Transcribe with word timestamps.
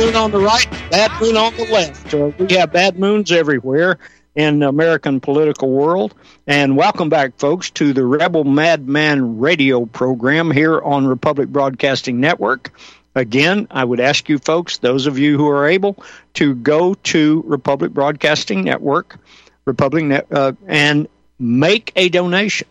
moon 0.00 0.16
on 0.16 0.30
the 0.30 0.38
right, 0.38 0.66
bad 0.90 1.10
moon 1.20 1.36
on 1.36 1.54
the 1.56 1.64
left. 1.66 2.14
Uh, 2.14 2.32
we 2.38 2.54
have 2.54 2.72
bad 2.72 2.98
moons 2.98 3.30
everywhere 3.30 3.98
in 4.34 4.60
the 4.60 4.68
American 4.68 5.20
political 5.20 5.68
world. 5.68 6.14
And 6.46 6.74
welcome 6.74 7.10
back, 7.10 7.38
folks, 7.38 7.68
to 7.72 7.92
the 7.92 8.02
Rebel 8.02 8.44
Madman 8.44 9.38
radio 9.38 9.84
program 9.84 10.50
here 10.50 10.80
on 10.80 11.06
Republic 11.06 11.50
Broadcasting 11.50 12.18
Network. 12.18 12.72
Again, 13.14 13.66
I 13.70 13.84
would 13.84 14.00
ask 14.00 14.26
you 14.30 14.38
folks, 14.38 14.78
those 14.78 15.06
of 15.06 15.18
you 15.18 15.36
who 15.36 15.48
are 15.48 15.68
able, 15.68 16.02
to 16.34 16.54
go 16.54 16.94
to 16.94 17.44
Republic 17.46 17.92
Broadcasting 17.92 18.64
Network, 18.64 19.18
Republic 19.66 20.04
Net, 20.04 20.26
uh, 20.30 20.52
and 20.66 21.08
make 21.38 21.92
a 21.94 22.08
donation, 22.08 22.68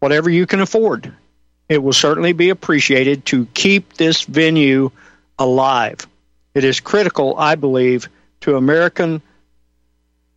whatever 0.00 0.28
you 0.28 0.46
can 0.46 0.58
afford. 0.58 1.14
It 1.68 1.80
will 1.80 1.92
certainly 1.92 2.32
be 2.32 2.50
appreciated 2.50 3.26
to 3.26 3.46
keep 3.54 3.92
this 3.92 4.24
venue 4.24 4.90
alive. 5.38 6.08
It 6.54 6.64
is 6.64 6.80
critical, 6.80 7.36
I 7.38 7.54
believe, 7.54 8.08
to 8.42 8.56
American 8.56 9.22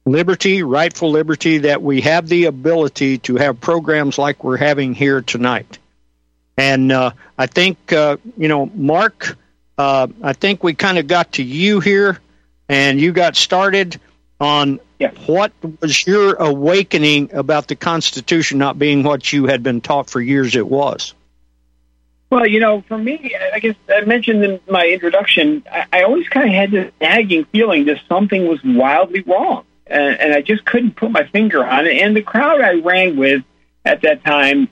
liberty, 0.05 0.63
rightful 0.63 1.11
liberty, 1.11 1.59
that 1.59 1.81
we 1.81 2.01
have 2.01 2.27
the 2.27 2.45
ability 2.45 3.17
to 3.19 3.35
have 3.37 3.59
programs 3.59 4.17
like 4.17 4.43
we're 4.43 4.57
having 4.57 4.93
here 4.93 5.21
tonight. 5.21 5.79
And 6.57 6.91
uh, 6.91 7.11
I 7.37 7.47
think, 7.47 7.91
uh, 7.91 8.17
you 8.37 8.47
know, 8.47 8.67
Mark, 8.67 9.37
uh, 9.77 10.07
I 10.23 10.33
think 10.33 10.63
we 10.63 10.73
kind 10.73 10.97
of 10.97 11.07
got 11.07 11.33
to 11.33 11.43
you 11.43 11.79
here, 11.81 12.19
and 12.69 12.99
you 12.99 13.11
got 13.11 13.35
started 13.35 13.99
on 14.39 14.79
yeah. 14.99 15.11
what 15.25 15.51
was 15.81 16.05
your 16.07 16.35
awakening 16.35 17.33
about 17.33 17.67
the 17.67 17.75
Constitution 17.75 18.57
not 18.57 18.79
being 18.79 19.03
what 19.03 19.33
you 19.33 19.47
had 19.47 19.63
been 19.63 19.81
taught 19.81 20.09
for 20.09 20.21
years 20.21 20.55
it 20.55 20.67
was. 20.67 21.13
Well, 22.29 22.47
you 22.47 22.59
know, 22.59 22.81
for 22.87 22.97
me, 22.97 23.35
I 23.53 23.59
guess 23.59 23.75
I 23.87 24.01
mentioned 24.01 24.43
in 24.43 24.59
my 24.69 24.87
introduction, 24.87 25.63
I, 25.71 25.85
I 25.93 26.03
always 26.03 26.27
kind 26.27 26.49
of 26.49 26.55
had 26.55 26.71
this 26.71 26.91
nagging 26.99 27.45
feeling 27.45 27.85
that 27.85 28.01
something 28.09 28.47
was 28.47 28.59
wildly 28.63 29.21
wrong, 29.21 29.63
and, 29.85 30.19
and 30.19 30.33
I 30.33 30.41
just 30.41 30.65
couldn't 30.65 30.95
put 30.95 31.11
my 31.11 31.25
finger 31.27 31.63
on 31.63 31.85
it. 31.85 32.01
And 32.01 32.15
the 32.15 32.23
crowd 32.23 32.61
I 32.61 32.73
rang 32.81 33.15
with 33.15 33.43
at 33.85 34.01
that 34.01 34.25
time, 34.25 34.69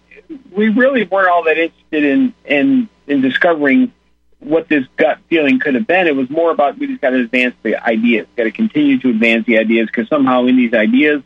we 0.52 0.70
really 0.70 1.06
weren't 1.06 1.30
all 1.30 1.44
that 1.44 1.58
interested 1.58 2.04
in 2.04 2.34
in, 2.46 2.90
in 3.08 3.22
discovering 3.22 3.94
what 4.40 4.68
this 4.68 4.86
gut 4.98 5.20
feeling 5.30 5.60
could 5.60 5.76
have 5.76 5.88
been. 5.88 6.08
It 6.08 6.16
was 6.16 6.30
more 6.30 6.52
about 6.52 6.78
we 6.78 6.88
just 6.88 7.02
got 7.02 7.12
to 7.12 7.20
advance 7.20 7.56
the 7.64 7.82
ideas, 7.82 8.28
got 8.36 8.44
to 8.44 8.52
continue 8.52 9.00
to 9.00 9.10
advance 9.10 9.46
the 9.46 9.60
ideas 9.60 9.88
because 9.88 10.10
somehow 10.10 10.46
in 10.46 10.58
these 10.58 10.74
ideas 10.74 11.22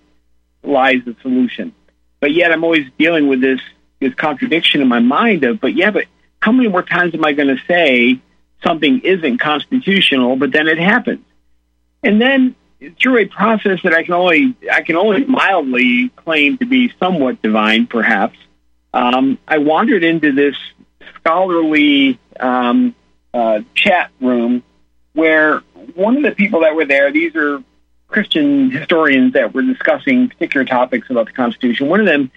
lies 0.61 1.03
the 1.05 1.15
solution. 1.21 1.73
But 2.19 2.33
yet, 2.33 2.51
I'm 2.51 2.63
always 2.63 2.87
dealing 2.97 3.27
with 3.27 3.41
this 3.41 3.61
this 3.99 4.13
contradiction 4.13 4.81
in 4.81 4.87
my 4.87 4.99
mind 4.99 5.43
of, 5.43 5.59
but 5.59 5.73
yeah, 5.73 5.89
but 5.89 6.05
how 6.47 6.53
many 6.53 6.69
more 6.69 6.81
times 6.81 7.13
am 7.13 7.25
I 7.25 7.33
going 7.33 7.49
to 7.49 7.61
say 7.67 8.21
something 8.63 9.01
isn't 9.01 9.39
constitutional, 9.39 10.37
but 10.37 10.53
then 10.53 10.69
it 10.69 10.79
happens? 10.79 11.25
And 12.01 12.21
then 12.21 12.55
through 13.01 13.17
a 13.17 13.25
process 13.25 13.81
that 13.83 13.93
I 13.93 14.03
can 14.03 14.13
only 14.13 14.55
I 14.71 14.81
can 14.81 14.95
only 14.95 15.25
mildly 15.25 16.07
claim 16.15 16.57
to 16.59 16.65
be 16.65 16.93
somewhat 17.01 17.41
divine, 17.41 17.85
perhaps, 17.85 18.37
um, 18.93 19.37
I 19.45 19.57
wandered 19.57 20.05
into 20.05 20.31
this 20.31 20.55
scholarly 21.15 22.17
um, 22.39 22.95
uh, 23.33 23.59
chat 23.75 24.11
room 24.21 24.63
where 25.11 25.59
one 25.95 26.15
of 26.15 26.23
the 26.23 26.31
people 26.31 26.61
that 26.61 26.75
were 26.75 26.85
there, 26.85 27.11
these 27.11 27.35
are 27.35 27.61
Christian 28.07 28.71
historians 28.71 29.33
that 29.33 29.53
were 29.53 29.63
discussing 29.63 30.29
particular 30.29 30.65
topics 30.65 31.09
about 31.09 31.25
the 31.25 31.33
Constitution. 31.33 31.89
One 31.89 31.99
of 31.99 32.05
them 32.05 32.31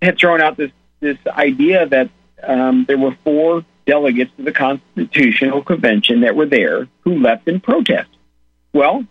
had 0.00 0.16
thrown 0.16 0.40
out 0.40 0.56
this 0.56 0.70
this 1.00 1.18
idea 1.26 1.88
that 1.88 2.10
um, 2.42 2.84
there 2.86 2.98
were 2.98 3.16
four 3.24 3.64
delegates 3.86 4.30
to 4.36 4.42
the 4.42 4.52
Constitutional 4.52 5.62
Convention 5.62 6.20
that 6.20 6.36
were 6.36 6.46
there 6.46 6.88
who 7.00 7.18
left 7.18 7.48
in 7.48 7.60
protest. 7.60 8.10
Well, 8.72 9.04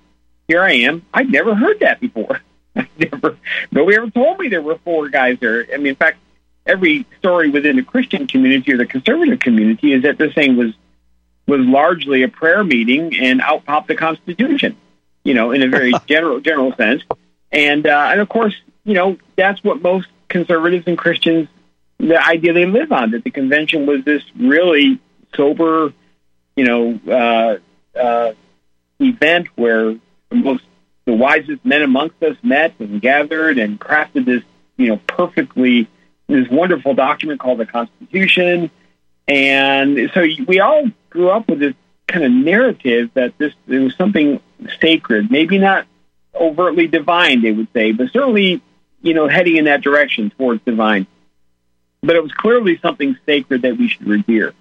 here 0.47 0.61
I 0.61 0.73
am. 0.73 1.05
I'd 1.13 1.31
never 1.31 1.55
heard 1.55 1.79
that 1.79 1.99
before. 1.99 2.41
I 2.75 2.87
never, 2.97 3.37
nobody 3.71 3.97
ever 3.97 4.09
told 4.09 4.39
me 4.39 4.49
there 4.49 4.61
were 4.61 4.77
four 4.79 5.09
guys 5.09 5.37
there. 5.39 5.65
I 5.73 5.77
mean, 5.77 5.87
in 5.87 5.95
fact, 5.95 6.19
every 6.65 7.05
story 7.19 7.49
within 7.49 7.75
the 7.75 7.81
Christian 7.81 8.27
community 8.27 8.71
or 8.73 8.77
the 8.77 8.85
conservative 8.85 9.39
community 9.39 9.93
is 9.93 10.03
that 10.03 10.17
this 10.17 10.33
thing 10.33 10.55
was 10.55 10.73
was 11.47 11.61
largely 11.61 12.23
a 12.23 12.27
prayer 12.27 12.61
meeting, 12.61 13.15
and 13.15 13.39
out 13.39 13.65
popped 13.65 13.87
the 13.87 13.95
Constitution. 13.95 14.75
You 15.23 15.33
know, 15.33 15.51
in 15.51 15.63
a 15.63 15.69
very 15.69 15.93
general 16.05 16.39
general 16.39 16.75
sense, 16.75 17.03
and 17.51 17.87
uh, 17.87 18.09
and 18.11 18.21
of 18.21 18.29
course, 18.29 18.55
you 18.83 18.93
know, 18.93 19.17
that's 19.35 19.63
what 19.63 19.81
most 19.81 20.07
conservatives 20.27 20.85
and 20.87 20.97
Christians 20.97 21.47
the 21.99 22.23
idea 22.23 22.53
they 22.53 22.65
live 22.65 22.91
on 22.91 23.11
that 23.11 23.23
the 23.23 23.31
convention 23.31 23.85
was 23.85 24.03
this 24.05 24.23
really 24.35 24.99
sober, 25.35 25.93
you 26.55 26.65
know, 26.65 26.99
uh, 27.07 27.97
uh, 27.97 28.33
event 28.99 29.47
where 29.55 29.95
the 30.29 30.35
most 30.35 30.63
the 31.05 31.13
wisest 31.13 31.63
men 31.63 31.81
amongst 31.81 32.21
us 32.21 32.35
met 32.43 32.73
and 32.79 33.01
gathered 33.01 33.57
and 33.57 33.79
crafted 33.79 34.25
this, 34.25 34.43
you 34.75 34.87
know, 34.87 34.97
perfectly 35.07 35.87
this 36.27 36.47
wonderful 36.49 36.93
document 36.93 37.39
called 37.39 37.59
the 37.59 37.65
Constitution. 37.65 38.69
And 39.27 40.11
so 40.13 40.25
we 40.47 40.59
all 40.59 40.85
grew 41.09 41.29
up 41.29 41.47
with 41.47 41.59
this 41.59 41.73
kind 42.07 42.25
of 42.25 42.31
narrative 42.31 43.11
that 43.13 43.37
this 43.37 43.53
there 43.67 43.81
was 43.81 43.95
something 43.95 44.41
sacred, 44.81 45.31
maybe 45.31 45.57
not 45.57 45.85
overtly 46.35 46.87
divine, 46.87 47.41
they 47.41 47.51
would 47.51 47.67
say, 47.73 47.93
but 47.93 48.11
certainly, 48.11 48.61
you 49.01 49.13
know, 49.13 49.27
heading 49.27 49.55
in 49.55 49.65
that 49.65 49.81
direction 49.81 50.29
towards 50.31 50.61
divine 50.65 51.07
but 52.01 52.15
it 52.15 52.23
was 52.23 52.31
clearly 52.31 52.77
something 52.79 53.17
sacred 53.25 53.63
that 53.63 53.77
we 53.77 53.87
should 53.87 54.07
revere. 54.07 54.53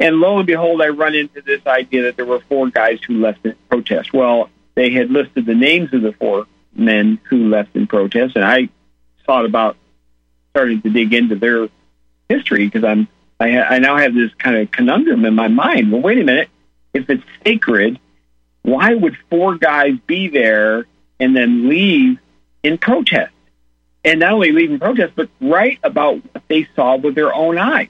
And 0.00 0.16
lo 0.16 0.38
and 0.38 0.46
behold, 0.46 0.82
I 0.82 0.88
run 0.88 1.14
into 1.14 1.42
this 1.42 1.64
idea 1.66 2.02
that 2.04 2.16
there 2.16 2.26
were 2.26 2.40
four 2.40 2.68
guys 2.70 3.00
who 3.06 3.20
left 3.20 3.44
in 3.44 3.54
protest. 3.68 4.12
Well, 4.12 4.50
they 4.74 4.90
had 4.90 5.10
listed 5.10 5.46
the 5.46 5.54
names 5.54 5.92
of 5.92 6.02
the 6.02 6.12
four 6.12 6.46
men 6.74 7.20
who 7.24 7.48
left 7.48 7.76
in 7.76 7.86
protest, 7.86 8.36
and 8.36 8.44
I 8.44 8.68
thought 9.26 9.44
about 9.44 9.76
starting 10.50 10.82
to 10.82 10.90
dig 10.90 11.14
into 11.14 11.36
their 11.36 11.68
history 12.28 12.64
because 12.66 12.84
I'm 12.84 13.08
I, 13.38 13.50
ha- 13.50 13.66
I 13.70 13.78
now 13.78 13.96
have 13.96 14.14
this 14.14 14.32
kind 14.34 14.56
of 14.56 14.70
conundrum 14.70 15.24
in 15.24 15.34
my 15.34 15.48
mind. 15.48 15.90
Well, 15.90 16.00
wait 16.00 16.18
a 16.18 16.24
minute. 16.24 16.48
If 16.94 17.10
it's 17.10 17.24
sacred, 17.44 17.98
why 18.62 18.94
would 18.94 19.16
four 19.30 19.56
guys 19.56 19.94
be 20.06 20.28
there 20.28 20.86
and 21.18 21.36
then 21.36 21.68
leave 21.68 22.18
in 22.62 22.78
protest? 22.78 23.32
And 24.04 24.20
not 24.20 24.32
only 24.32 24.52
leave 24.52 24.70
in 24.70 24.78
protest, 24.78 25.14
but 25.14 25.28
write 25.40 25.78
about 25.82 26.16
what 26.32 26.42
they 26.48 26.66
saw 26.74 26.96
with 26.96 27.14
their 27.14 27.32
own 27.32 27.58
eyes. 27.58 27.88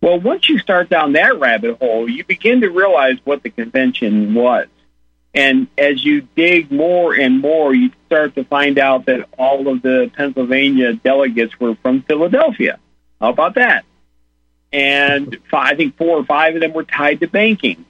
Well, 0.00 0.20
once 0.20 0.48
you 0.48 0.58
start 0.58 0.88
down 0.88 1.12
that 1.12 1.38
rabbit 1.38 1.78
hole, 1.78 2.08
you 2.08 2.24
begin 2.24 2.60
to 2.60 2.68
realize 2.68 3.18
what 3.24 3.42
the 3.42 3.50
convention 3.50 4.34
was. 4.34 4.68
And 5.34 5.68
as 5.76 6.04
you 6.04 6.22
dig 6.36 6.70
more 6.72 7.14
and 7.14 7.40
more, 7.40 7.74
you 7.74 7.90
start 8.06 8.34
to 8.36 8.44
find 8.44 8.78
out 8.78 9.06
that 9.06 9.28
all 9.36 9.68
of 9.68 9.82
the 9.82 10.10
Pennsylvania 10.16 10.94
delegates 10.94 11.58
were 11.60 11.74
from 11.76 12.02
Philadelphia. 12.02 12.78
How 13.20 13.30
about 13.30 13.54
that? 13.56 13.84
And 14.72 15.38
five, 15.50 15.72
I 15.72 15.76
think 15.76 15.96
four 15.96 16.18
or 16.18 16.24
five 16.24 16.54
of 16.54 16.60
them 16.60 16.72
were 16.72 16.84
tied 16.84 17.20
to 17.20 17.26
banking. 17.26 17.84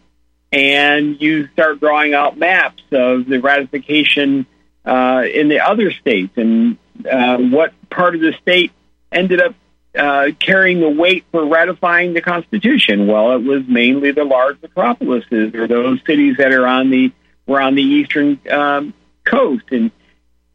And 0.50 1.20
you 1.20 1.48
start 1.48 1.80
drawing 1.80 2.14
out 2.14 2.38
maps 2.38 2.82
of 2.90 3.26
the 3.26 3.38
ratification 3.38 4.46
uh, 4.84 5.24
in 5.30 5.48
the 5.48 5.60
other 5.60 5.90
states 5.92 6.32
and 6.36 6.78
uh, 7.10 7.38
what 7.38 7.72
part 7.90 8.14
of 8.14 8.20
the 8.20 8.32
state 8.42 8.72
ended 9.12 9.40
up 9.40 9.54
uh, 9.96 10.28
carrying 10.38 10.80
the 10.80 10.88
weight 10.88 11.24
for 11.30 11.46
ratifying 11.46 12.14
the 12.14 12.20
Constitution? 12.20 13.06
Well, 13.06 13.32
it 13.32 13.42
was 13.42 13.62
mainly 13.66 14.12
the 14.12 14.24
large 14.24 14.60
metropolises 14.62 15.54
or 15.54 15.66
those 15.66 16.00
cities 16.06 16.36
that 16.38 16.52
are 16.52 16.66
on 16.66 16.90
the 16.90 17.12
were 17.46 17.60
on 17.60 17.74
the 17.74 17.82
eastern 17.82 18.38
um, 18.50 18.94
coast, 19.24 19.64
and 19.70 19.90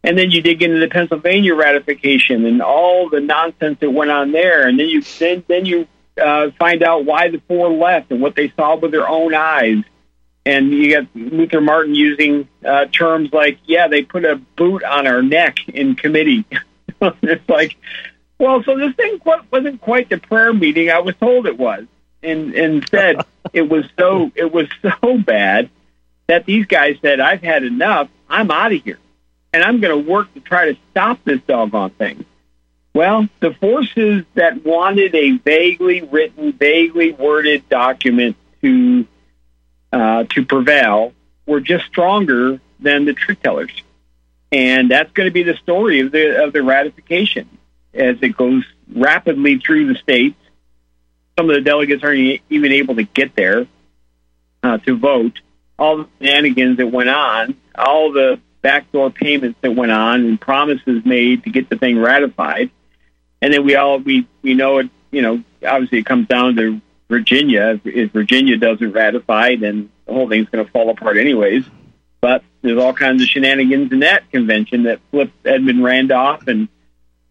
and 0.03 0.17
then 0.17 0.31
you 0.31 0.41
dig 0.41 0.61
into 0.61 0.79
the 0.79 0.89
Pennsylvania 0.89 1.55
ratification 1.55 2.45
and 2.45 2.61
all 2.61 3.09
the 3.09 3.21
nonsense 3.21 3.79
that 3.79 3.89
went 3.89 4.11
on 4.11 4.31
there, 4.31 4.67
and 4.67 4.79
then 4.79 4.87
you 4.87 5.01
then 5.19 5.43
then 5.47 5.65
you 5.65 5.87
uh, 6.21 6.51
find 6.59 6.83
out 6.83 7.05
why 7.05 7.29
the 7.29 7.41
four 7.47 7.71
left 7.71 8.11
and 8.11 8.21
what 8.21 8.35
they 8.35 8.51
saw 8.55 8.75
with 8.75 8.91
their 8.91 9.07
own 9.07 9.33
eyes, 9.33 9.83
and 10.45 10.71
you 10.71 10.93
got 10.93 11.07
Luther 11.15 11.61
Martin 11.61 11.95
using 11.95 12.47
uh, 12.65 12.85
terms 12.85 13.31
like, 13.31 13.59
"Yeah, 13.65 13.87
they 13.87 14.03
put 14.03 14.25
a 14.25 14.35
boot 14.35 14.83
on 14.83 15.07
our 15.07 15.21
neck 15.21 15.67
in 15.67 15.95
committee." 15.95 16.45
it's 17.01 17.49
like, 17.49 17.75
well, 18.37 18.63
so 18.63 18.77
this 18.77 18.93
thing 18.95 19.19
wasn't 19.51 19.81
quite 19.81 20.09
the 20.09 20.17
prayer 20.17 20.53
meeting 20.53 20.89
I 20.89 20.99
was 20.99 21.15
told 21.15 21.47
it 21.47 21.57
was, 21.57 21.85
and 22.21 22.53
instead 22.53 23.17
it 23.53 23.69
was 23.69 23.85
so 23.97 24.31
it 24.35 24.51
was 24.51 24.67
so 24.81 25.17
bad 25.17 25.69
that 26.27 26.45
these 26.45 26.65
guys 26.65 26.97
said, 27.01 27.19
"I've 27.19 27.41
had 27.41 27.63
enough. 27.63 28.09
I'm 28.29 28.51
out 28.51 28.73
of 28.73 28.83
here, 28.83 28.99
and 29.53 29.63
I'm 29.63 29.79
going 29.79 30.03
to 30.03 30.11
work 30.11 30.33
to 30.33 30.39
try 30.41 30.73
to 30.73 30.77
stop 30.91 31.23
this 31.23 31.39
doggone 31.47 31.91
thing." 31.91 32.25
Well, 32.93 33.27
the 33.39 33.53
forces 33.55 34.23
that 34.35 34.63
wanted 34.63 35.15
a 35.15 35.31
vaguely 35.37 36.01
written, 36.01 36.53
vaguely 36.53 37.11
worded 37.11 37.67
document 37.67 38.35
to 38.61 39.07
uh, 39.93 40.25
to 40.31 40.43
prevail 40.43 41.13
were 41.45 41.61
just 41.61 41.85
stronger 41.85 42.59
than 42.79 43.05
the 43.05 43.13
truth 43.13 43.41
tellers. 43.41 43.83
And 44.51 44.91
that's 44.91 45.11
going 45.13 45.27
to 45.27 45.33
be 45.33 45.43
the 45.43 45.55
story 45.55 46.01
of 46.01 46.11
the, 46.11 46.43
of 46.43 46.51
the 46.51 46.61
ratification 46.63 47.47
as 47.93 48.17
it 48.21 48.35
goes 48.35 48.65
rapidly 48.93 49.59
through 49.59 49.93
the 49.93 49.99
states. 49.99 50.35
Some 51.37 51.49
of 51.49 51.55
the 51.55 51.61
delegates 51.61 52.03
aren't 52.03 52.41
even 52.49 52.71
able 52.71 52.95
to 52.95 53.03
get 53.03 53.35
there. 53.35 53.67
uh, 54.63 54.77
to 54.79 54.97
vote, 54.97 55.39
all 55.77 55.97
the 55.97 56.07
shenanigans 56.19 56.77
that 56.77 56.87
went 56.87 57.09
on, 57.09 57.55
all 57.75 58.11
the 58.11 58.39
backdoor 58.61 59.11
payments 59.11 59.59
that 59.61 59.75
went 59.75 59.91
on, 59.91 60.21
and 60.21 60.39
promises 60.39 61.05
made 61.05 61.43
to 61.43 61.49
get 61.49 61.69
the 61.69 61.77
thing 61.77 61.99
ratified, 61.99 62.71
and 63.41 63.53
then 63.53 63.65
we 63.65 63.75
all 63.75 63.99
we 63.99 64.25
we 64.41 64.53
know 64.53 64.79
it. 64.79 64.89
You 65.11 65.21
know, 65.21 65.43
obviously 65.67 65.99
it 65.99 66.05
comes 66.05 66.27
down 66.27 66.55
to 66.55 66.81
Virginia. 67.13 67.79
If 67.85 68.11
Virginia 68.11 68.57
doesn't 68.57 68.91
ratify, 68.91 69.55
then 69.55 69.91
the 70.07 70.13
whole 70.13 70.27
thing's 70.27 70.49
going 70.49 70.65
to 70.65 70.71
fall 70.71 70.89
apart 70.89 71.17
anyways. 71.17 71.63
But 72.21 72.43
there's 72.63 72.79
all 72.79 72.93
kinds 72.93 73.21
of 73.21 73.27
shenanigans 73.27 73.91
in 73.91 73.99
that 73.99 74.31
convention 74.31 74.83
that 74.83 74.99
flipped 75.11 75.45
Edmund 75.45 75.83
Randolph, 75.83 76.47
and 76.47 76.69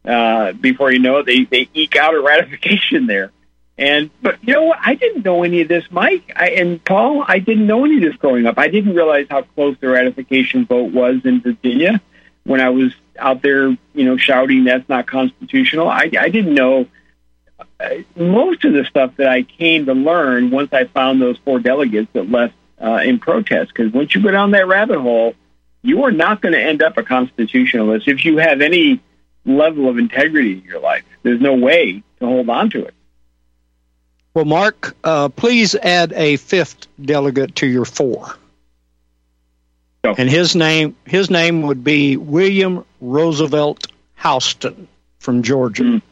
uh, 0.05 0.53
before 0.53 0.93
you 0.93 1.01
know 1.01 1.19
it, 1.19 1.27
they 1.27 1.45
they 1.45 1.69
eke 1.75 1.97
out 1.97 2.15
a 2.15 2.21
ratification 2.21 3.07
there. 3.07 3.33
And 3.77 4.11
but 4.21 4.39
you 4.47 4.55
know 4.55 4.65
what? 4.65 4.79
I 4.81 4.95
didn't 4.95 5.25
know 5.25 5.43
any 5.43 5.63
of 5.63 5.69
this, 5.69 5.85
Mike 5.91 6.31
I, 6.37 6.51
and 6.51 6.85
Paul. 6.85 7.25
I 7.27 7.41
didn't 7.41 7.67
know 7.67 7.85
any 7.85 7.97
of 7.97 8.03
this 8.03 8.17
growing 8.17 8.47
up. 8.47 8.59
I 8.59 8.69
didn't 8.69 8.95
realize 8.95 9.27
how 9.29 9.43
close 9.43 9.77
the 9.81 9.89
ratification 9.89 10.65
vote 10.67 10.93
was 10.93 11.25
in 11.25 11.41
Virginia 11.41 12.01
when 12.45 12.61
I 12.61 12.69
was 12.69 12.95
out 13.19 13.43
there, 13.43 13.71
you 13.95 14.05
know, 14.05 14.17
shouting 14.17 14.65
that's 14.65 14.89
not 14.89 15.09
constitutional. 15.09 15.89
I, 15.89 16.11
I 16.19 16.29
didn't 16.29 16.55
know 16.55 16.87
most 18.17 18.65
of 18.65 18.73
the 18.73 18.85
stuff 18.85 19.17
that 19.17 19.29
I 19.29 19.43
came 19.43 19.87
to 19.87 19.95
learn 19.95 20.51
once 20.51 20.73
I 20.73 20.85
found 20.85 21.21
those 21.21 21.39
four 21.39 21.59
delegates 21.59 22.11
that 22.13 22.31
left 22.31 22.55
uh, 22.81 23.01
in 23.05 23.19
protest. 23.19 23.73
Because 23.75 23.93
once 23.93 24.15
you 24.15 24.23
go 24.23 24.31
down 24.31 24.53
that 24.53 24.67
rabbit 24.67 24.99
hole, 24.99 25.35
you 25.83 26.05
are 26.05 26.13
not 26.13 26.41
going 26.41 26.53
to 26.53 26.63
end 26.63 26.83
up 26.83 26.97
a 26.97 27.03
constitutionalist 27.03 28.09
if 28.09 28.25
you 28.25 28.39
have 28.39 28.61
any 28.61 29.01
level 29.45 29.89
of 29.89 29.99
integrity 29.99 30.53
in 30.53 30.63
your 30.63 30.81
life. 30.81 31.05
There's 31.23 31.41
no 31.41 31.55
way 31.55 32.03
to 32.21 32.27
hold 32.27 32.49
on 32.49 32.71
to 32.71 32.85
it. 32.85 32.95
Well, 34.35 34.45
Mark, 34.45 34.97
uh, 35.05 35.29
please 35.29 35.75
add 35.75 36.13
a 36.15 36.37
fifth 36.37 36.87
delegate 37.01 37.57
to 37.57 37.67
your 37.67 37.85
four. 37.85 38.37
Oh. 40.05 40.15
And 40.17 40.29
his 40.29 40.57
name 40.57 40.97
his 41.05 41.31
name 41.31 41.63
would 41.63 41.85
be 41.85 42.17
William 42.17 42.85
Roosevelt 43.01 43.87
Houston 44.21 44.89
from 45.19 45.43
Georgia. 45.43 45.85
Mm. 45.85 46.03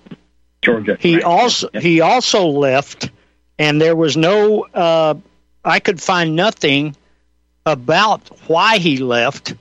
Georgia. 0.62 0.96
He 1.00 1.14
right. 1.14 1.24
also 1.24 1.68
he 1.74 2.00
also 2.00 2.46
left, 2.46 3.10
and 3.58 3.80
there 3.80 3.96
was 3.96 4.16
no. 4.16 4.62
Uh, 4.64 5.14
I 5.64 5.80
could 5.80 6.00
find 6.00 6.36
nothing 6.36 6.96
about 7.66 8.28
why 8.48 8.78
he 8.78 8.98
left, 8.98 9.54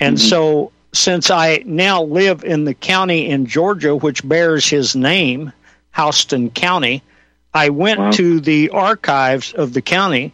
and 0.00 0.16
mm-hmm. 0.16 0.28
so 0.28 0.72
since 0.92 1.30
I 1.30 1.62
now 1.64 2.02
live 2.02 2.42
in 2.42 2.64
the 2.64 2.74
county 2.74 3.28
in 3.28 3.46
Georgia 3.46 3.94
which 3.94 4.26
bears 4.26 4.66
his 4.66 4.96
name, 4.96 5.52
Houston 5.94 6.50
County, 6.50 7.02
I 7.52 7.68
went 7.68 8.00
wow. 8.00 8.10
to 8.12 8.40
the 8.40 8.70
archives 8.70 9.52
of 9.52 9.72
the 9.72 9.82
county 9.82 10.32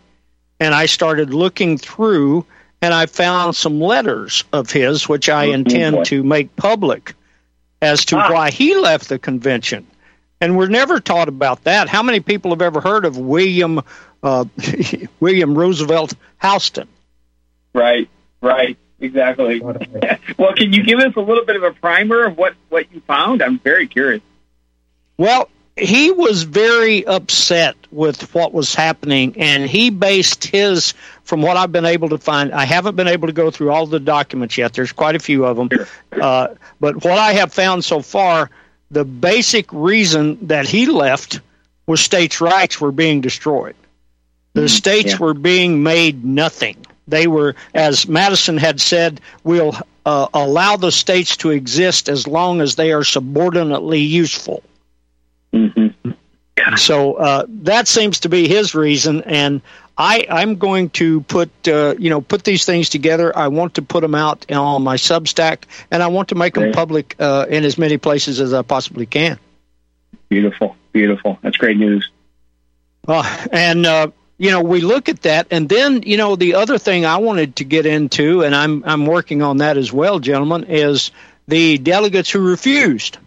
and 0.60 0.74
I 0.74 0.86
started 0.86 1.34
looking 1.34 1.78
through 1.78 2.46
and 2.80 2.94
I 2.94 3.06
found 3.06 3.56
some 3.56 3.80
letters 3.80 4.44
of 4.52 4.70
his, 4.70 5.08
which 5.08 5.28
I 5.28 5.48
oh, 5.48 5.52
intend 5.52 6.06
to 6.06 6.22
make 6.22 6.54
public 6.56 7.14
as 7.80 8.04
to 8.06 8.16
ah. 8.16 8.32
why 8.32 8.50
he 8.50 8.76
left 8.76 9.08
the 9.08 9.18
convention. 9.18 9.86
And 10.42 10.58
we're 10.58 10.66
never 10.66 10.98
taught 10.98 11.28
about 11.28 11.62
that. 11.64 11.88
How 11.88 12.02
many 12.02 12.18
people 12.18 12.50
have 12.50 12.62
ever 12.62 12.80
heard 12.80 13.04
of 13.04 13.16
William 13.16 13.80
uh, 14.24 14.44
William 15.20 15.56
Roosevelt 15.56 16.14
Houston? 16.40 16.88
Right, 17.72 18.10
right, 18.40 18.76
exactly. 18.98 19.60
well, 20.36 20.52
can 20.54 20.72
you 20.72 20.82
give 20.82 20.98
us 20.98 21.14
a 21.14 21.20
little 21.20 21.44
bit 21.44 21.54
of 21.54 21.62
a 21.62 21.70
primer 21.70 22.24
of 22.24 22.36
what 22.36 22.54
what 22.70 22.92
you 22.92 23.00
found? 23.02 23.40
I'm 23.40 23.60
very 23.60 23.86
curious. 23.86 24.20
Well, 25.16 25.48
he 25.76 26.10
was 26.10 26.42
very 26.42 27.06
upset 27.06 27.76
with 27.92 28.34
what 28.34 28.52
was 28.52 28.74
happening, 28.74 29.36
and 29.38 29.70
he 29.70 29.90
based 29.90 30.42
his, 30.42 30.92
from 31.22 31.40
what 31.40 31.56
I've 31.56 31.70
been 31.70 31.86
able 31.86 32.08
to 32.08 32.18
find, 32.18 32.52
I 32.52 32.64
haven't 32.64 32.96
been 32.96 33.06
able 33.06 33.28
to 33.28 33.32
go 33.32 33.52
through 33.52 33.70
all 33.70 33.86
the 33.86 34.00
documents 34.00 34.58
yet. 34.58 34.72
There's 34.72 34.90
quite 34.90 35.14
a 35.14 35.20
few 35.20 35.44
of 35.44 35.56
them, 35.56 35.86
uh, 36.20 36.48
but 36.80 37.04
what 37.04 37.18
I 37.18 37.34
have 37.34 37.52
found 37.52 37.84
so 37.84 38.02
far, 38.02 38.50
the 38.92 39.04
basic 39.04 39.72
reason 39.72 40.46
that 40.46 40.66
he 40.66 40.86
left 40.86 41.40
was 41.86 42.00
states' 42.00 42.40
rights 42.40 42.80
were 42.80 42.92
being 42.92 43.22
destroyed. 43.22 43.74
The 44.52 44.62
mm, 44.62 44.68
states 44.68 45.12
yeah. 45.12 45.18
were 45.18 45.34
being 45.34 45.82
made 45.82 46.24
nothing. 46.24 46.76
They 47.08 47.26
were, 47.26 47.56
as 47.74 48.06
Madison 48.06 48.58
had 48.58 48.80
said, 48.80 49.20
we'll 49.42 49.74
uh, 50.04 50.28
allow 50.34 50.76
the 50.76 50.92
states 50.92 51.38
to 51.38 51.50
exist 51.50 52.08
as 52.08 52.26
long 52.26 52.60
as 52.60 52.76
they 52.76 52.92
are 52.92 53.02
subordinately 53.02 54.00
useful. 54.00 54.62
Mm-hmm. 55.52 56.10
So 56.76 57.14
uh, 57.14 57.46
that 57.48 57.88
seems 57.88 58.20
to 58.20 58.28
be 58.28 58.46
his 58.46 58.74
reason, 58.74 59.22
and 59.22 59.62
I, 60.02 60.26
I'm 60.28 60.56
going 60.56 60.90
to 60.90 61.20
put 61.20 61.50
uh, 61.68 61.94
you 61.96 62.10
know 62.10 62.20
put 62.20 62.42
these 62.42 62.64
things 62.64 62.88
together. 62.88 63.36
I 63.36 63.48
want 63.48 63.74
to 63.74 63.82
put 63.82 64.00
them 64.00 64.16
out 64.16 64.50
on 64.50 64.82
my 64.82 64.96
Substack, 64.96 65.58
and 65.92 66.02
I 66.02 66.08
want 66.08 66.30
to 66.30 66.34
make 66.34 66.54
them 66.54 66.72
public 66.72 67.14
uh, 67.20 67.46
in 67.48 67.64
as 67.64 67.78
many 67.78 67.98
places 67.98 68.40
as 68.40 68.52
I 68.52 68.62
possibly 68.62 69.06
can. 69.06 69.38
Beautiful, 70.28 70.74
beautiful. 70.90 71.38
That's 71.40 71.56
great 71.56 71.76
news. 71.76 72.10
Uh, 73.06 73.46
and 73.52 73.86
uh, 73.86 74.08
you 74.38 74.50
know 74.50 74.62
we 74.62 74.80
look 74.80 75.08
at 75.08 75.22
that, 75.22 75.46
and 75.52 75.68
then 75.68 76.02
you 76.02 76.16
know 76.16 76.34
the 76.34 76.56
other 76.56 76.78
thing 76.78 77.06
I 77.06 77.18
wanted 77.18 77.56
to 77.56 77.64
get 77.64 77.86
into, 77.86 78.42
and 78.42 78.56
I'm 78.56 78.82
I'm 78.84 79.06
working 79.06 79.40
on 79.40 79.58
that 79.58 79.76
as 79.76 79.92
well, 79.92 80.18
gentlemen, 80.18 80.64
is 80.64 81.12
the 81.46 81.78
delegates 81.78 82.28
who 82.28 82.40
refused 82.40 83.18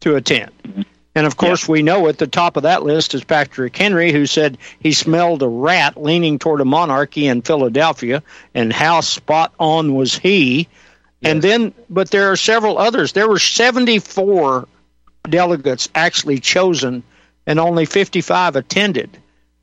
to 0.00 0.14
attend. 0.14 0.52
Mm-hmm. 0.62 0.82
And 1.14 1.26
of 1.26 1.36
course, 1.36 1.68
yeah. 1.68 1.72
we 1.72 1.82
know 1.82 2.08
at 2.08 2.18
the 2.18 2.26
top 2.26 2.56
of 2.56 2.64
that 2.64 2.82
list 2.82 3.14
is 3.14 3.22
Patrick 3.22 3.76
Henry, 3.76 4.10
who 4.10 4.26
said 4.26 4.58
he 4.80 4.92
smelled 4.92 5.42
a 5.42 5.48
rat 5.48 6.02
leaning 6.02 6.38
toward 6.38 6.60
a 6.60 6.64
monarchy 6.64 7.28
in 7.28 7.42
Philadelphia, 7.42 8.22
and 8.54 8.72
how 8.72 9.00
spot 9.00 9.52
on 9.60 9.94
was 9.94 10.18
he. 10.18 10.68
Yes. 11.20 11.32
And 11.32 11.42
then, 11.42 11.74
but 11.88 12.10
there 12.10 12.32
are 12.32 12.36
several 12.36 12.78
others. 12.78 13.12
There 13.12 13.28
were 13.28 13.38
74 13.38 14.66
delegates 15.28 15.88
actually 15.94 16.40
chosen, 16.40 17.04
and 17.46 17.60
only 17.60 17.86
55 17.86 18.56
attended. 18.56 19.16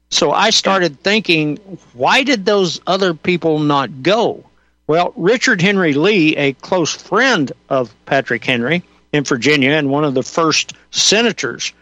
So 0.10 0.32
I 0.32 0.50
started 0.50 1.02
thinking, 1.02 1.58
why 1.94 2.24
did 2.24 2.46
those 2.46 2.80
other 2.88 3.14
people 3.14 3.60
not 3.60 4.04
go? 4.04 4.46
Well, 4.88 5.14
Richard 5.16 5.62
Henry 5.62 5.94
Lee, 5.94 6.36
a 6.36 6.54
close 6.54 6.94
friend 6.94 7.52
of 7.70 7.94
Patrick 8.06 8.44
Henry, 8.44 8.84
in 9.13 9.24
Virginia 9.24 9.72
and 9.72 9.89
one 9.89 10.03
of 10.03 10.13
the 10.13 10.24
first 10.24 10.74
senators 10.91 11.74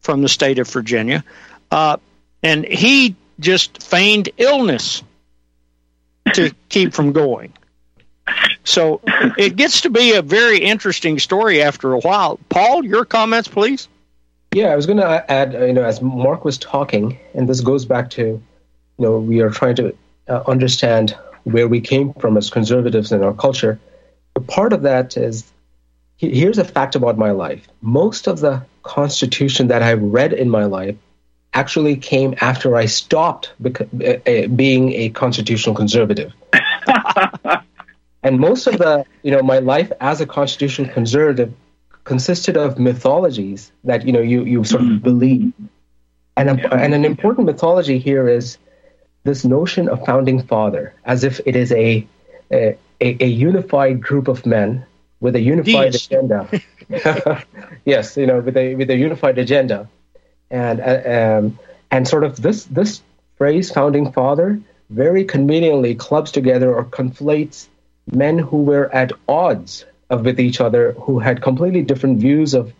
from 0.00 0.22
the 0.22 0.28
state 0.28 0.58
of 0.58 0.68
Virginia. 0.68 1.24
Uh, 1.70 1.96
and 2.42 2.64
he 2.64 3.16
just 3.38 3.82
feigned 3.82 4.30
illness 4.38 5.02
to 6.34 6.54
keep 6.68 6.94
from 6.94 7.12
going. 7.12 7.52
So 8.64 9.00
it 9.36 9.56
gets 9.56 9.82
to 9.82 9.90
be 9.90 10.12
a 10.12 10.22
very 10.22 10.58
interesting 10.58 11.18
story 11.18 11.62
after 11.62 11.92
a 11.92 11.98
while. 11.98 12.38
Paul, 12.48 12.84
your 12.84 13.04
comments, 13.04 13.48
please. 13.48 13.88
Yeah, 14.52 14.66
I 14.66 14.76
was 14.76 14.86
going 14.86 14.98
to 14.98 15.30
add, 15.30 15.52
you 15.52 15.72
know, 15.72 15.84
as 15.84 16.02
Mark 16.02 16.44
was 16.44 16.58
talking, 16.58 17.18
and 17.34 17.48
this 17.48 17.60
goes 17.60 17.84
back 17.84 18.10
to, 18.10 18.22
you 18.22 18.42
know, 18.98 19.18
we 19.18 19.40
are 19.40 19.50
trying 19.50 19.76
to 19.76 19.96
uh, 20.28 20.42
understand 20.46 21.16
where 21.44 21.68
we 21.68 21.80
came 21.80 22.12
from 22.14 22.36
as 22.36 22.50
conservatives 22.50 23.12
in 23.12 23.22
our 23.22 23.32
culture. 23.32 23.78
But 24.34 24.46
part 24.46 24.72
of 24.72 24.82
that 24.82 25.16
is 25.16 25.50
here's 26.20 26.58
a 26.58 26.64
fact 26.64 26.94
about 26.94 27.16
my 27.16 27.30
life. 27.30 27.66
Most 27.80 28.26
of 28.26 28.40
the 28.40 28.62
constitution 28.82 29.68
that 29.68 29.82
i've 29.82 30.02
read 30.02 30.32
in 30.32 30.48
my 30.48 30.64
life 30.64 30.96
actually 31.52 31.96
came 31.96 32.34
after 32.40 32.76
i 32.76 32.86
stopped 32.86 33.52
beca- 33.62 33.88
eh, 34.02 34.18
eh, 34.24 34.46
being 34.46 34.92
a 34.94 35.10
constitutional 35.10 35.74
conservative. 35.74 36.32
And 38.22 38.38
most 38.38 38.66
of 38.66 38.76
the 38.76 39.04
you 39.22 39.30
know 39.30 39.42
my 39.42 39.60
life 39.60 39.90
as 40.00 40.20
a 40.20 40.26
constitutional 40.26 40.92
conservative 40.92 41.54
consisted 42.04 42.56
of 42.56 42.78
mythologies 42.78 43.72
that 43.84 44.06
you 44.06 44.12
know 44.12 44.20
you 44.20 44.44
you 44.44 44.62
sort 44.64 44.82
of 44.82 44.88
mm-hmm. 44.88 44.98
believe. 44.98 45.52
And 46.36 46.50
a, 46.50 46.74
and 46.74 46.94
an 46.94 47.04
important 47.04 47.46
mythology 47.46 47.98
here 47.98 48.28
is 48.28 48.58
this 49.24 49.44
notion 49.44 49.88
of 49.88 50.04
founding 50.04 50.42
father 50.42 50.94
as 51.04 51.24
if 51.24 51.40
it 51.46 51.56
is 51.56 51.72
a 51.72 52.06
eh, 52.50 52.74
a, 53.00 53.24
a 53.24 53.26
unified 53.26 54.02
group 54.02 54.28
of 54.28 54.44
men 54.44 54.84
with 55.20 55.36
a 55.36 55.40
unified 55.40 55.94
agenda. 55.94 56.48
yes, 57.84 58.16
you 58.16 58.26
know, 58.26 58.40
with 58.40 58.56
a 58.56 58.74
with 58.74 58.90
a 58.90 58.96
unified 58.96 59.38
agenda, 59.38 59.88
and 60.50 60.80
uh, 60.80 61.38
um, 61.38 61.58
and 61.90 62.08
sort 62.08 62.24
of 62.24 62.40
this 62.40 62.64
this 62.64 63.02
phrase 63.36 63.70
"founding 63.70 64.12
father" 64.12 64.60
very 64.88 65.24
conveniently 65.24 65.94
clubs 65.94 66.32
together 66.32 66.74
or 66.74 66.84
conflates 66.84 67.68
men 68.10 68.38
who 68.38 68.62
were 68.62 68.92
at 68.92 69.12
odds 69.28 69.84
of 70.08 70.24
with 70.24 70.40
each 70.40 70.60
other, 70.60 70.92
who 70.92 71.20
had 71.20 71.40
completely 71.40 71.82
different 71.82 72.18
views 72.18 72.54
of 72.54 72.72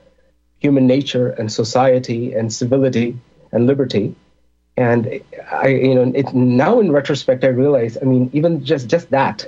human 0.58 0.86
nature 0.86 1.30
and 1.30 1.52
society 1.52 2.34
and 2.34 2.52
civility 2.52 3.16
and 3.52 3.66
liberty. 3.66 4.14
And 4.76 5.22
I, 5.52 5.68
you 5.68 5.94
know, 5.94 6.12
it, 6.14 6.34
now 6.34 6.80
in 6.80 6.90
retrospect, 6.90 7.44
I 7.44 7.48
realize, 7.48 7.96
I 8.00 8.04
mean, 8.04 8.30
even 8.32 8.64
just 8.64 8.88
just 8.88 9.10
that 9.10 9.46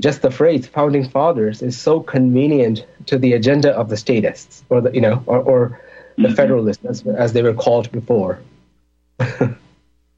just 0.00 0.22
the 0.22 0.30
phrase 0.30 0.66
founding 0.66 1.08
fathers 1.08 1.62
is 1.62 1.78
so 1.78 2.00
convenient 2.00 2.84
to 3.06 3.18
the 3.18 3.32
agenda 3.32 3.72
of 3.72 3.88
the 3.88 3.96
statists 3.96 4.62
or 4.68 4.80
the 4.80 4.92
you 4.92 5.00
know 5.00 5.22
or, 5.26 5.38
or 5.38 5.80
the 6.16 6.24
mm-hmm. 6.24 6.34
federalists 6.34 6.84
as, 6.84 7.06
as, 7.06 7.32
they 7.32 7.42
were 7.42 7.54
called 7.54 7.90
before 7.92 8.38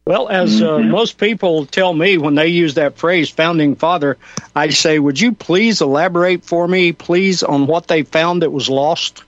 Well, 0.09 0.29
as 0.31 0.63
uh, 0.63 0.79
mm-hmm. 0.79 0.91
most 0.91 1.19
people 1.19 1.67
tell 1.67 1.93
me 1.93 2.17
when 2.17 2.35
they 2.35 2.49
use 2.49 2.73
that 2.77 2.97
phrase, 2.97 3.29
founding 3.29 3.77
father, 3.77 4.17
I 4.57 4.71
say, 4.71 4.99
would 4.99 5.21
you 5.21 5.33
please 5.33 5.83
elaborate 5.83 6.47
for 6.47 6.67
me, 6.67 6.93
please, 6.93 7.43
on 7.43 7.67
what 7.67 7.89
they 7.89 8.05
found 8.05 8.41
that 8.41 8.49
was 8.51 8.71
lost? 8.71 9.23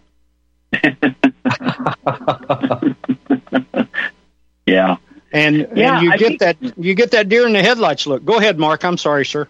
yeah. 4.67 4.97
And, 5.31 5.69
yeah, 5.75 5.99
and 5.99 6.03
you 6.03 6.13
I 6.13 6.17
get 6.17 6.29
think, 6.29 6.41
that 6.41 6.57
you 6.79 6.95
get 6.95 7.11
that 7.11 7.29
deer 7.29 7.47
in 7.47 7.53
the 7.53 7.63
headlights 7.63 8.07
look. 8.07 8.25
Go 8.25 8.39
ahead, 8.39 8.59
Mark. 8.59 8.83
I'm 8.83 8.97
sorry, 8.97 9.27
sir. 9.27 9.49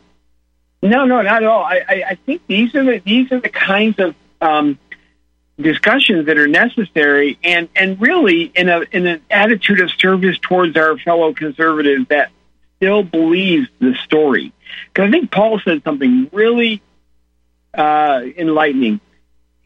No, 0.83 1.05
no, 1.05 1.21
not 1.21 1.43
at 1.43 1.45
all. 1.45 1.63
I, 1.63 1.83
I, 1.87 2.05
I 2.11 2.15
think 2.15 2.43
these 2.47 2.75
are 2.75 2.85
the 2.85 2.99
these 3.05 3.31
are 3.33 3.41
the 3.41 3.51
kinds 3.51 3.99
of 3.99 4.15
um, 4.41 4.79
discussions 5.61 6.27
that 6.27 6.39
are 6.39 6.49
necessary 6.49 7.39
and, 7.45 7.69
and 7.77 8.01
really 8.01 8.45
in 8.45 8.69
a 8.71 8.81
in 8.91 9.07
an 9.07 9.21
attitude 9.31 9.81
of 9.81 9.91
service 9.91 10.39
towards 10.39 10.77
our 10.77 10.97
fellow 10.99 11.35
conservatives 11.35 12.09
that 12.09 12.31
still 12.77 13.03
believes 13.03 13.69
the 13.79 13.95
story. 14.05 14.55
Because 14.87 15.09
I 15.09 15.11
think 15.11 15.31
Paul 15.31 15.61
said 15.63 15.83
something 15.85 16.31
really 16.33 16.81
uh, 17.75 18.23
enlightening. 18.39 19.01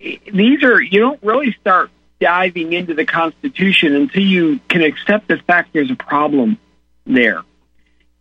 These 0.00 0.64
are 0.64 0.80
you 0.82 0.98
don't 0.98 1.22
really 1.22 1.52
start 1.60 1.90
diving 2.20 2.72
into 2.72 2.94
the 2.94 3.04
Constitution 3.04 3.94
until 3.94 4.22
you 4.22 4.58
can 4.68 4.82
accept 4.82 5.28
the 5.28 5.36
fact 5.38 5.72
there's 5.72 5.90
a 5.92 5.96
problem 5.96 6.58
there, 7.06 7.42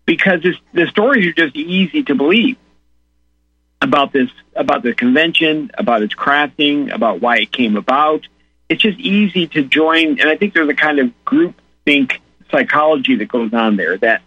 because 0.06 0.46
the 0.74 0.88
stories 0.88 1.26
are 1.26 1.34
just 1.34 1.56
easy 1.56 2.04
to 2.04 2.14
believe 2.14 2.58
about 3.84 4.14
this, 4.14 4.30
about 4.56 4.82
the 4.82 4.94
convention, 4.94 5.70
about 5.78 6.02
its 6.02 6.16
crafting, 6.16 6.94
about 6.94 7.22
why 7.22 7.40
it 7.40 7.52
came 7.52 7.76
about. 7.76 8.26
It's 8.70 8.82
just 8.82 8.98
easy 8.98 9.48
to 9.48 9.64
join, 9.64 10.20
and 10.20 10.30
I 10.30 10.38
think 10.38 10.54
there's 10.54 10.70
a 10.70 10.74
kind 10.74 11.00
of 11.00 11.26
group 11.26 11.62
think 11.86 12.22
psychology 12.50 13.16
that 13.16 13.28
goes 13.28 13.54
on 13.54 13.76
there 13.76 13.98
that 13.98 14.22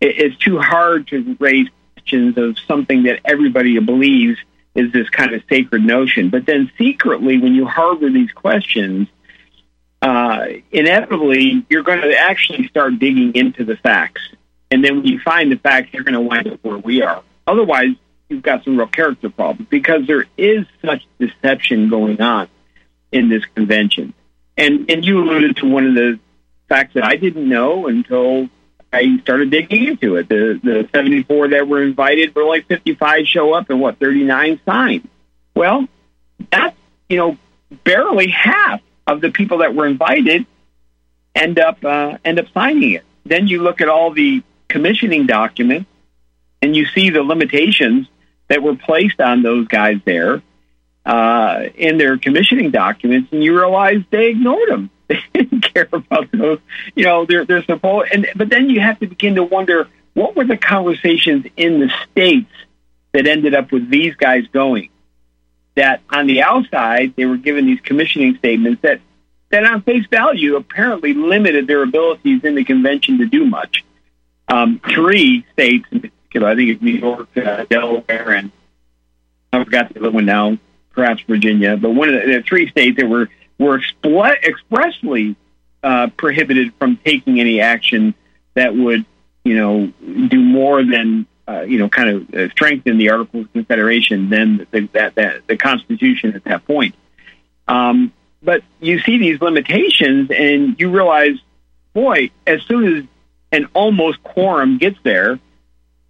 it's 0.00 0.36
too 0.36 0.58
hard 0.58 1.08
to 1.08 1.36
raise 1.40 1.68
questions 1.94 2.36
of 2.36 2.58
something 2.66 3.04
that 3.04 3.20
everybody 3.24 3.78
believes 3.78 4.38
is 4.74 4.92
this 4.92 5.08
kind 5.08 5.34
of 5.34 5.42
sacred 5.48 5.82
notion. 5.82 6.28
But 6.30 6.46
then 6.46 6.70
secretly, 6.78 7.38
when 7.38 7.54
you 7.54 7.66
harbor 7.66 8.10
these 8.10 8.30
questions, 8.32 9.08
uh, 10.02 10.46
inevitably 10.70 11.66
you're 11.68 11.82
going 11.82 12.02
to 12.02 12.16
actually 12.16 12.68
start 12.68 12.98
digging 12.98 13.34
into 13.34 13.64
the 13.64 13.76
facts. 13.76 14.20
And 14.70 14.84
then 14.84 14.98
when 14.98 15.06
you 15.06 15.18
find 15.18 15.50
the 15.50 15.56
facts, 15.56 15.88
you're 15.92 16.04
going 16.04 16.14
to 16.14 16.20
wind 16.20 16.46
up 16.46 16.60
where 16.62 16.78
we 16.78 17.02
are. 17.02 17.22
Otherwise, 17.46 17.96
you've 18.28 18.42
got 18.42 18.64
some 18.64 18.76
real 18.76 18.86
character 18.86 19.30
problems 19.30 19.68
because 19.68 20.06
there 20.06 20.26
is 20.36 20.66
such 20.84 21.06
deception 21.18 21.88
going 21.88 22.20
on 22.20 22.48
in 23.10 23.28
this 23.28 23.44
convention. 23.54 24.14
And 24.56 24.90
and 24.90 25.04
you 25.04 25.20
alluded 25.22 25.56
to 25.58 25.68
one 25.68 25.86
of 25.86 25.94
the 25.94 26.18
facts 26.68 26.94
that 26.94 27.04
I 27.04 27.16
didn't 27.16 27.48
know 27.48 27.86
until 27.86 28.48
I 28.92 29.18
started 29.22 29.50
digging 29.50 29.86
into 29.86 30.16
it. 30.16 30.28
The 30.28 30.60
the 30.62 30.88
74 30.92 31.48
that 31.48 31.68
were 31.68 31.82
invited, 31.82 32.34
but 32.34 32.42
only 32.42 32.62
55 32.62 33.26
show 33.26 33.52
up, 33.52 33.70
and 33.70 33.80
what 33.80 33.98
39 33.98 34.60
sign. 34.66 35.08
Well, 35.54 35.86
that's 36.50 36.76
you 37.08 37.18
know 37.18 37.38
barely 37.84 38.28
half 38.28 38.80
of 39.06 39.20
the 39.20 39.30
people 39.30 39.58
that 39.58 39.74
were 39.74 39.86
invited 39.86 40.46
end 41.34 41.58
up 41.58 41.84
uh, 41.84 42.18
end 42.24 42.38
up 42.38 42.46
signing 42.52 42.92
it. 42.92 43.04
Then 43.24 43.46
you 43.46 43.62
look 43.62 43.80
at 43.80 43.88
all 43.88 44.10
the 44.12 44.42
commissioning 44.68 45.26
documents, 45.26 45.88
and 46.62 46.74
you 46.74 46.86
see 46.86 47.10
the 47.10 47.22
limitations 47.22 48.08
that 48.48 48.62
were 48.62 48.76
placed 48.76 49.20
on 49.20 49.42
those 49.42 49.68
guys 49.68 49.98
there 50.04 50.42
uh, 51.04 51.64
in 51.74 51.96
their 51.96 52.18
commissioning 52.18 52.70
documents, 52.70 53.32
and 53.32 53.42
you 53.42 53.56
realize 53.56 54.02
they 54.10 54.28
ignored 54.28 54.68
them. 54.68 54.90
They 55.08 55.20
didn't 55.32 55.72
care 55.72 55.88
about 55.90 56.30
those. 56.32 56.58
You 56.94 57.04
know, 57.04 57.24
they're 57.24 57.46
they're 57.46 57.64
supposed. 57.64 58.10
And 58.12 58.28
but 58.36 58.50
then 58.50 58.68
you 58.68 58.80
have 58.80 59.00
to 59.00 59.06
begin 59.06 59.36
to 59.36 59.42
wonder 59.42 59.88
what 60.12 60.36
were 60.36 60.44
the 60.44 60.58
conversations 60.58 61.46
in 61.56 61.80
the 61.80 61.90
states 62.10 62.50
that 63.12 63.26
ended 63.26 63.54
up 63.54 63.72
with 63.72 63.88
these 63.88 64.14
guys 64.16 64.46
going. 64.52 64.90
That 65.76 66.02
on 66.10 66.26
the 66.26 66.42
outside 66.42 67.14
they 67.16 67.24
were 67.24 67.38
given 67.38 67.64
these 67.64 67.80
commissioning 67.80 68.36
statements 68.36 68.82
that 68.82 69.00
that 69.48 69.64
on 69.64 69.80
face 69.80 70.06
value 70.10 70.56
apparently 70.56 71.14
limited 71.14 71.66
their 71.66 71.82
abilities 71.82 72.44
in 72.44 72.54
the 72.54 72.64
convention 72.64 73.18
to 73.18 73.26
do 73.26 73.46
much. 73.46 73.84
Um, 74.48 74.80
three 74.92 75.46
states 75.52 75.86
particular. 76.28 76.48
I 76.48 76.56
think 76.56 76.82
New 76.82 76.92
York, 76.92 77.28
uh, 77.36 77.64
Delaware, 77.64 78.30
and 78.32 78.52
I 79.52 79.64
forgot 79.64 79.92
the 79.92 80.00
other 80.00 80.10
one 80.10 80.26
now, 80.26 80.58
perhaps 80.92 81.22
Virginia. 81.22 81.76
But 81.76 81.90
one 81.90 82.08
of 82.08 82.14
the, 82.14 82.38
the 82.38 82.42
three 82.42 82.68
states 82.68 82.96
that 82.98 83.08
were 83.08 83.28
were 83.58 83.80
expl- 83.80 84.42
expressly 84.42 85.36
uh, 85.82 86.08
prohibited 86.16 86.72
from 86.78 86.96
taking 87.04 87.40
any 87.40 87.60
action 87.60 88.14
that 88.54 88.74
would, 88.74 89.04
you 89.44 89.56
know, 89.56 89.92
do 90.28 90.40
more 90.40 90.84
than 90.84 91.26
uh, 91.48 91.62
you 91.62 91.78
know, 91.78 91.88
kind 91.88 92.10
of 92.10 92.34
uh, 92.34 92.50
strengthen 92.50 92.98
the 92.98 93.08
Articles 93.08 93.46
of 93.46 93.52
Confederation 93.54 94.28
than 94.28 94.66
the, 94.70 94.86
that, 94.92 95.14
that 95.14 95.46
the 95.46 95.56
Constitution 95.56 96.34
at 96.34 96.44
that 96.44 96.66
point. 96.66 96.94
Um, 97.66 98.12
but 98.42 98.62
you 98.80 99.00
see 99.00 99.16
these 99.16 99.40
limitations, 99.40 100.30
and 100.30 100.78
you 100.78 100.90
realize, 100.90 101.38
boy, 101.94 102.30
as 102.46 102.60
soon 102.62 102.98
as 102.98 103.04
an 103.50 103.66
almost 103.72 104.22
quorum 104.22 104.76
gets 104.76 104.98
there, 105.02 105.40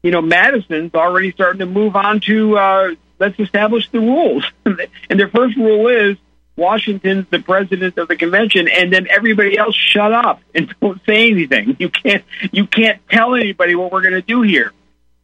you 0.02 0.10
know, 0.10 0.22
Madison's 0.22 0.94
already 0.94 1.32
starting 1.32 1.60
to 1.60 1.66
move 1.66 1.96
on 1.96 2.20
to 2.20 2.56
uh, 2.56 2.94
let's 3.18 3.38
establish 3.38 3.88
the 3.90 4.00
rules. 4.00 4.44
and 4.64 5.20
their 5.20 5.28
first 5.28 5.56
rule 5.56 5.88
is 5.88 6.16
Washington's 6.56 7.26
the 7.30 7.40
president 7.40 7.98
of 7.98 8.08
the 8.08 8.16
convention, 8.16 8.68
and 8.68 8.92
then 8.92 9.06
everybody 9.08 9.56
else 9.56 9.76
shut 9.76 10.12
up 10.12 10.40
and 10.54 10.74
don't 10.80 11.00
say 11.06 11.30
anything. 11.30 11.76
You 11.78 11.88
can't 11.88 12.24
you 12.52 12.66
can't 12.66 13.00
tell 13.08 13.34
anybody 13.34 13.74
what 13.74 13.92
we're 13.92 14.02
going 14.02 14.14
to 14.14 14.22
do 14.22 14.42
here, 14.42 14.72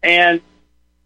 and 0.03 0.41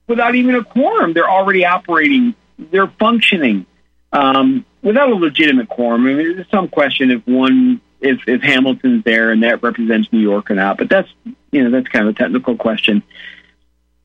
without 0.07 0.35
even 0.35 0.55
a 0.55 0.65
quorum, 0.65 1.13
they're 1.13 1.31
already 1.31 1.65
operating. 1.65 2.35
They're 2.59 2.89
functioning 2.89 3.67
um, 4.13 4.65
without 4.83 5.11
a 5.11 5.15
legitimate 5.15 5.69
quorum. 5.69 6.07
I 6.07 6.13
mean, 6.13 6.37
there's 6.37 6.51
some 6.51 6.69
question 6.69 7.11
if 7.11 7.27
one 7.27 7.81
if 8.01 8.21
if 8.27 8.43
Hamilton's 8.43 9.05
there 9.05 9.31
and 9.31 9.43
that 9.43 9.63
represents 9.63 10.13
New 10.13 10.21
York 10.21 10.51
or 10.51 10.55
not, 10.55 10.79
but 10.79 10.89
that's 10.89 11.09
you 11.51 11.65
know 11.65 11.71
that's 11.71 11.89
kind 11.89 12.09
of 12.09 12.15
a 12.15 12.19
technical 12.19 12.57
question. 12.57 13.03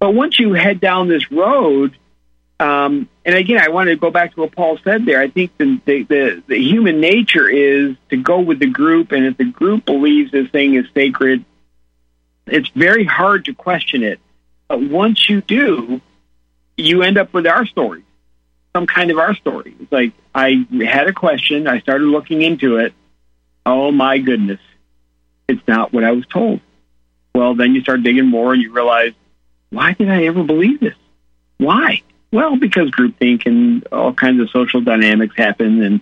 But 0.04 0.16
once 0.16 0.38
you 0.38 0.52
head 0.52 0.82
down 0.82 1.08
this 1.08 1.32
road, 1.32 1.96
um, 2.60 3.08
and 3.24 3.36
again, 3.36 3.58
I 3.58 3.70
want 3.70 3.88
to 3.88 3.96
go 3.96 4.12
back 4.12 4.34
to 4.34 4.42
what 4.42 4.52
Paul 4.52 4.78
said 4.84 5.06
there. 5.06 5.22
I 5.22 5.30
think 5.30 5.58
the, 5.58 5.80
the, 5.86 6.04
the, 6.04 6.44
the 6.46 6.58
human 6.58 7.00
nature 7.00 7.48
is 7.48 7.96
to 8.10 8.18
go 8.18 8.42
with 8.42 8.60
the 8.60 8.66
group, 8.66 9.14
and 9.14 9.26
if 9.26 9.38
the 9.38 9.46
group 9.46 9.86
believes 9.86 10.30
this 10.30 10.50
thing 10.50 10.76
is 10.76 10.88
sacred, 10.94 11.46
it's 12.48 12.68
very 12.76 13.06
hard 13.06 13.46
to 13.46 13.54
question 13.54 14.04
it. 14.04 14.20
But 14.68 14.82
once 14.82 15.30
you 15.30 15.40
do, 15.40 16.02
you 16.76 17.02
end 17.02 17.18
up 17.18 17.34
with 17.34 17.48
our 17.48 17.66
story, 17.66 18.04
some 18.76 18.86
kind 18.86 19.10
of 19.10 19.18
our 19.18 19.34
story. 19.36 19.74
It's 19.80 19.90
like 19.94 20.12
I 20.36 20.68
had 20.86 21.08
a 21.08 21.14
question, 21.14 21.66
I 21.66 21.80
started 21.80 22.08
looking 22.08 22.42
into 22.42 22.76
it. 22.76 22.94
Oh 23.66 23.90
my 23.90 24.18
goodness, 24.18 24.60
it's 25.48 25.66
not 25.66 25.94
what 25.94 26.04
I 26.04 26.12
was 26.12 26.26
told. 26.26 26.60
Well, 27.34 27.56
then 27.56 27.74
you 27.74 27.80
start 27.80 28.04
digging 28.04 28.28
more, 28.28 28.52
and 28.52 28.62
you 28.62 28.74
realize 28.74 29.14
why 29.74 29.94
did 29.94 30.10
I 30.10 30.26
ever 30.26 30.44
believe 30.44 30.80
this? 30.80 30.94
Why? 31.58 32.04
Well, 32.32 32.58
because 32.58 32.92
groupthink 32.92 33.46
and 33.48 33.86
all 33.92 34.14
kinds 34.14 34.40
of 34.40 34.50
social 34.52 34.82
dynamics 34.82 35.36
happen, 35.36 35.82
and 35.82 36.02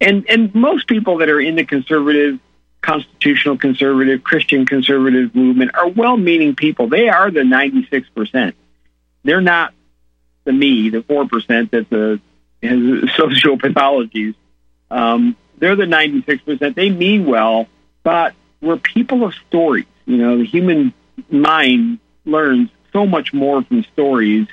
and 0.00 0.28
and 0.28 0.54
most 0.54 0.86
people 0.86 1.18
that 1.18 1.30
are 1.30 1.40
in 1.40 1.56
the 1.56 1.64
conservative, 1.64 2.38
constitutional 2.82 3.56
conservative, 3.56 4.22
Christian 4.22 4.66
conservative 4.66 5.34
movement 5.34 5.72
are 5.74 5.88
well-meaning 5.88 6.56
people. 6.56 6.88
They 6.88 7.08
are 7.08 7.30
the 7.30 7.42
ninety-six 7.44 8.08
percent. 8.10 8.54
They're 9.24 9.40
not 9.40 9.72
the 10.44 10.52
me, 10.52 10.90
the 10.90 11.02
four 11.02 11.26
percent 11.26 11.70
that 11.72 11.88
the 11.88 12.20
has 12.62 13.14
social 13.16 13.58
pathologies. 13.58 14.34
Um, 14.90 15.36
they're 15.58 15.76
the 15.76 15.86
ninety-six 15.86 16.42
percent. 16.42 16.76
They 16.76 16.90
mean 16.90 17.24
well, 17.24 17.66
but 18.02 18.34
we're 18.60 18.76
people 18.76 19.24
of 19.24 19.34
stories. 19.48 19.86
You 20.04 20.18
know, 20.18 20.38
the 20.38 20.44
human 20.44 20.92
mind 21.30 21.98
learns 22.24 22.70
so 22.96 23.06
much 23.06 23.34
more 23.34 23.62
from 23.62 23.84
stories 23.92 24.46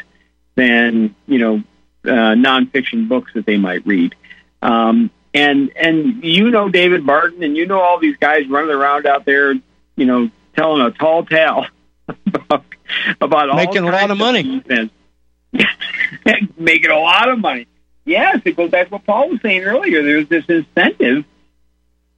than 0.56 1.16
you 1.28 1.40
know 1.40 1.64
uh, 2.04 2.36
nonfiction 2.36 3.08
books 3.08 3.32
that 3.36 3.46
they 3.46 3.58
might 3.58 3.86
read. 3.88 4.16
Um, 4.62 5.12
and 5.34 5.72
and 5.78 6.24
you 6.24 6.52
know 6.52 6.68
David 6.68 7.06
Barton, 7.06 7.42
and 7.42 7.56
you 7.56 7.66
know 7.66 7.80
all 7.80 8.00
these 8.00 8.18
guys 8.18 8.48
running 8.50 8.76
around 8.76 9.06
out 9.06 9.24
there, 9.24 9.54
you 9.54 10.06
know, 10.06 10.30
telling 10.58 10.82
a 10.82 10.92
tall 10.92 11.26
tale 11.26 11.68
about, 12.08 12.66
about 13.22 13.56
making 13.56 13.86
a 13.88 13.92
lot 13.92 14.12
of 14.12 14.18
money, 14.18 14.62
making 16.58 16.92
a 16.92 17.00
lot 17.00 17.30
of 17.30 17.40
money. 17.40 17.68
Yes, 18.06 18.42
it 18.44 18.58
goes 18.58 18.70
back 18.70 18.88
to 18.88 18.96
what 18.96 19.06
Paul 19.06 19.30
was 19.30 19.42
saying 19.42 19.64
earlier. 19.64 20.04
There's 20.04 20.28
this 20.28 20.44
incentive 20.50 21.24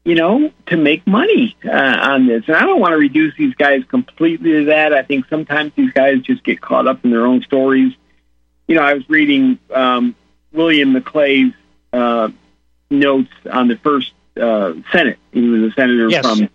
you 0.05 0.13
know, 0.13 0.51
to 0.67 0.77
make 0.77 1.05
money 1.07 1.57
uh, 1.65 1.71
on 1.71 2.27
this. 2.27 2.43
And 2.47 2.55
I 2.55 2.61
don't 2.61 2.79
want 2.79 2.93
to 2.93 2.97
reduce 2.97 3.35
these 3.35 3.55
guys 3.55 3.83
completely 3.89 4.51
to 4.51 4.65
that. 4.65 4.93
I 4.93 5.01
think 5.01 5.25
sometimes 5.29 5.73
these 5.75 5.91
guys 5.91 6.21
just 6.21 6.43
get 6.43 6.61
caught 6.61 6.87
up 6.87 7.03
in 7.03 7.09
their 7.09 7.25
own 7.25 7.41
stories. 7.41 7.91
You 8.67 8.75
know, 8.75 8.83
I 8.83 8.93
was 8.93 9.09
reading 9.09 9.57
um, 9.73 10.15
William 10.53 10.93
Maclay's 10.93 11.53
uh, 11.91 12.29
notes 12.91 13.31
on 13.51 13.67
the 13.67 13.77
first 13.77 14.13
uh, 14.39 14.73
Senate. 14.91 15.17
He 15.31 15.41
was 15.41 15.71
a 15.71 15.75
senator 15.75 16.07
yes. 16.07 16.25
from 16.25 16.49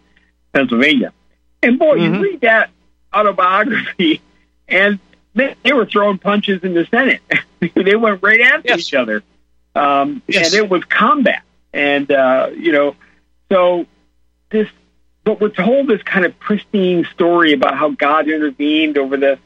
Pennsylvania. 0.52 1.12
And 1.60 1.78
boy, 1.78 1.98
mm-hmm. 1.98 2.14
you 2.14 2.22
read 2.22 2.40
that 2.42 2.70
autobiography, 3.12 4.22
and 4.68 5.00
they, 5.34 5.56
they 5.64 5.72
were 5.72 5.86
throwing 5.86 6.18
punches 6.18 6.62
in 6.62 6.72
the 6.74 6.86
Senate. 6.86 7.20
they 7.74 7.96
went 7.96 8.22
right 8.22 8.40
after 8.40 8.68
yes. 8.68 8.78
each 8.78 8.94
other, 8.94 9.24
um, 9.74 10.22
yes. 10.28 10.54
and 10.54 10.64
it 10.64 10.70
was 10.70 10.84
combat. 10.84 11.42
And 11.72 12.10
uh, 12.10 12.50
you 12.56 12.72
know, 12.72 12.96
so 13.50 13.86
this, 14.50 14.68
but 15.24 15.40
we're 15.40 15.50
told 15.50 15.88
this 15.88 16.02
kind 16.02 16.24
of 16.24 16.38
pristine 16.38 17.06
story 17.12 17.52
about 17.52 17.76
how 17.76 17.90
God 17.90 18.28
intervened 18.28 18.98
over 18.98 19.16
the 19.16 19.38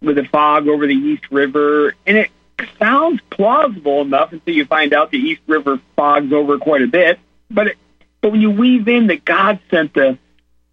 with 0.00 0.16
the 0.16 0.24
fog 0.24 0.66
over 0.68 0.86
the 0.86 0.94
East 0.94 1.24
River, 1.30 1.94
and 2.06 2.16
it 2.16 2.30
sounds 2.78 3.20
plausible 3.30 4.00
enough 4.02 4.32
until 4.32 4.54
you 4.54 4.64
find 4.64 4.92
out 4.92 5.10
the 5.10 5.18
East 5.18 5.42
River 5.46 5.80
fogs 5.96 6.32
over 6.32 6.58
quite 6.58 6.82
a 6.82 6.86
bit. 6.86 7.18
But 7.50 7.68
it, 7.68 7.78
but 8.20 8.32
when 8.32 8.40
you 8.40 8.50
weave 8.50 8.88
in 8.88 9.08
that 9.08 9.24
God 9.24 9.60
sent 9.70 9.94
the 9.94 10.18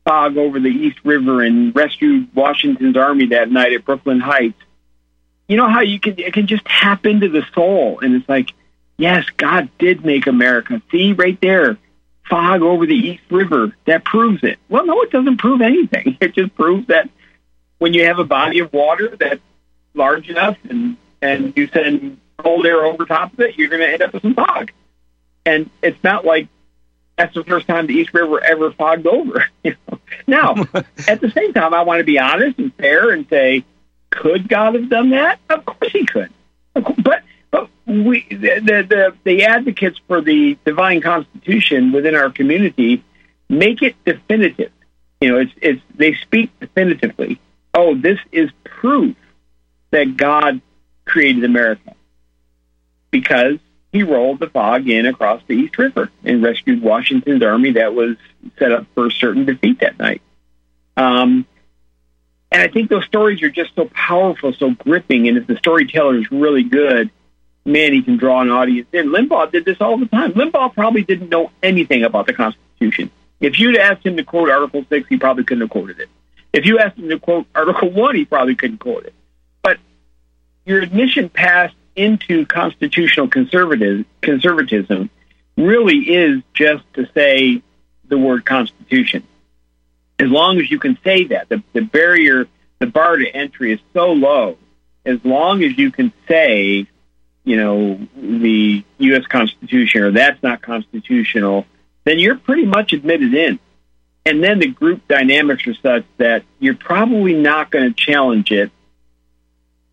fog 0.06 0.38
over 0.38 0.60
the 0.60 0.70
East 0.70 1.00
River 1.04 1.44
and 1.44 1.76
rescued 1.76 2.34
Washington's 2.34 2.98
army 2.98 3.28
that 3.28 3.52
night 3.52 3.74
at 3.74 3.86
Brooklyn 3.86 4.20
Heights, 4.20 4.60
you 5.48 5.58
know 5.58 5.68
how 5.68 5.82
you 5.82 6.00
can 6.00 6.18
it 6.18 6.34
can 6.34 6.48
just 6.48 6.66
tap 6.66 7.06
into 7.06 7.30
the 7.30 7.44
soul, 7.54 8.00
and 8.02 8.16
it's 8.16 8.30
like, 8.30 8.52
yes, 8.98 9.26
God 9.38 9.70
did 9.78 10.06
make 10.06 10.28
America. 10.28 10.82
See 10.92 11.14
right 11.14 11.40
there, 11.42 11.78
fog 12.30 12.62
over 12.62 12.86
the 12.86 12.96
East 12.96 13.24
River. 13.30 13.76
That 13.86 14.06
proves 14.06 14.44
it. 14.44 14.60
Well, 14.70 14.86
no, 14.86 15.02
it 15.02 15.12
doesn't 15.12 15.38
prove 15.38 15.62
anything. 15.62 16.18
It 16.22 16.34
just 16.34 16.56
proves 16.56 16.88
that 16.88 17.10
when 17.78 17.94
you 17.94 18.06
have 18.06 18.20
a 18.20 18.24
body 18.24 18.60
of 18.60 18.72
water 18.72 19.16
that's 19.18 19.42
large 19.94 20.30
enough 20.30 20.58
and 20.70 20.98
and 21.22 21.54
you 21.56 21.68
send 21.68 22.20
cold 22.38 22.66
air 22.66 22.86
over 22.86 23.06
top 23.06 23.34
of 23.34 23.40
it, 23.42 23.58
you're 23.58 23.70
going 23.70 23.82
to 23.82 23.90
end 23.90 24.02
up 24.02 24.14
with 24.14 24.22
some 24.22 24.36
fog. 24.36 24.72
And 25.46 25.70
it's 25.82 26.02
not 26.04 26.24
like 26.24 26.48
that's 27.18 27.34
the 27.34 27.44
first 27.44 27.68
time 27.68 27.88
the 27.88 27.94
East 27.94 28.14
River 28.14 28.42
ever 28.42 28.72
fogged 28.72 29.08
over. 29.08 29.46
You 29.64 29.76
know? 29.90 30.00
Now, 30.26 30.56
at 31.08 31.20
the 31.20 31.32
same 31.32 31.54
time, 31.54 31.74
I 31.74 31.84
want 31.84 32.00
to 32.00 32.06
be 32.06 32.18
honest 32.18 32.60
and 32.60 32.74
fair 32.76 33.12
and 33.12 33.28
say, 33.30 33.66
could 34.10 34.48
God 34.48 34.76
have 34.76 34.90
done 34.90 35.10
that? 35.10 35.40
Of 35.50 35.66
course 35.66 35.92
He 35.92 36.06
could. 36.06 36.32
But 36.74 37.24
but 37.52 37.70
we 37.86 38.26
the 38.30 38.86
the, 38.88 39.16
the 39.24 39.44
advocates 39.46 40.00
for 40.08 40.22
the 40.22 40.58
divine 40.66 41.02
constitution 41.02 41.92
within 41.92 42.16
our 42.16 42.30
community 42.30 43.04
make 43.50 43.82
it 43.82 43.96
definitive. 44.06 44.72
You 45.22 45.30
know, 45.30 45.38
it's 45.40 45.52
it's 45.62 45.82
they 45.96 46.16
speak 46.16 46.58
definitively. 46.60 47.40
Oh, 47.74 47.96
this 47.96 48.20
is 48.32 48.50
proof 48.64 49.16
that 49.92 50.18
God 50.18 50.62
created 51.06 51.44
America 51.44 51.96
because 53.12 53.58
he 53.92 54.04
rolled 54.04 54.40
the 54.40 54.50
fog 54.50 54.88
in 54.88 55.06
across 55.06 55.42
the 55.48 55.54
East 55.54 55.78
River 55.78 56.12
and 56.24 56.44
rescued 56.44 56.82
Washington's 56.82 57.44
army 57.44 57.72
that 57.72 57.94
was 57.96 58.18
set 58.60 58.72
up 58.72 58.86
for 58.94 59.10
certain 59.10 59.46
defeat 59.46 59.80
that 59.80 59.98
night. 59.98 60.22
Um, 60.96 61.46
and 62.52 62.62
I 62.62 62.68
think 62.68 62.90
those 62.90 63.06
stories 63.06 63.42
are 63.42 63.50
just 63.50 63.76
so 63.76 63.90
powerful, 63.94 64.54
so 64.54 64.72
gripping. 64.72 65.28
And 65.28 65.38
if 65.38 65.48
the 65.48 65.58
storyteller 65.58 66.18
is 66.18 66.32
really 66.32 66.64
good, 66.64 67.10
man, 67.66 67.94
he 67.94 68.02
can 68.02 68.18
draw 68.18 68.42
an 68.42 68.50
audience 68.50 68.88
in. 68.92 69.10
Limbaugh 69.10 69.52
did 69.52 69.66
this 69.66 69.78
all 69.80 69.98
the 69.98 70.08
time. 70.08 70.34
Limbaugh 70.34 70.74
probably 70.74 71.04
didn't 71.04 71.30
know 71.30 71.52
anything 71.62 72.04
about 72.04 72.26
the 72.26 72.34
Constitution. 72.34 73.12
If 73.40 73.60
you'd 73.60 73.78
asked 73.78 74.06
him 74.06 74.18
to 74.18 74.24
quote 74.24 74.50
Article 74.50 74.86
6, 74.90 75.08
he 75.08 75.18
probably 75.18 75.44
couldn't 75.44 75.62
have 75.62 75.70
quoted 75.70 76.00
it. 76.00 76.10
If 76.52 76.66
you 76.66 76.80
asked 76.80 76.98
him 76.98 77.10
to 77.10 77.20
quote 77.20 77.46
Article 77.56 77.92
1, 77.92 78.16
he 78.16 78.26
probably 78.26 78.56
couldn't 78.56 78.80
quote 78.80 79.06
it 79.06 79.14
But 79.62 79.78
your 80.66 80.82
admission 80.82 81.30
pass 81.30 81.72
into 81.96 82.46
constitutional 82.46 83.28
conservative, 83.28 84.06
conservatism 84.22 85.10
really 85.58 85.98
is 85.98 86.42
just 86.54 86.84
to 86.94 87.08
say 87.14 87.62
the 88.08 88.18
word 88.18 88.46
constitution. 88.46 89.24
As 90.18 90.30
long 90.30 90.60
as 90.60 90.70
you 90.70 90.80
can 90.80 90.98
say 91.04 91.26
that, 91.26 91.50
the, 91.50 91.64
the 91.74 91.82
barrier, 91.82 92.48
the 92.80 92.88
bar 92.88 93.18
to 93.18 93.28
entry 93.28 93.74
is 93.74 93.80
so 93.94 94.12
low. 94.12 94.58
As 95.06 95.24
long 95.24 95.64
as 95.64 95.78
you 95.78 95.92
can 95.92 96.12
say, 96.28 96.88
you 97.44 97.58
know, 97.58 98.00
the 98.16 98.84
U.S. 99.00 99.26
Constitution 99.28 100.04
or 100.04 100.12
that's 100.12 100.42
not 100.44 100.62
constitutional, 100.62 101.66
then 102.04 102.20
you're 102.20 102.38
pretty 102.38 102.66
much 102.66 102.94
admitted 102.94 103.34
in. 103.34 103.60
And 104.26 104.44
then 104.44 104.60
the 104.60 104.68
group 104.68 105.08
dynamics 105.08 105.66
are 105.68 105.74
such 105.76 106.06
that 106.18 106.44
you're 106.60 106.76
probably 106.76 107.34
not 107.34 107.72
going 107.72 107.94
to 107.94 107.94
challenge 107.94 108.52
it 108.52 108.72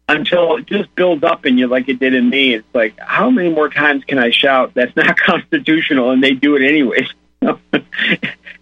until 0.09 0.57
it 0.57 0.67
just 0.67 0.95
builds 0.95 1.25
up 1.25 1.47
in 1.47 1.59
you 1.59 1.67
like 1.67 1.89
it 1.89 1.99
did 1.99 2.15
in 2.15 2.29
me. 2.29 2.55
It's 2.55 2.75
like, 2.75 2.99
how 2.99 3.31
many 3.31 3.51
more 3.51 3.69
times 3.69 4.05
can 4.05 4.19
I 4.19 4.31
shout 4.31 4.73
that's 4.75 4.95
not 4.97 5.17
constitutional? 5.27 6.11
And 6.11 6.23
they 6.23 6.33
do 6.33 6.57
it 6.57 6.63
anyways. 6.63 7.09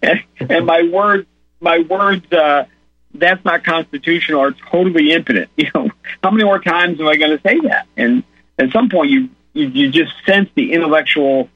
and, 0.01 0.65
my 0.65 0.83
words, 0.91 1.27
my 1.59 1.79
words, 1.79 2.31
uh, 2.31 2.65
that's 3.13 3.43
not 3.45 3.63
constitutional 3.63 4.41
are 4.41 4.51
totally 4.51 5.11
impotent. 5.11 5.49
You 5.57 5.69
know, 5.73 5.89
how 6.23 6.31
many 6.31 6.43
more 6.43 6.59
times 6.59 6.99
am 6.99 7.07
I 7.07 7.15
going 7.15 7.37
to 7.37 7.41
say 7.41 7.59
that? 7.61 7.87
And 7.95 8.23
at 8.57 8.71
some 8.71 8.89
point, 8.89 9.09
you, 9.09 9.29
you 9.53 9.67
you 9.67 9.91
just 9.91 10.13
sense 10.25 10.49
the 10.55 10.73
intellectual 10.73 11.49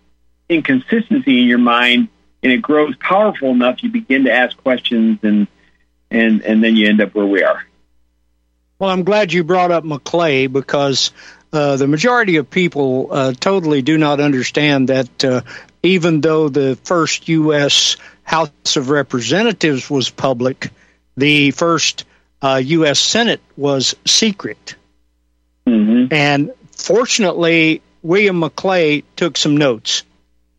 inconsistency 0.48 1.42
in 1.42 1.48
your 1.48 1.60
mind, 1.60 2.10
and 2.44 2.52
it 2.52 2.62
grows 2.62 2.96
powerful 2.98 3.52
enough. 3.52 3.84
You 3.84 3.90
begin 3.90 4.26
to 4.26 4.32
ask 4.32 4.58
questions, 4.58 5.20
and 5.24 5.48
and 6.12 6.42
and 6.42 6.64
then 6.64 6.76
you 6.76 6.88
end 6.88 7.02
up 7.02 7.14
where 7.14 7.26
we 7.26 7.44
are. 7.44 7.64
Well, 8.80 8.90
I'm 8.90 9.04
glad 9.04 9.34
you 9.34 9.44
brought 9.44 9.72
up 9.72 9.84
Maclay 9.84 10.48
because 10.48 11.12
uh, 11.52 11.76
the 11.76 11.88
majority 11.88 12.38
of 12.38 12.50
people 12.50 13.10
uh, 13.12 13.34
totally 13.34 13.82
do 13.82 13.98
not 13.98 14.22
understand 14.22 14.90
that 14.90 15.26
uh, 15.26 15.42
even 15.84 16.22
though 16.22 16.50
the 16.50 16.78
first 16.84 17.28
U.S. 17.28 17.98
House 18.24 18.76
of 18.76 18.90
Representatives 18.90 19.90
was 19.90 20.10
public, 20.10 20.70
the 21.18 21.52
first 21.52 22.06
U.S. 22.42 22.92
Uh, 22.92 22.94
Senate 22.94 23.42
was 23.58 23.96
secret. 24.06 24.76
Mm-hmm. 25.68 26.14
And 26.14 26.52
fortunately, 26.80 27.82
William 28.02 28.39
Maclay 28.39 29.04
took 29.15 29.38
some 29.38 29.58
notes. 29.58 30.04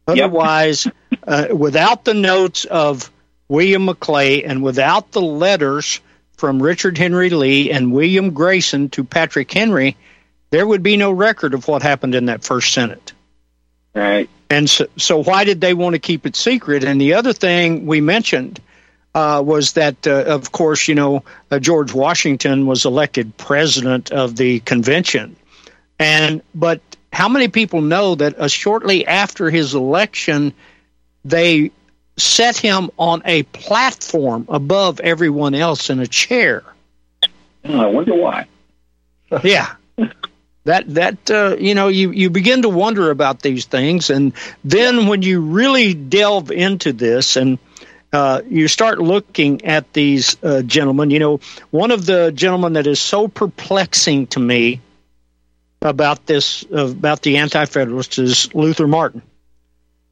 Otherwise, 0.07 0.87
yep. 0.87 0.95
Uh, 1.27 1.55
without 1.55 2.05
the 2.05 2.15
notes 2.15 2.65
of 2.65 3.11
William 3.49 3.85
Maclay 3.85 4.43
and 4.43 4.63
without 4.63 5.13
the 5.13 5.21
letters 5.21 6.01
from 6.37 6.63
Richard 6.63 6.97
Henry 6.97 7.31
Lee 7.31 7.71
and 7.71 7.93
William 7.93 8.33
Grayson 8.33 8.89
to 8.91 9.05
Patrick 9.05 9.53
Henry, 9.53 9.97
there 10.51 10.67
would 10.67 10.83
be 10.83 10.97
no 10.97 11.11
record 11.13 11.55
of 11.55 11.69
what 11.69 11.83
happened 11.83 12.15
in 12.15 12.27
that 12.27 12.43
first 12.43 12.73
Senate. 12.73 13.13
Right. 13.95 14.29
And 14.49 14.69
so, 14.69 14.87
so 14.97 15.23
why 15.23 15.45
did 15.45 15.61
they 15.61 15.75
want 15.75 15.95
to 15.95 15.99
keep 15.99 16.27
it 16.27 16.37
secret? 16.37 16.85
And 16.85 17.01
the 17.01 17.15
other 17.15 17.33
thing 17.33 17.87
we 17.87 18.01
mentioned 18.01 18.61
uh, 19.15 19.43
was 19.45 19.73
that, 19.73 20.07
uh, 20.07 20.25
of 20.27 20.53
course, 20.53 20.89
you 20.89 20.95
know, 20.95 21.25
uh, 21.51 21.59
George 21.59 21.93
Washington 21.93 22.67
was 22.67 22.85
elected 22.85 23.37
president 23.37 24.11
of 24.11 24.37
the 24.37 24.61
convention, 24.61 25.37
and 26.01 26.43
but 26.55 26.81
how 27.13 27.29
many 27.29 27.49
people 27.49 27.83
know 27.83 28.15
that 28.15 28.41
uh, 28.41 28.49
shortly 28.49 29.07
after 29.07 29.51
his 29.51 29.75
election, 29.75 30.55
they 31.25 31.71
set 32.17 32.57
him 32.57 32.91
on 32.99 33.23
a 33.27 33.43
platform 33.45 34.47
above 34.49 35.01
everyone 35.01 35.55
else 35.55 35.91
in 35.91 36.01
a 36.01 36.07
chair. 36.07 36.65
Oh, 37.67 37.79
I 37.79 37.87
wonder 37.87 38.15
why. 38.15 38.47
yeah. 39.45 39.75
That 40.65 40.95
that 40.95 41.31
uh, 41.31 41.57
you 41.59 41.75
know 41.75 41.89
you 41.89 42.11
you 42.11 42.31
begin 42.31 42.63
to 42.63 42.69
wonder 42.69 43.11
about 43.11 43.43
these 43.43 43.67
things, 43.67 44.09
and 44.11 44.33
then 44.65 45.07
when 45.07 45.23
you 45.23 45.41
really 45.41 45.95
delve 45.95 46.51
into 46.51 46.93
this 46.93 47.37
and 47.37 47.59
uh, 48.13 48.43
you 48.49 48.69
start 48.69 48.99
looking 48.99 49.65
at 49.65 49.93
these 49.93 50.37
uh, 50.43 50.63
gentlemen, 50.63 51.11
you 51.11 51.19
know 51.19 51.41
one 51.71 51.91
of 51.91 52.07
the 52.07 52.31
gentlemen 52.33 52.75
that 52.75 52.87
is 52.87 53.01
so 53.01 53.27
perplexing 53.29 54.27
to 54.29 54.41
me 54.41 54.81
about 55.83 56.27
this 56.27 56.65
uh, 56.73 56.89
about 56.89 57.23
the 57.23 57.39
anti-federalists 57.39 58.19
is 58.19 58.55
Luther 58.55 58.87
Martin. 58.87 59.23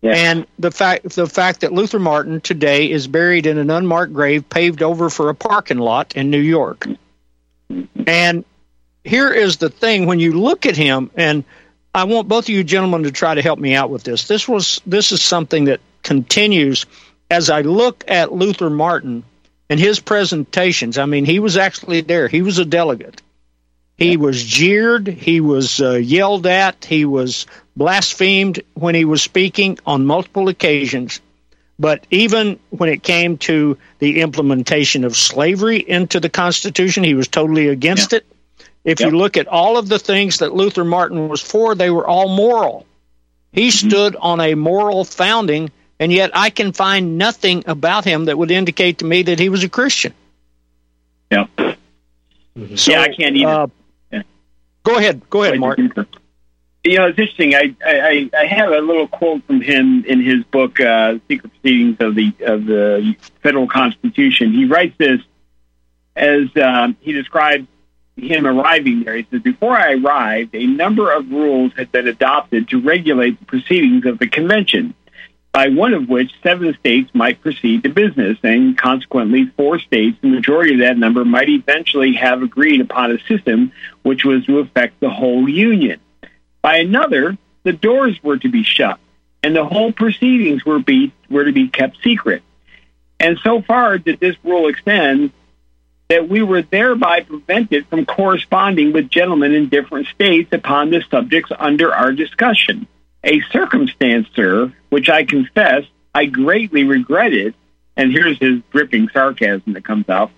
Yeah. 0.00 0.12
And 0.14 0.46
the 0.58 0.70
fact 0.70 1.10
the 1.10 1.26
fact 1.26 1.60
that 1.60 1.72
Luther 1.72 1.98
Martin 1.98 2.40
today 2.40 2.90
is 2.90 3.06
buried 3.06 3.46
in 3.46 3.58
an 3.58 3.70
unmarked 3.70 4.12
grave 4.12 4.48
paved 4.48 4.82
over 4.82 5.10
for 5.10 5.28
a 5.28 5.34
parking 5.34 5.78
lot 5.78 6.16
in 6.16 6.30
New 6.30 6.40
York. 6.40 6.86
And 8.06 8.44
here 9.04 9.30
is 9.30 9.56
the 9.56 9.70
thing 9.70 10.06
when 10.06 10.20
you 10.20 10.32
look 10.32 10.66
at 10.66 10.76
him 10.76 11.10
and 11.16 11.44
I 11.94 12.04
want 12.04 12.28
both 12.28 12.44
of 12.44 12.50
you 12.50 12.62
gentlemen 12.62 13.02
to 13.04 13.10
try 13.10 13.34
to 13.34 13.42
help 13.42 13.58
me 13.58 13.74
out 13.74 13.90
with 13.90 14.04
this. 14.04 14.28
This 14.28 14.46
was 14.46 14.80
this 14.86 15.10
is 15.10 15.20
something 15.20 15.64
that 15.64 15.80
continues 16.02 16.86
as 17.30 17.50
I 17.50 17.62
look 17.62 18.04
at 18.08 18.32
Luther 18.32 18.70
Martin 18.70 19.24
and 19.68 19.80
his 19.80 20.00
presentations. 20.00 20.96
I 20.96 21.06
mean, 21.06 21.24
he 21.24 21.40
was 21.40 21.56
actually 21.56 22.00
there. 22.02 22.28
He 22.28 22.42
was 22.42 22.58
a 22.58 22.64
delegate. 22.64 23.20
He 23.98 24.16
was 24.16 24.42
jeered. 24.42 25.08
He 25.08 25.40
was 25.40 25.80
uh, 25.80 25.94
yelled 25.94 26.46
at. 26.46 26.84
He 26.84 27.04
was 27.04 27.46
blasphemed 27.76 28.60
when 28.74 28.94
he 28.94 29.04
was 29.04 29.22
speaking 29.22 29.78
on 29.84 30.06
multiple 30.06 30.48
occasions. 30.48 31.20
But 31.80 32.06
even 32.10 32.58
when 32.70 32.90
it 32.90 33.02
came 33.02 33.38
to 33.38 33.76
the 33.98 34.20
implementation 34.20 35.04
of 35.04 35.16
slavery 35.16 35.78
into 35.78 36.20
the 36.20 36.30
Constitution, 36.30 37.04
he 37.04 37.14
was 37.14 37.28
totally 37.28 37.68
against 37.68 38.12
yeah. 38.12 38.18
it. 38.18 38.26
If 38.84 39.00
yep. 39.00 39.10
you 39.10 39.18
look 39.18 39.36
at 39.36 39.48
all 39.48 39.76
of 39.76 39.88
the 39.88 39.98
things 39.98 40.38
that 40.38 40.54
Luther 40.54 40.84
Martin 40.84 41.28
was 41.28 41.40
for, 41.40 41.74
they 41.74 41.90
were 41.90 42.06
all 42.06 42.28
moral. 42.28 42.86
He 43.52 43.68
mm-hmm. 43.68 43.88
stood 43.88 44.16
on 44.16 44.40
a 44.40 44.54
moral 44.54 45.04
founding 45.04 45.70
and 46.00 46.12
yet 46.12 46.30
I 46.34 46.50
can 46.50 46.72
find 46.72 47.18
nothing 47.18 47.64
about 47.66 48.04
him 48.04 48.26
that 48.26 48.38
would 48.38 48.50
indicate 48.50 48.98
to 48.98 49.04
me 49.04 49.22
that 49.22 49.38
he 49.38 49.48
was 49.48 49.64
a 49.64 49.68
Christian. 49.68 50.14
Yeah. 51.30 51.46
So, 52.76 52.92
yeah, 52.92 53.02
I 53.02 53.08
can't 53.08 53.36
either. 53.36 53.48
Uh. 53.48 53.66
Go 54.84 54.96
ahead. 54.96 55.28
Go 55.28 55.42
ahead, 55.42 55.58
Mark. 55.58 55.78
You 55.78 56.98
know, 56.98 57.06
it's 57.06 57.18
interesting. 57.18 57.54
I, 57.54 57.74
I 57.84 58.30
I 58.36 58.46
have 58.46 58.70
a 58.70 58.80
little 58.80 59.08
quote 59.08 59.44
from 59.46 59.60
him 59.60 60.04
in 60.04 60.22
his 60.22 60.44
book, 60.44 60.80
uh, 60.80 61.18
"Secret 61.28 61.50
Proceedings 61.50 61.96
of 62.00 62.14
the 62.14 62.32
of 62.40 62.64
the 62.66 63.16
Federal 63.42 63.66
Constitution." 63.66 64.52
He 64.52 64.64
writes 64.64 64.96
this 64.96 65.20
as 66.16 66.48
um, 66.56 66.96
he 67.00 67.12
describes 67.12 67.66
him 68.18 68.46
arriving 68.46 69.04
there. 69.04 69.16
He 69.16 69.26
says, 69.30 69.42
Before 69.42 69.76
I 69.76 69.94
arrived, 69.94 70.54
a 70.54 70.66
number 70.66 71.12
of 71.12 71.30
rules 71.30 71.72
had 71.76 71.92
been 71.92 72.08
adopted 72.08 72.68
to 72.70 72.80
regulate 72.80 73.38
the 73.38 73.46
proceedings 73.46 74.04
of 74.06 74.18
the 74.18 74.26
convention, 74.26 74.94
by 75.58 75.66
one 75.70 75.92
of 75.92 76.08
which 76.08 76.30
seven 76.40 76.72
states 76.78 77.10
might 77.12 77.40
proceed 77.40 77.82
to 77.82 77.88
business, 77.88 78.38
and 78.44 78.78
consequently, 78.78 79.46
four 79.56 79.80
states, 79.80 80.16
the 80.22 80.28
majority 80.28 80.74
of 80.74 80.78
that 80.78 80.96
number, 80.96 81.24
might 81.24 81.48
eventually 81.48 82.12
have 82.12 82.44
agreed 82.44 82.80
upon 82.80 83.10
a 83.10 83.18
system 83.24 83.72
which 84.02 84.24
was 84.24 84.44
to 84.44 84.60
affect 84.60 85.00
the 85.00 85.10
whole 85.10 85.48
Union. 85.48 85.98
By 86.62 86.76
another, 86.76 87.36
the 87.64 87.72
doors 87.72 88.22
were 88.22 88.38
to 88.38 88.48
be 88.48 88.62
shut, 88.62 89.00
and 89.42 89.56
the 89.56 89.64
whole 89.64 89.90
proceedings 89.90 90.64
were, 90.64 90.78
be, 90.78 91.12
were 91.28 91.46
to 91.46 91.52
be 91.52 91.66
kept 91.66 91.96
secret. 92.04 92.44
And 93.18 93.36
so 93.42 93.60
far 93.60 93.98
did 93.98 94.20
this 94.20 94.36
rule 94.44 94.68
extend 94.68 95.32
that 96.08 96.28
we 96.28 96.40
were 96.40 96.62
thereby 96.62 97.22
prevented 97.22 97.88
from 97.88 98.06
corresponding 98.06 98.92
with 98.92 99.10
gentlemen 99.10 99.54
in 99.54 99.68
different 99.68 100.06
states 100.06 100.52
upon 100.52 100.90
the 100.90 101.02
subjects 101.10 101.50
under 101.58 101.92
our 101.92 102.12
discussion. 102.12 102.86
A 103.24 103.40
circumstance, 103.50 104.28
sir, 104.34 104.72
which 104.90 105.08
I 105.08 105.24
confess 105.24 105.84
I 106.14 106.26
greatly 106.26 106.84
regretted, 106.84 107.54
and 107.96 108.12
here's 108.12 108.38
his 108.38 108.60
dripping 108.70 109.08
sarcasm 109.08 109.74
that 109.74 109.84
comes 109.84 110.08
out 110.08 110.30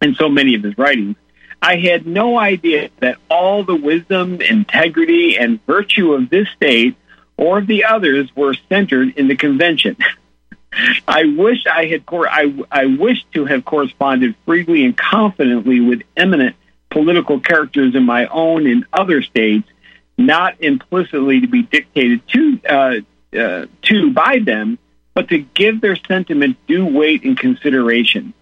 in 0.00 0.14
so 0.14 0.28
many 0.28 0.54
of 0.54 0.62
his 0.62 0.76
writings. 0.76 1.16
I 1.60 1.76
had 1.76 2.06
no 2.06 2.38
idea 2.38 2.90
that 2.98 3.18
all 3.30 3.62
the 3.62 3.76
wisdom, 3.76 4.40
integrity, 4.40 5.38
and 5.38 5.64
virtue 5.64 6.12
of 6.14 6.28
this 6.28 6.48
state 6.56 6.96
or 7.36 7.58
of 7.58 7.68
the 7.68 7.84
others 7.84 8.34
were 8.34 8.54
centered 8.68 9.16
in 9.16 9.28
the 9.28 9.36
convention. 9.36 9.96
I 11.06 11.24
wish 11.36 11.66
I 11.66 11.86
had 11.86 12.06
cor- 12.06 12.28
I, 12.28 12.52
I 12.70 12.86
wish 12.86 13.24
to 13.34 13.44
have 13.44 13.64
corresponded 13.64 14.34
freely 14.44 14.84
and 14.84 14.96
confidently 14.96 15.80
with 15.80 16.02
eminent 16.16 16.56
political 16.90 17.40
characters 17.40 17.94
in 17.94 18.04
my 18.04 18.26
own 18.26 18.66
and 18.66 18.84
other 18.92 19.22
states, 19.22 19.68
not 20.18 20.60
implicitly 20.60 21.40
to 21.40 21.46
be 21.46 21.62
dictated 21.62 22.26
to 22.28 22.60
uh, 22.68 22.94
uh, 23.36 23.66
to 23.82 24.12
by 24.12 24.38
them, 24.38 24.78
but 25.14 25.28
to 25.28 25.38
give 25.38 25.80
their 25.80 25.96
sentiment 25.96 26.56
due 26.66 26.86
weight 26.86 27.24
and 27.24 27.38
consideration. 27.38 28.34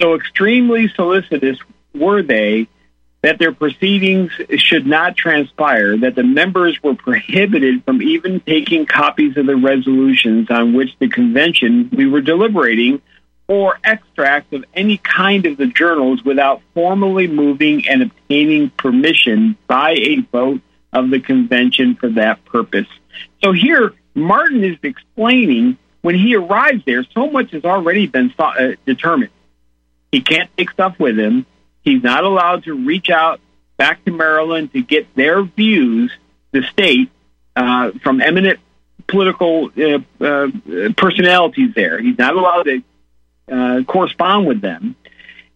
So 0.00 0.14
extremely 0.14 0.88
solicitous 0.88 1.58
were 1.94 2.22
they 2.22 2.68
that 3.22 3.38
their 3.38 3.52
proceedings 3.52 4.32
should 4.56 4.86
not 4.86 5.14
transpire, 5.14 5.98
that 5.98 6.14
the 6.14 6.22
members 6.22 6.82
were 6.82 6.94
prohibited 6.94 7.84
from 7.84 8.00
even 8.00 8.40
taking 8.40 8.86
copies 8.86 9.36
of 9.36 9.46
the 9.46 9.56
resolutions 9.56 10.50
on 10.50 10.72
which 10.72 10.96
the 10.98 11.08
convention 11.08 11.90
we 11.92 12.06
were 12.06 12.22
deliberating 12.22 13.02
or 13.46 13.78
extracts 13.84 14.52
of 14.54 14.64
any 14.74 14.96
kind 14.96 15.44
of 15.44 15.56
the 15.58 15.66
journals 15.66 16.24
without 16.24 16.62
formally 16.72 17.26
moving 17.26 17.86
and 17.88 18.02
obtaining 18.02 18.70
permission 18.70 19.56
by 19.66 19.90
a 19.90 20.20
vote 20.32 20.62
of 20.92 21.10
the 21.10 21.20
convention 21.20 21.94
for 21.94 22.08
that 22.10 22.44
purpose. 22.44 22.86
So 23.42 23.52
here, 23.52 23.94
Martin 24.14 24.64
is 24.64 24.76
explaining 24.82 25.78
when 26.02 26.14
he 26.14 26.34
arrives 26.34 26.82
there, 26.84 27.04
so 27.14 27.30
much 27.30 27.52
has 27.52 27.64
already 27.64 28.06
been 28.06 28.32
uh, 28.38 28.72
determined. 28.86 29.30
He 30.10 30.20
can't 30.20 30.50
take 30.56 30.70
stuff 30.70 30.98
with 30.98 31.18
him. 31.18 31.46
He's 31.82 32.02
not 32.02 32.24
allowed 32.24 32.64
to 32.64 32.74
reach 32.74 33.10
out 33.10 33.40
back 33.76 34.04
to 34.04 34.10
Maryland 34.10 34.72
to 34.72 34.82
get 34.82 35.14
their 35.14 35.42
views, 35.42 36.12
the 36.52 36.62
state, 36.62 37.10
uh, 37.56 37.92
from 38.02 38.20
eminent 38.20 38.58
political 39.06 39.70
uh, 39.76 39.98
uh, 40.24 40.48
personalities 40.96 41.74
there. 41.74 42.00
He's 42.00 42.18
not 42.18 42.36
allowed 42.36 42.64
to 42.64 42.82
uh, 43.50 43.82
correspond 43.84 44.46
with 44.46 44.60
them. 44.60 44.96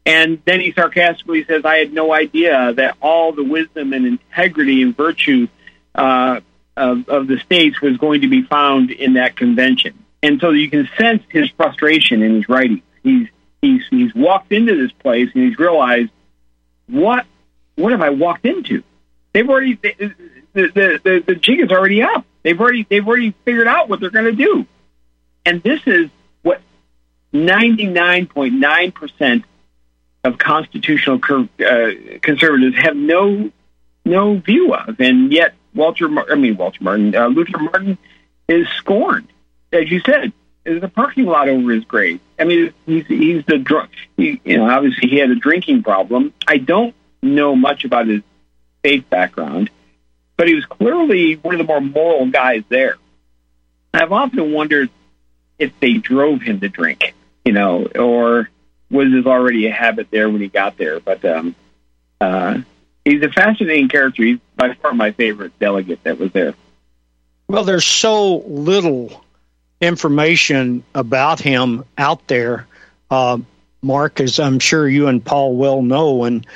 And 0.06 0.42
then 0.44 0.60
he 0.60 0.72
sarcastically 0.72 1.44
says, 1.44 1.64
I 1.64 1.76
had 1.76 1.92
no 1.92 2.12
idea 2.12 2.72
that 2.74 2.96
all 3.00 3.32
the 3.32 3.44
wisdom 3.44 3.92
and 3.92 4.06
integrity 4.06 4.82
and 4.82 4.96
virtue 4.96 5.48
uh, 5.94 6.40
of, 6.76 7.08
of 7.08 7.26
the 7.26 7.38
states 7.40 7.80
was 7.80 7.96
going 7.96 8.20
to 8.20 8.28
be 8.28 8.42
found 8.42 8.90
in 8.90 9.14
that 9.14 9.36
convention. 9.36 10.04
And 10.22 10.40
so 10.40 10.50
you 10.50 10.68
can 10.68 10.88
sense 10.98 11.22
his 11.28 11.48
frustration 11.50 12.22
in 12.22 12.34
his 12.34 12.48
writing. 12.48 12.82
He's, 13.02 13.28
he's, 13.62 13.82
he's 13.90 14.14
walked 14.14 14.52
into 14.52 14.76
this 14.76 14.92
place 14.92 15.30
and 15.34 15.44
he's 15.44 15.58
realized, 15.58 16.10
what, 16.86 17.24
what 17.76 17.92
have 17.92 18.02
I 18.02 18.10
walked 18.10 18.44
into? 18.44 18.82
They've 19.32 19.48
already, 19.48 19.74
the, 19.74 20.14
the, 20.52 21.00
the, 21.02 21.24
the 21.26 21.34
jig 21.34 21.60
is 21.60 21.70
already 21.70 22.02
up. 22.02 22.26
They've 22.42 22.60
already, 22.60 22.86
they've 22.88 23.06
already 23.06 23.34
figured 23.44 23.66
out 23.66 23.88
what 23.88 24.00
they're 24.00 24.10
going 24.10 24.26
to 24.26 24.32
do. 24.32 24.66
And 25.46 25.62
this 25.62 25.80
is 25.86 26.10
what 26.42 26.60
99.9% 27.32 29.44
of 30.24 30.38
constitutional 30.38 31.20
uh, 31.60 31.90
conservatives 32.22 32.76
have 32.76 32.96
no 32.96 33.50
no 34.04 34.36
view 34.36 34.74
of, 34.74 35.00
and 35.00 35.32
yet 35.32 35.54
Walter 35.74 36.08
I 36.30 36.34
mean 36.34 36.56
Walter 36.56 36.82
Martin 36.82 37.14
uh, 37.14 37.28
Luther 37.28 37.58
Martin 37.58 37.98
is 38.48 38.66
scorned, 38.78 39.28
as 39.72 39.90
you 39.90 40.00
said 40.00 40.32
is 40.64 40.82
a 40.82 40.88
parking 40.88 41.26
lot 41.26 41.48
over 41.48 41.72
his 41.72 41.84
grave. 41.84 42.20
I 42.38 42.44
mean, 42.44 42.72
he's 42.86 43.06
he's 43.06 43.44
the 43.44 43.58
drunk. 43.58 43.90
He, 44.16 44.40
you 44.44 44.58
know, 44.58 44.68
obviously 44.68 45.08
he 45.08 45.18
had 45.18 45.30
a 45.30 45.36
drinking 45.36 45.82
problem. 45.82 46.32
I 46.46 46.58
don't 46.58 46.94
know 47.22 47.54
much 47.54 47.84
about 47.84 48.06
his 48.06 48.22
faith 48.82 49.08
background, 49.10 49.70
but 50.36 50.48
he 50.48 50.54
was 50.54 50.64
clearly 50.64 51.34
one 51.34 51.54
of 51.54 51.58
the 51.58 51.64
more 51.64 51.80
moral 51.80 52.26
guys 52.26 52.64
there. 52.68 52.96
I've 53.92 54.12
often 54.12 54.52
wondered 54.52 54.90
if 55.58 55.78
they 55.80 55.94
drove 55.94 56.42
him 56.42 56.60
to 56.60 56.68
drink, 56.68 57.14
you 57.44 57.52
know, 57.52 57.86
or 57.86 58.48
was 58.90 59.26
already 59.26 59.66
a 59.66 59.72
habit 59.72 60.08
there 60.10 60.28
when 60.28 60.40
he 60.40 60.48
got 60.48 60.76
there? 60.76 61.00
But 61.00 61.24
um, 61.24 61.54
uh, 62.20 62.58
he's 63.04 63.22
a 63.22 63.30
fascinating 63.30 63.88
character. 63.88 64.22
He's 64.22 64.38
by 64.56 64.74
far 64.74 64.94
my 64.94 65.12
favorite 65.12 65.58
delegate 65.58 66.02
that 66.04 66.18
was 66.18 66.32
there. 66.32 66.54
Well, 67.48 67.64
there's 67.64 67.84
so 67.84 68.38
little 68.38 69.24
information 69.80 70.84
about 70.94 71.40
him 71.40 71.84
out 71.98 72.26
there, 72.26 72.66
uh, 73.10 73.38
Mark, 73.82 74.20
as 74.20 74.38
I'm 74.38 74.58
sure 74.58 74.88
you 74.88 75.08
and 75.08 75.24
Paul 75.24 75.56
well 75.56 75.82
know. 75.82 76.24
And 76.24 76.46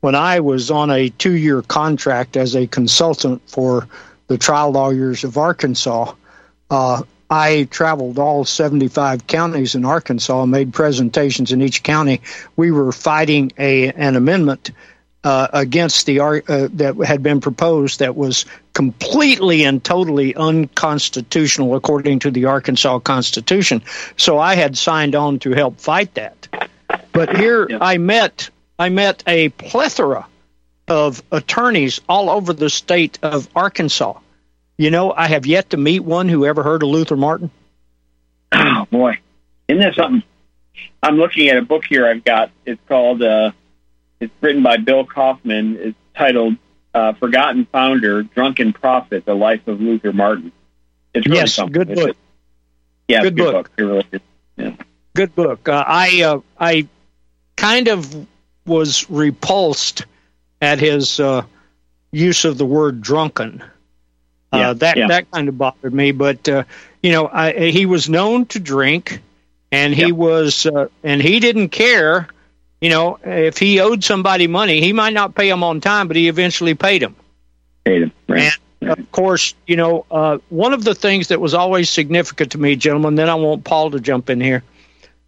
when 0.00 0.14
I 0.14 0.40
was 0.40 0.70
on 0.70 0.90
a 0.90 1.10
two 1.10 1.36
year 1.36 1.60
contract 1.62 2.36
as 2.36 2.56
a 2.56 2.66
consultant 2.66 3.42
for 3.48 3.88
the 4.28 4.38
trial 4.38 4.70
lawyers 4.70 5.24
of 5.24 5.36
Arkansas, 5.36 6.14
uh, 6.70 7.02
I 7.30 7.64
traveled 7.70 8.18
all 8.18 8.44
75 8.44 9.26
counties 9.26 9.74
in 9.74 9.84
Arkansas 9.84 10.46
made 10.46 10.72
presentations 10.72 11.52
in 11.52 11.60
each 11.60 11.82
county. 11.82 12.22
We 12.56 12.70
were 12.70 12.92
fighting 12.92 13.52
a 13.58 13.92
an 13.92 14.16
amendment 14.16 14.70
uh, 15.24 15.48
against 15.52 16.06
the 16.06 16.20
uh, 16.20 16.68
that 16.72 16.96
had 17.04 17.22
been 17.22 17.40
proposed 17.40 17.98
that 17.98 18.16
was 18.16 18.46
completely 18.72 19.64
and 19.64 19.82
totally 19.82 20.34
unconstitutional 20.34 21.74
according 21.74 22.20
to 22.20 22.30
the 22.30 22.46
Arkansas 22.46 23.00
Constitution. 23.00 23.82
So 24.16 24.38
I 24.38 24.54
had 24.54 24.78
signed 24.78 25.14
on 25.14 25.38
to 25.40 25.50
help 25.52 25.80
fight 25.80 26.14
that. 26.14 26.48
But 27.12 27.36
here 27.36 27.66
yep. 27.68 27.80
I 27.82 27.98
met 27.98 28.48
I 28.78 28.88
met 28.88 29.22
a 29.26 29.48
plethora 29.50 30.26
of 30.86 31.22
attorneys 31.32 32.00
all 32.08 32.30
over 32.30 32.52
the 32.52 32.70
state 32.70 33.18
of 33.22 33.48
Arkansas. 33.54 34.18
You 34.78 34.92
know, 34.92 35.12
I 35.12 35.26
have 35.26 35.44
yet 35.44 35.70
to 35.70 35.76
meet 35.76 36.00
one 36.00 36.28
who 36.28 36.46
ever 36.46 36.62
heard 36.62 36.84
of 36.84 36.88
Luther 36.88 37.16
Martin. 37.16 37.50
Oh 38.52 38.86
boy, 38.90 39.18
isn't 39.66 39.82
that 39.82 39.94
something? 39.94 40.22
I'm 41.02 41.16
looking 41.16 41.48
at 41.48 41.56
a 41.56 41.62
book 41.62 41.84
here 41.84 42.06
I've 42.06 42.24
got. 42.24 42.50
It's 42.64 42.80
called 42.88 43.22
uh, 43.22 43.50
it's 44.20 44.32
written 44.40 44.62
by 44.62 44.76
Bill 44.78 45.04
Kauffman. 45.04 45.76
It's 45.76 45.98
titled 46.14 46.56
uh, 46.94 47.12
"Forgotten 47.14 47.66
Founder, 47.66 48.22
Drunken 48.22 48.72
Prophet: 48.72 49.24
The 49.24 49.34
Life 49.34 49.66
of 49.66 49.80
Luther 49.80 50.12
Martin." 50.12 50.52
It's 51.12 51.26
really 51.26 51.40
yes, 51.40 51.54
something. 51.54 51.72
good 51.72 51.94
book. 51.94 52.16
yeah, 53.08 53.22
good, 53.22 53.36
good 53.36 53.52
book. 53.52 53.76
book. 53.76 54.10
Good. 54.10 54.22
Yeah. 54.56 54.76
Good 55.14 55.34
book. 55.34 55.68
Uh, 55.68 55.84
I 55.86 56.22
uh, 56.22 56.40
I 56.58 56.86
kind 57.56 57.88
of 57.88 58.26
was 58.64 59.10
repulsed 59.10 60.06
at 60.62 60.78
his 60.78 61.18
uh, 61.18 61.42
use 62.12 62.44
of 62.44 62.58
the 62.58 62.66
word 62.66 63.00
drunken. 63.00 63.62
Uh, 64.50 64.72
that 64.74 64.96
yeah. 64.96 65.08
that 65.08 65.30
kind 65.30 65.48
of 65.48 65.58
bothered 65.58 65.92
me, 65.92 66.12
but 66.12 66.48
uh, 66.48 66.64
you 67.02 67.12
know, 67.12 67.28
I, 67.28 67.70
he 67.70 67.84
was 67.86 68.08
known 68.08 68.46
to 68.46 68.58
drink, 68.58 69.20
and 69.70 69.94
he 69.94 70.10
was, 70.10 70.64
uh, 70.64 70.88
and 71.02 71.20
he 71.20 71.38
didn't 71.38 71.68
care 71.68 72.28
you 72.80 72.90
know, 72.90 73.18
if 73.24 73.58
he 73.58 73.80
owed 73.80 74.04
somebody 74.04 74.46
money, 74.46 74.80
he 74.80 74.92
might 74.92 75.12
not 75.12 75.34
pay 75.34 75.48
them 75.48 75.64
on 75.64 75.80
time, 75.80 76.06
but 76.06 76.16
he 76.16 76.28
eventually 76.28 76.74
paid 76.74 77.02
them. 77.02 77.16
Paid 77.84 78.02
them, 78.02 78.12
right. 78.28 78.52
And 78.80 78.90
of 78.90 79.10
course, 79.10 79.54
you 79.66 79.74
know, 79.74 80.06
uh, 80.10 80.38
one 80.48 80.72
of 80.72 80.84
the 80.84 80.94
things 80.94 81.28
that 81.28 81.40
was 81.40 81.54
always 81.54 81.90
significant 81.90 82.52
to 82.52 82.58
me, 82.58 82.76
gentlemen, 82.76 83.16
then 83.16 83.28
I 83.28 83.34
want 83.34 83.64
Paul 83.64 83.90
to 83.90 84.00
jump 84.00 84.30
in 84.30 84.40
here. 84.40 84.62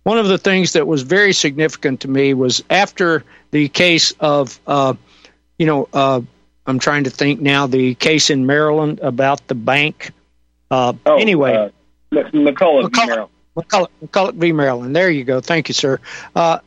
One 0.05 0.19
of 0.19 0.29
the 0.29 0.39
things 0.39 0.75
that 0.75 0.87
was 0.87 1.03
very 1.03 1.33
significant 1.33 2.01
to 2.03 2.09
me 2.09 2.33
was 2.35 2.63
after 2.71 3.25
the 3.51 3.69
case 3.69 4.15
of, 4.21 4.61
uh, 4.67 4.95
you 5.59 5.67
know, 5.67 5.89
uh, 5.93 6.21
I'm 6.71 6.79
trying 6.79 7.05
to 7.05 7.11
think 7.11 7.41
now, 7.41 7.67
the 7.67 7.95
case 7.95 8.31
in 8.31 8.47
Maryland 8.47 9.01
about 9.01 9.47
the 9.49 9.55
bank. 9.55 10.13
Uh, 10.71 10.95
oh, 11.05 11.17
anyway, 11.17 11.55
uh, 11.55 11.69
McCulloch, 12.13 12.91
McCulloch, 12.91 12.93
v. 12.93 13.07
Maryland. 13.07 13.31
McCulloch, 13.57 13.89
McCulloch 14.03 14.35
v. 14.35 14.53
Maryland. 14.53 14.97
There 14.97 15.11
you 15.11 15.25
go. 15.25 15.41
Thank 15.41 15.69
you, 15.69 15.75
sir. 15.75 15.99
Uh, 16.35 16.61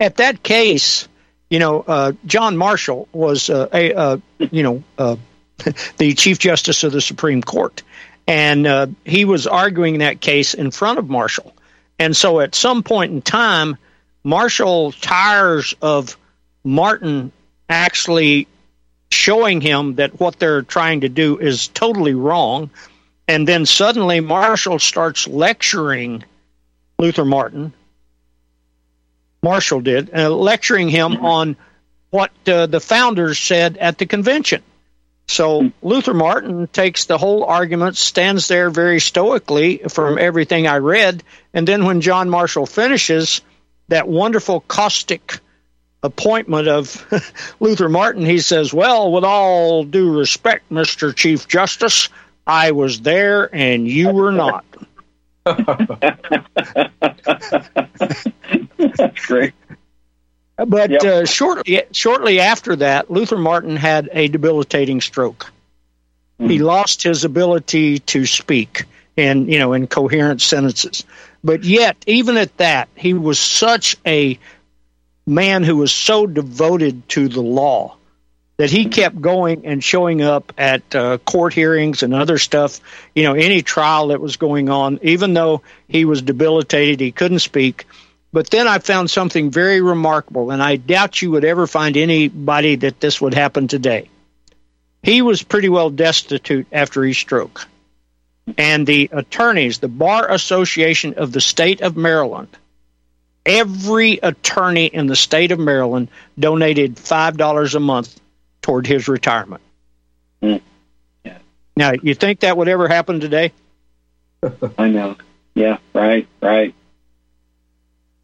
at 0.00 0.16
that 0.16 0.42
case, 0.42 1.08
you 1.50 1.58
know, 1.58 1.84
uh, 1.86 2.12
John 2.26 2.56
Marshall 2.56 3.08
was 3.12 3.50
uh, 3.50 3.68
a, 3.72 3.94
uh, 3.94 4.16
you 4.38 4.62
know, 4.62 4.82
uh, 4.98 5.16
the 5.98 6.14
Chief 6.14 6.38
Justice 6.38 6.82
of 6.82 6.92
the 6.92 7.00
Supreme 7.00 7.42
Court, 7.42 7.82
and 8.26 8.66
uh, 8.66 8.86
he 9.04 9.24
was 9.24 9.46
arguing 9.46 9.98
that 9.98 10.20
case 10.20 10.54
in 10.54 10.70
front 10.70 10.98
of 10.98 11.08
Marshall. 11.08 11.54
And 11.98 12.16
so, 12.16 12.40
at 12.40 12.54
some 12.54 12.82
point 12.82 13.12
in 13.12 13.22
time, 13.22 13.76
Marshall 14.24 14.92
tires 14.92 15.74
of 15.80 16.16
Martin 16.64 17.30
actually 17.68 18.48
showing 19.14 19.60
him 19.60 19.96
that 19.96 20.18
what 20.20 20.38
they're 20.38 20.62
trying 20.62 21.02
to 21.02 21.08
do 21.08 21.38
is 21.38 21.68
totally 21.68 22.14
wrong. 22.14 22.70
And 23.26 23.48
then 23.48 23.64
suddenly 23.64 24.20
Marshall 24.20 24.78
starts 24.78 25.26
lecturing 25.26 26.24
Luther 26.98 27.24
Martin. 27.24 27.72
Marshall 29.42 29.80
did, 29.80 30.14
uh, 30.14 30.30
lecturing 30.30 30.88
him 30.88 31.24
on 31.24 31.56
what 32.10 32.30
uh, 32.46 32.66
the 32.66 32.80
founders 32.80 33.38
said 33.38 33.76
at 33.76 33.98
the 33.98 34.06
convention. 34.06 34.62
So 35.26 35.72
Luther 35.82 36.14
Martin 36.14 36.66
takes 36.68 37.06
the 37.06 37.18
whole 37.18 37.44
argument, 37.44 37.96
stands 37.96 38.46
there 38.48 38.70
very 38.70 39.00
stoically 39.00 39.78
from 39.88 40.18
everything 40.18 40.66
I 40.66 40.76
read, 40.78 41.22
and 41.52 41.66
then 41.66 41.86
when 41.86 42.02
John 42.02 42.28
Marshall 42.28 42.66
finishes 42.66 43.40
that 43.88 44.06
wonderful 44.06 44.60
caustic 44.60 45.40
appointment 46.04 46.68
of 46.68 47.04
Luther 47.60 47.88
Martin, 47.88 48.24
he 48.24 48.38
says, 48.38 48.72
Well, 48.72 49.10
with 49.10 49.24
all 49.24 49.84
due 49.84 50.16
respect, 50.16 50.70
Mr. 50.70 51.14
Chief 51.14 51.48
Justice, 51.48 52.10
I 52.46 52.72
was 52.72 53.00
there 53.00 53.52
and 53.54 53.88
you 53.88 54.10
were 54.10 54.32
not. 54.32 54.64
That's 55.44 55.62
great. 59.26 59.54
But 60.56 60.90
yep. 60.90 61.02
uh, 61.02 61.24
shortly, 61.24 61.82
shortly 61.90 62.38
after 62.38 62.76
that, 62.76 63.10
Luther 63.10 63.38
Martin 63.38 63.76
had 63.76 64.08
a 64.12 64.28
debilitating 64.28 65.00
stroke. 65.00 65.50
Mm-hmm. 66.38 66.50
He 66.50 66.58
lost 66.58 67.02
his 67.02 67.24
ability 67.24 67.98
to 68.00 68.26
speak 68.26 68.84
and 69.16 69.50
you 69.50 69.58
know 69.58 69.72
in 69.72 69.86
coherent 69.86 70.42
sentences. 70.42 71.04
But 71.42 71.64
yet, 71.64 71.96
even 72.06 72.36
at 72.36 72.56
that, 72.58 72.88
he 72.94 73.14
was 73.14 73.38
such 73.38 73.96
a 74.06 74.38
man 75.26 75.62
who 75.62 75.76
was 75.76 75.92
so 75.92 76.26
devoted 76.26 77.08
to 77.10 77.28
the 77.28 77.42
law 77.42 77.96
that 78.56 78.70
he 78.70 78.86
kept 78.86 79.20
going 79.20 79.66
and 79.66 79.82
showing 79.82 80.22
up 80.22 80.52
at 80.56 80.94
uh, 80.94 81.18
court 81.18 81.52
hearings 81.52 82.02
and 82.02 82.14
other 82.14 82.38
stuff, 82.38 82.80
you 83.14 83.24
know, 83.24 83.34
any 83.34 83.62
trial 83.62 84.08
that 84.08 84.20
was 84.20 84.36
going 84.36 84.68
on, 84.68 85.00
even 85.02 85.34
though 85.34 85.62
he 85.88 86.04
was 86.04 86.22
debilitated, 86.22 87.00
he 87.00 87.10
couldn't 87.10 87.40
speak. 87.40 87.86
But 88.32 88.50
then 88.50 88.68
I 88.68 88.78
found 88.78 89.10
something 89.10 89.50
very 89.50 89.80
remarkable, 89.80 90.50
and 90.50 90.62
I 90.62 90.76
doubt 90.76 91.22
you 91.22 91.32
would 91.32 91.44
ever 91.44 91.66
find 91.66 91.96
anybody 91.96 92.76
that 92.76 93.00
this 93.00 93.20
would 93.20 93.34
happen 93.34 93.68
today. 93.68 94.08
He 95.02 95.20
was 95.22 95.42
pretty 95.42 95.68
well 95.68 95.90
destitute 95.90 96.66
after 96.72 97.02
his 97.02 97.18
stroke. 97.18 97.66
And 98.58 98.86
the 98.86 99.10
attorneys, 99.12 99.78
the 99.78 99.88
Bar 99.88 100.30
Association 100.30 101.14
of 101.14 101.32
the 101.32 101.40
state 101.40 101.80
of 101.80 101.96
Maryland, 101.96 102.48
every 103.46 104.18
attorney 104.22 104.86
in 104.86 105.06
the 105.06 105.16
state 105.16 105.52
of 105.52 105.58
Maryland 105.58 106.08
donated 106.38 106.96
$5 106.96 107.74
a 107.74 107.80
month 107.80 108.20
toward 108.62 108.86
his 108.86 109.08
retirement. 109.08 109.62
Mm. 110.42 110.60
Yeah. 111.24 111.38
Now, 111.76 111.92
you 112.02 112.14
think 112.14 112.40
that 112.40 112.56
would 112.56 112.68
ever 112.68 112.88
happen 112.88 113.20
today? 113.20 113.52
I 114.78 114.88
know. 114.88 115.16
Yeah, 115.54 115.78
right, 115.92 116.26
right. 116.40 116.74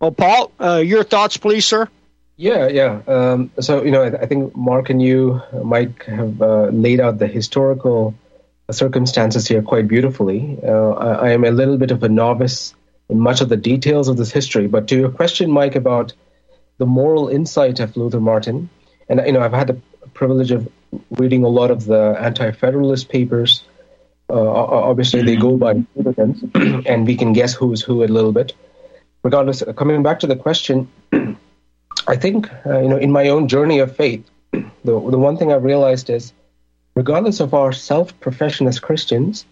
Well, 0.01 0.13
Paul, 0.13 0.53
uh, 0.59 0.77
your 0.77 1.05
thoughts, 1.05 1.37
please, 1.37 1.65
sir. 1.65 1.89
Yeah, 2.37 2.69
yeah. 2.69 3.03
Um, 3.07 3.51
so, 3.61 3.85
you 3.85 3.91
know, 3.91 4.03
I, 4.03 4.23
I, 4.23 4.27
think 4.27 4.57
Mark 4.57 4.89
and 4.89 5.01
you, 5.01 5.43
Mike, 5.63 6.05
have 6.07 6.41
uh, 6.41 6.69
laid 6.69 6.99
out 6.99 7.19
the 7.19 7.27
historical 7.27 8.15
circumstances 8.71 9.47
here 9.47 9.63
quite 9.63 9.89
beautifully. 9.89 10.59
Uh, 10.63 10.93
I, 10.93 11.13
I, 11.13 11.31
am 11.33 11.45
a 11.45 11.51
little 11.51 11.77
bit 11.77 11.91
of 11.91 12.03
a 12.03 12.09
novice 12.09 12.75
in 13.11 13.19
much 13.19 13.41
of 13.41 13.49
the 13.49 13.57
details 13.57 14.09
of 14.09 14.17
this 14.17 14.31
history. 14.31 14.67
But 14.69 14.89
to 14.89 14.97
your 14.97 15.11
question, 15.11 15.51
Mike, 15.51 15.75
about 15.75 16.13
the 16.79 16.87
moral 16.87 17.29
insight 17.29 17.81
of 17.81 17.97
Luther 17.97 18.21
Martin, 18.21 18.71
and 19.09 19.21
you 19.27 19.33
know, 19.33 19.41
I've 19.41 19.53
had 19.53 19.67
the 19.67 19.81
privilege 20.15 20.51
of 20.51 20.69
reading 21.11 21.45
a 21.45 21.49
lot 21.49 21.71
of 21.71 21.85
the 21.85 22.17
anti-federalist 22.21 23.09
papers. 23.09 23.65
Uh, 24.29 24.49
obviously, 24.51 25.23
they 25.23 25.37
go 25.37 25.57
by 25.57 25.73
and 26.87 27.07
we 27.07 27.17
can 27.17 27.33
guess 27.33 27.53
who's 27.53 27.83
who 27.83 28.05
a 28.05 28.07
little 28.07 28.33
bit. 28.33 28.55
Regardless, 29.23 29.63
coming 29.77 30.03
back 30.03 30.21
to 30.21 30.27
the 30.27 30.37
question, 30.37 30.89
I 32.07 32.17
think 32.17 32.49
uh, 32.65 32.81
you 32.81 32.89
know, 32.89 32.97
in 32.97 33.11
my 33.11 33.29
own 33.29 33.49
journey 33.49 33.81
of 33.81 33.95
faith, 33.95 34.25
the 34.53 34.65
the 34.85 35.19
one 35.19 35.37
thing 35.37 35.53
I've 35.53 35.65
realized 35.65 36.09
is, 36.09 36.33
regardless 36.95 37.41
of 37.41 37.53
our 37.55 37.73
self-profession 37.73 38.69
as 38.69 38.79
Christians, 38.79 39.45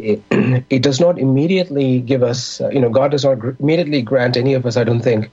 it, 0.00 0.22
it 0.70 0.82
does 0.82 1.00
not 1.00 1.18
immediately 1.18 2.00
give 2.00 2.22
us, 2.22 2.60
uh, 2.60 2.68
you 2.68 2.80
know, 2.80 2.90
God 2.90 3.10
does 3.10 3.24
not 3.24 3.38
gr- 3.38 3.50
immediately 3.58 4.02
grant 4.02 4.36
any 4.36 4.54
of 4.54 4.66
us, 4.66 4.76
I 4.76 4.84
don't 4.84 5.00
think, 5.00 5.30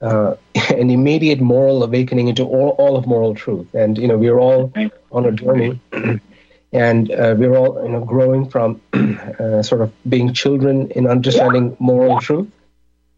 uh, 0.00 0.34
an 0.70 0.90
immediate 0.90 1.40
moral 1.40 1.82
awakening 1.82 2.28
into 2.28 2.44
all, 2.44 2.70
all 2.70 2.96
of 2.96 3.06
moral 3.06 3.34
truth. 3.34 3.74
And, 3.74 3.98
you 3.98 4.08
know, 4.08 4.18
we're 4.18 4.38
all 4.38 4.72
on 5.12 5.26
a 5.26 5.32
journey. 5.32 5.80
and 6.72 7.10
uh, 7.10 7.34
we're 7.36 7.56
all, 7.56 7.82
you 7.82 7.90
know, 7.90 8.04
growing 8.04 8.48
from 8.48 8.80
uh, 8.92 9.62
sort 9.62 9.80
of 9.80 9.92
being 10.08 10.32
children 10.32 10.90
in 10.92 11.06
understanding 11.06 11.76
moral 11.80 12.20
truth 12.20 12.48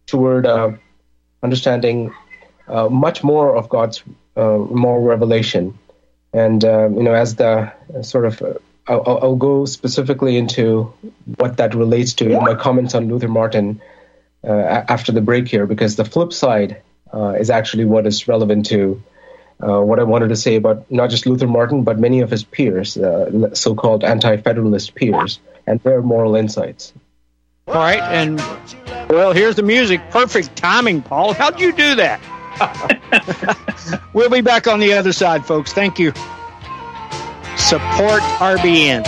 toward 0.07 0.47
uh, 0.47 0.73
understanding 1.43 2.13
uh, 2.69 2.89
much 2.89 3.23
more 3.23 3.57
of 3.57 3.69
God's 3.69 4.03
moral 4.37 5.03
revelation. 5.03 5.79
And, 6.33 6.63
you 6.63 7.03
know, 7.03 7.13
as 7.13 7.35
the 7.35 7.73
sort 8.01 8.25
of 8.25 8.63
I'll, 8.87 9.19
I'll, 9.23 9.37
go 9.37 9.65
specifically 9.65 10.37
into 10.37 10.93
what 11.37 11.59
that 11.59 11.75
relates 11.75 12.15
to 12.15 12.31
in 12.31 12.43
my 12.43 12.55
comments 12.55 12.95
on 12.95 13.09
Luther 13.09 13.29
Martin 13.29 13.81
uh, 14.43 14.51
after 14.51 15.13
the 15.13 15.21
break 15.21 15.47
here, 15.47 15.67
because 15.67 15.95
the 15.95 16.05
flip 16.05 16.33
side 16.33 16.83
uh, 17.15 17.37
is 17.39 17.49
actually 17.49 17.85
what 17.85 18.07
is 18.07 18.27
relevant 18.27 18.67
to 18.67 19.03
uh, 19.63 19.81
what 19.81 20.01
I 20.01 20.03
wanted 20.03 20.29
to 20.29 20.37
say 20.37 20.57
about 20.57 20.91
not 20.91 21.11
just 21.11 21.27
Luther 21.27 21.47
Martin, 21.47 21.85
but 21.85 21.99
many 21.99 22.21
of 22.21 22.31
his 22.31 22.43
peers, 22.43 22.97
uh, 22.97 23.55
so 23.55 23.75
called 23.75 24.03
anti 24.03 24.37
federalist 24.39 24.95
peers, 24.95 25.39
and 25.67 25.79
their 25.81 26.03
moral 26.03 26.35
insights. 26.35 26.93
All 27.69 27.75
right. 27.75 28.01
And, 28.01 28.39
well, 29.09 29.33
here's 29.33 29.55
the 29.55 29.63
music. 29.63 30.01
Perfect 30.11 30.57
timing, 30.57 31.03
Paul. 31.03 31.33
How'd 31.35 31.61
you 31.61 31.73
do 31.73 31.95
that? 31.95 32.21
we'll 34.13 34.31
be 34.31 34.41
back 34.41 34.67
on 34.67 34.81
the 34.81 34.93
other 34.95 35.13
side, 35.13 35.47
folks. 35.47 35.73
Thank 35.73 35.99
you. 35.99 36.13
Support 37.57 38.23
RBN. 38.39 39.07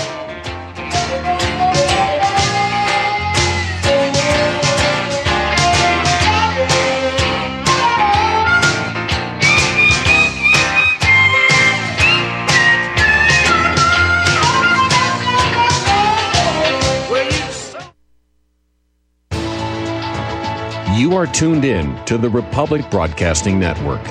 You 20.96 21.16
are 21.16 21.26
tuned 21.26 21.64
in 21.64 22.02
to 22.04 22.16
the 22.16 22.30
Republic 22.30 22.88
Broadcasting 22.90 23.58
Network. 23.58 24.02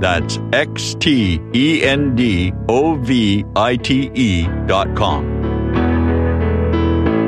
That's 0.00 0.38
X 0.52 0.94
T 0.94 1.40
E 1.54 1.82
N 1.82 2.14
D 2.14 2.52
O 2.68 2.94
V 2.94 3.44
I 3.56 3.74
T 3.76 4.10
E 4.14 4.46
dot 4.66 4.94
com. 4.94 5.26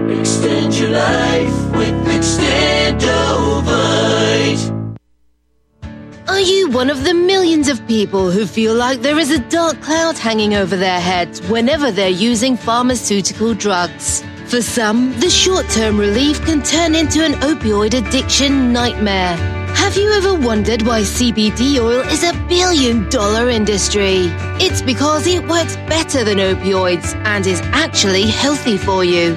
Extend 0.09 0.79
your 0.79 0.91
life 0.91 1.71
with 1.73 2.07
Extendovite. 2.07 4.77
Are 6.29 6.41
you 6.41 6.71
one 6.71 6.91
of 6.91 7.03
the 7.03 7.13
millions 7.13 7.69
of 7.69 7.85
people 7.89 8.31
who 8.31 8.47
feel 8.47 8.73
like 8.75 9.01
there 9.01 9.19
is 9.19 9.33
a 9.33 9.41
dark 9.49 9.81
cloud 9.81 10.17
hanging 10.17 10.55
over 10.55 10.77
their 10.77 11.01
heads 11.01 11.43
whenever 11.49 11.91
they're 11.91 12.09
using 12.09 12.57
pharmaceutical 12.57 13.53
drugs? 13.53 14.23
For 14.47 14.63
some, 14.63 15.13
the 15.21 15.29
short 15.29 15.69
term 15.71 15.99
relief 15.99 16.41
can 16.45 16.63
turn 16.63 16.95
into 16.95 17.25
an 17.25 17.33
opioid 17.35 17.95
addiction 17.95 18.73
nightmare. 18.73 19.37
Have 19.75 19.97
you 19.97 20.13
ever 20.13 20.35
wondered 20.35 20.83
why 20.83 21.01
CBD 21.01 21.79
oil 21.79 22.01
is 22.11 22.23
a 22.23 22.30
billion 22.51 23.09
dollar 23.11 23.49
industry? 23.49 24.27
It's 24.59 24.83
because 24.83 25.25
it 25.29 25.47
works 25.47 25.77
better 25.89 26.25
than 26.25 26.39
opioids 26.39 27.15
and 27.25 27.47
is 27.47 27.61
actually 27.73 28.27
healthy 28.27 28.77
for 28.77 29.05
you. 29.05 29.37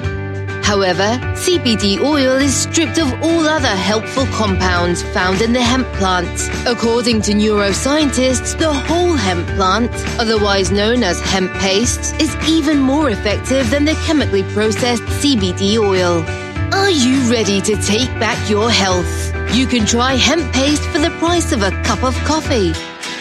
However, 0.64 1.10
CBD 1.44 2.00
oil 2.00 2.36
is 2.38 2.56
stripped 2.56 2.98
of 2.98 3.12
all 3.22 3.46
other 3.46 3.68
helpful 3.68 4.26
compounds 4.26 5.04
found 5.14 5.42
in 5.42 5.52
the 5.52 5.62
hemp 5.62 5.86
plant. 5.98 6.50
According 6.66 7.22
to 7.22 7.32
neuroscientists, 7.32 8.58
the 8.58 8.72
whole 8.72 9.14
hemp 9.14 9.46
plant, 9.50 9.92
otherwise 10.18 10.72
known 10.72 11.04
as 11.04 11.20
hemp 11.20 11.52
paste, 11.52 12.20
is 12.20 12.34
even 12.48 12.80
more 12.80 13.10
effective 13.10 13.70
than 13.70 13.84
the 13.84 13.94
chemically 14.06 14.42
processed 14.54 15.04
CBD 15.22 15.78
oil. 15.78 16.24
Are 16.74 16.90
you 16.90 17.30
ready 17.30 17.60
to 17.60 17.76
take 17.80 18.10
back 18.18 18.50
your 18.50 18.70
health? 18.70 19.32
You 19.54 19.68
can 19.68 19.86
try 19.86 20.14
hemp 20.14 20.52
paste 20.52 20.82
for 20.86 20.98
the 20.98 21.16
price 21.20 21.52
of 21.52 21.62
a 21.62 21.70
cup 21.84 22.02
of 22.02 22.16
coffee. 22.24 22.72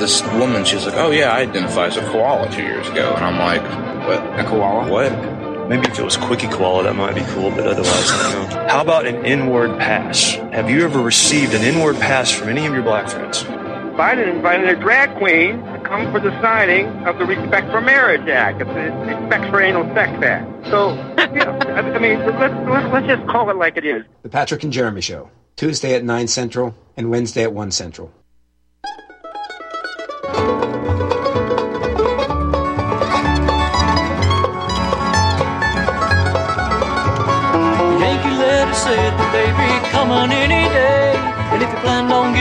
This 0.00 0.22
woman, 0.32 0.64
she's 0.64 0.86
like, 0.86 0.94
oh 0.94 1.10
yeah, 1.10 1.30
I 1.30 1.42
identify 1.42 1.88
as 1.88 1.98
a 1.98 2.00
koala 2.10 2.50
two 2.50 2.62
years 2.62 2.88
ago. 2.88 3.12
And 3.14 3.22
I'm 3.22 3.38
like, 3.38 3.62
what? 4.08 4.40
A 4.40 4.44
koala? 4.48 4.90
What? 4.90 5.68
Maybe 5.68 5.86
if 5.88 5.98
it 5.98 6.02
was 6.02 6.16
Quickie 6.16 6.48
Koala, 6.48 6.84
that 6.84 6.96
might 6.96 7.14
be 7.14 7.20
cool, 7.28 7.50
but 7.50 7.66
otherwise, 7.66 8.10
I. 8.10 8.66
How 8.70 8.80
about 8.80 9.06
an 9.06 9.24
N-word 9.26 9.78
pass? 9.78 10.32
Have 10.52 10.70
you 10.70 10.84
ever 10.84 11.00
received 11.00 11.52
an 11.52 11.60
N-word 11.60 11.96
pass 11.96 12.32
from 12.32 12.48
any 12.48 12.66
of 12.66 12.72
your 12.72 12.82
black 12.82 13.10
friends? 13.10 13.42
Biden 13.42 14.34
invited 14.34 14.70
a 14.70 14.80
drag 14.80 15.16
queen 15.18 15.62
to 15.64 15.80
come 15.84 16.10
for 16.10 16.18
the 16.18 16.30
signing 16.40 16.86
of 17.06 17.18
the 17.18 17.26
Respect 17.26 17.70
for 17.70 17.82
Marriage 17.82 18.26
Act, 18.26 18.58
the 18.60 18.64
Respect 18.64 19.50
for 19.50 19.60
Anal 19.60 19.84
Sex 19.94 20.10
Act. 20.24 20.66
So, 20.68 20.92
you 21.34 21.44
know, 21.44 21.52
I 21.52 21.98
mean, 21.98 22.18
let's, 22.20 22.68
let's, 22.68 22.92
let's 22.92 23.06
just 23.06 23.28
call 23.28 23.50
it 23.50 23.56
like 23.56 23.76
it 23.76 23.84
is. 23.84 24.04
The 24.22 24.30
Patrick 24.30 24.64
and 24.64 24.72
Jeremy 24.72 25.02
Show, 25.02 25.30
Tuesday 25.56 25.94
at 25.94 26.02
9 26.02 26.26
Central 26.26 26.74
and 26.96 27.10
Wednesday 27.10 27.42
at 27.42 27.52
1 27.52 27.70
Central. 27.70 28.10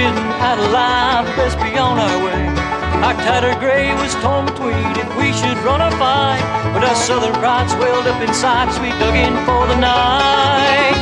Planned 0.09 0.19
on 0.19 0.39
getting 0.39 0.41
out 0.41 0.59
alive, 0.59 1.25
best 1.35 1.57
be 1.59 1.77
on 1.77 1.97
our 1.99 2.17
way. 2.25 2.45
Our 3.03 3.13
tattered 3.13 3.59
gray 3.59 3.93
was 3.95 4.13
torn 4.15 4.45
between 4.45 4.97
if 4.97 5.09
we 5.17 5.31
should 5.33 5.57
run 5.63 5.81
or 5.81 5.91
fight. 5.97 6.41
But 6.73 6.83
our 6.83 6.95
southern 6.95 7.33
pride 7.39 7.69
swelled 7.69 8.07
up 8.07 8.21
inside, 8.21 8.71
so 8.73 8.81
we 8.81 8.89
dug 8.99 9.15
in 9.15 9.33
for 9.45 9.67
the 9.67 9.77
night. 9.77 10.97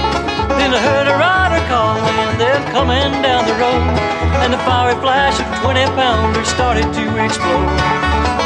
Then 0.58 0.74
I 0.74 0.80
heard 0.80 1.08
a 1.08 1.16
rider 1.18 1.64
calling, 1.68 2.38
they're 2.38 2.64
coming 2.72 3.12
down 3.22 3.48
the 3.48 3.56
road. 3.56 3.98
And 4.44 4.54
the 4.54 4.62
fiery 4.64 4.96
flash 5.02 5.40
of 5.40 5.48
20 5.64 5.86
pounders 5.98 6.48
started 6.48 6.86
to 6.86 7.06
explode. 7.24 7.72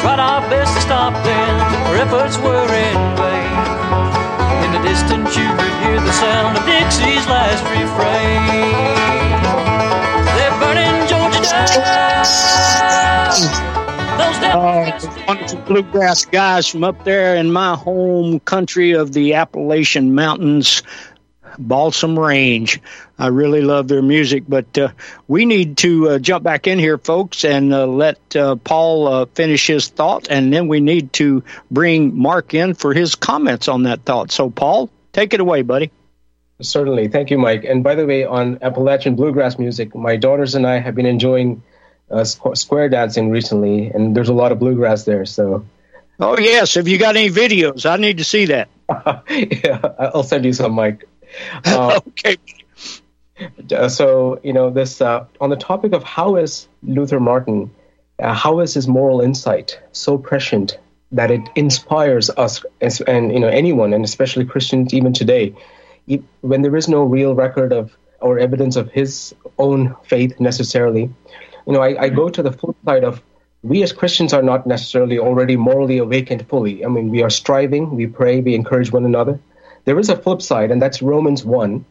Tried 0.01 0.19
our 0.19 0.41
best 0.49 0.73
to 0.75 0.81
stop 0.81 1.13
them, 1.23 1.53
our 1.91 1.95
efforts 1.97 2.37
were 2.37 2.71
in 2.71 2.97
vain. 3.19 3.53
In 4.65 4.69
the 4.71 4.81
distance 4.87 5.35
you 5.35 5.49
could 5.59 5.75
hear 5.83 5.99
the 5.99 6.13
sound 6.13 6.57
of 6.57 6.65
Dixie's 6.65 7.27
last 7.27 7.61
refrain. 7.69 9.50
Uh, 14.53 14.99
wonderful 15.25 15.61
bluegrass 15.61 16.25
guys 16.25 16.67
from 16.67 16.83
up 16.83 17.05
there 17.05 17.37
in 17.37 17.49
my 17.49 17.75
home 17.75 18.41
country 18.41 18.91
of 18.91 19.13
the 19.13 19.35
Appalachian 19.35 20.13
Mountains, 20.13 20.83
Balsam 21.57 22.19
Range. 22.19 22.81
I 23.17 23.27
really 23.27 23.61
love 23.61 23.87
their 23.87 24.01
music, 24.01 24.43
but 24.49 24.77
uh, 24.77 24.89
we 25.29 25.45
need 25.45 25.77
to 25.77 26.09
uh, 26.09 26.19
jump 26.19 26.43
back 26.43 26.67
in 26.67 26.77
here, 26.77 26.97
folks, 26.97 27.45
and 27.45 27.73
uh, 27.73 27.85
let 27.87 28.35
uh, 28.35 28.57
Paul 28.57 29.07
uh, 29.07 29.25
finish 29.27 29.67
his 29.67 29.87
thought, 29.87 30.27
and 30.29 30.51
then 30.53 30.67
we 30.67 30.81
need 30.81 31.13
to 31.13 31.41
bring 31.69 32.17
Mark 32.17 32.53
in 32.53 32.73
for 32.73 32.93
his 32.93 33.15
comments 33.15 33.69
on 33.69 33.83
that 33.83 34.03
thought. 34.03 34.31
So, 34.31 34.49
Paul, 34.49 34.89
take 35.13 35.33
it 35.33 35.39
away, 35.39 35.61
buddy. 35.61 35.89
Certainly. 36.61 37.09
Thank 37.09 37.31
you, 37.31 37.37
Mike. 37.37 37.63
And 37.63 37.83
by 37.83 37.95
the 37.95 38.05
way, 38.05 38.25
on 38.25 38.59
Appalachian 38.61 39.15
bluegrass 39.15 39.57
music, 39.57 39.95
my 39.95 40.15
daughters 40.15 40.55
and 40.55 40.65
I 40.67 40.79
have 40.79 40.95
been 40.95 41.05
enjoying 41.05 41.63
uh, 42.09 42.17
squ- 42.17 42.57
square 42.57 42.89
dancing 42.89 43.29
recently, 43.29 43.87
and 43.87 44.15
there's 44.15 44.29
a 44.29 44.33
lot 44.33 44.51
of 44.51 44.59
bluegrass 44.59 45.03
there. 45.05 45.25
So, 45.25 45.65
Oh, 46.19 46.37
yes. 46.37 46.75
Have 46.75 46.87
you 46.87 46.99
got 46.99 47.15
any 47.17 47.31
videos? 47.31 47.89
I 47.89 47.97
need 47.97 48.19
to 48.19 48.23
see 48.23 48.45
that. 48.45 48.69
yeah, 49.29 49.81
I'll 49.97 50.23
send 50.23 50.45
you 50.45 50.53
some, 50.53 50.73
Mike. 50.73 51.07
Uh, 51.63 52.01
okay. 52.09 52.35
Uh, 53.73 53.87
so 53.87 54.41
you 54.43 54.51
know 54.51 54.69
this 54.69 54.99
uh, 54.99 55.25
on 55.39 55.49
the 55.49 55.55
topic 55.55 55.93
of 55.93 56.03
how 56.03 56.35
is 56.35 56.67
Luther 56.83 57.21
Martin, 57.21 57.71
uh, 58.19 58.33
how 58.33 58.59
is 58.59 58.73
his 58.73 58.85
moral 58.85 59.21
insight 59.21 59.79
so 59.93 60.17
prescient 60.17 60.77
that 61.13 61.31
it 61.31 61.39
inspires 61.55 62.29
us 62.31 62.65
as, 62.81 62.99
and 62.99 63.31
you 63.31 63.39
know 63.39 63.47
anyone 63.47 63.93
and 63.93 64.03
especially 64.03 64.43
Christians 64.43 64.93
even 64.93 65.13
today, 65.13 65.55
when 66.41 66.61
there 66.61 66.75
is 66.75 66.87
no 66.87 67.03
real 67.03 67.35
record 67.35 67.71
of 67.73 67.95
or 68.19 68.39
evidence 68.39 68.75
of 68.75 68.91
his 68.91 69.33
own 69.57 69.95
faith 70.03 70.39
necessarily. 70.39 71.09
You 71.67 71.73
know, 71.73 71.81
I, 71.81 72.03
I 72.03 72.09
go 72.09 72.29
to 72.29 72.43
the 72.43 72.51
flip 72.51 72.75
side 72.85 73.03
of 73.03 73.21
we 73.63 73.83
as 73.83 73.93
Christians 73.93 74.33
are 74.33 74.41
not 74.41 74.65
necessarily 74.65 75.19
already 75.19 75.55
morally 75.55 75.99
awakened 75.99 76.47
fully. 76.47 76.83
I 76.83 76.87
mean, 76.87 77.09
we 77.09 77.21
are 77.21 77.29
striving, 77.29 77.95
we 77.95 78.07
pray, 78.07 78.41
we 78.41 78.55
encourage 78.55 78.91
one 78.91 79.05
another. 79.05 79.39
There 79.85 79.99
is 79.99 80.09
a 80.09 80.17
flip 80.17 80.41
side, 80.41 80.71
and 80.71 80.81
that's 80.81 81.01
Romans 81.01 81.43
1, 81.45 81.85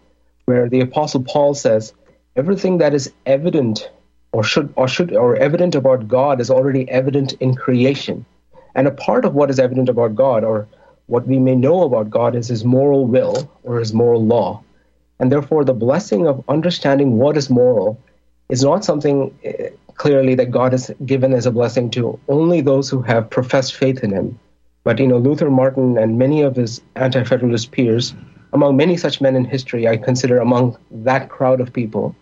where 0.47 0.69
the 0.69 0.81
Apostle 0.81 1.23
Paul 1.23 1.55
says, 1.55 1.93
everything 2.35 2.79
that 2.79 2.95
is 2.95 3.13
evident 3.27 3.91
or 4.33 4.43
should 4.43 4.73
or 4.77 4.87
should 4.89 5.13
or 5.13 5.37
evident 5.37 5.75
about 5.75 6.09
God 6.09 6.41
is 6.41 6.51
already 6.51 6.89
evident 6.89 7.33
in 7.35 7.55
creation. 7.55 8.25
And 8.75 8.87
a 8.87 8.93
part 8.93 9.25
of 9.25 9.35
what 9.35 9.51
is 9.51 9.59
evident 9.59 9.89
about 9.89 10.15
God 10.15 10.45
or 10.45 10.69
what 11.11 11.27
we 11.27 11.39
may 11.39 11.57
know 11.57 11.83
about 11.83 12.09
God 12.09 12.37
is 12.37 12.47
his 12.47 12.65
moral 12.65 13.05
will 13.05 13.51
or 13.65 13.81
his 13.81 13.93
moral 13.93 14.25
law. 14.25 14.63
And 15.19 15.31
therefore 15.31 15.65
the 15.65 15.75
blessing 15.75 16.29
of 16.29 16.45
understanding 16.49 17.19
what 17.19 17.37
is 17.37 17.51
moral 17.51 18.01
is 18.49 18.63
not 18.63 18.85
something 18.85 19.37
uh, 19.45 19.71
clearly 19.95 20.37
that 20.37 20.53
God 20.53 20.71
has 20.73 20.91
given 21.05 21.33
as 21.35 21.47
a 21.47 21.51
blessing 21.51 21.91
to 21.91 22.19
only 22.29 22.61
those 22.61 22.89
who 22.89 23.03
have 23.03 23.29
professed 23.29 23.75
faith 23.75 24.05
in 24.05 24.13
him. 24.13 24.39
But 24.85 25.01
you 25.01 25.09
know, 25.09 25.19
Luther 25.19 25.51
Martin 25.51 25.99
and 25.99 26.17
many 26.17 26.43
of 26.43 26.55
his 26.55 26.81
anti-federalist 26.95 27.73
peers 27.73 28.15
among 28.53 28.77
many 28.77 28.97
such 28.97 29.21
men 29.21 29.37
in 29.37 29.45
history, 29.45 29.89
I 29.89 29.97
consider 29.97 30.39
among 30.39 30.77
that 30.91 31.29
crowd 31.29 31.61
of 31.61 31.73
people, 31.73 32.15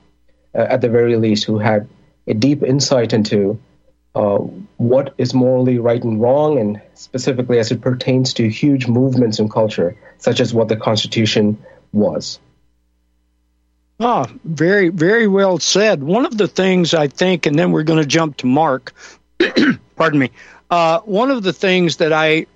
uh, 0.54 0.66
at 0.68 0.80
the 0.80 0.88
very 0.88 1.16
least, 1.16 1.44
who 1.44 1.58
had 1.58 1.88
a 2.26 2.34
deep 2.34 2.62
insight 2.62 3.12
into 3.12 3.58
uh, 4.18 4.38
what 4.78 5.14
is 5.16 5.32
morally 5.32 5.78
right 5.78 6.02
and 6.02 6.20
wrong, 6.20 6.58
and 6.58 6.82
specifically 6.94 7.60
as 7.60 7.70
it 7.70 7.80
pertains 7.80 8.34
to 8.34 8.48
huge 8.48 8.88
movements 8.88 9.38
in 9.38 9.48
culture, 9.48 9.96
such 10.18 10.40
as 10.40 10.52
what 10.52 10.66
the 10.66 10.76
Constitution 10.76 11.56
was. 11.92 12.40
Ah, 14.00 14.26
very, 14.42 14.88
very 14.88 15.28
well 15.28 15.60
said. 15.60 16.02
One 16.02 16.26
of 16.26 16.36
the 16.36 16.48
things 16.48 16.94
I 16.94 17.06
think, 17.06 17.46
and 17.46 17.56
then 17.56 17.70
we're 17.70 17.84
going 17.84 18.02
to 18.02 18.06
jump 18.06 18.38
to 18.38 18.46
Mark. 18.46 18.92
pardon 19.96 20.18
me. 20.18 20.32
Uh, 20.68 20.98
one 21.00 21.30
of 21.30 21.44
the 21.44 21.52
things 21.52 21.98
that 21.98 22.12
I 22.12 22.46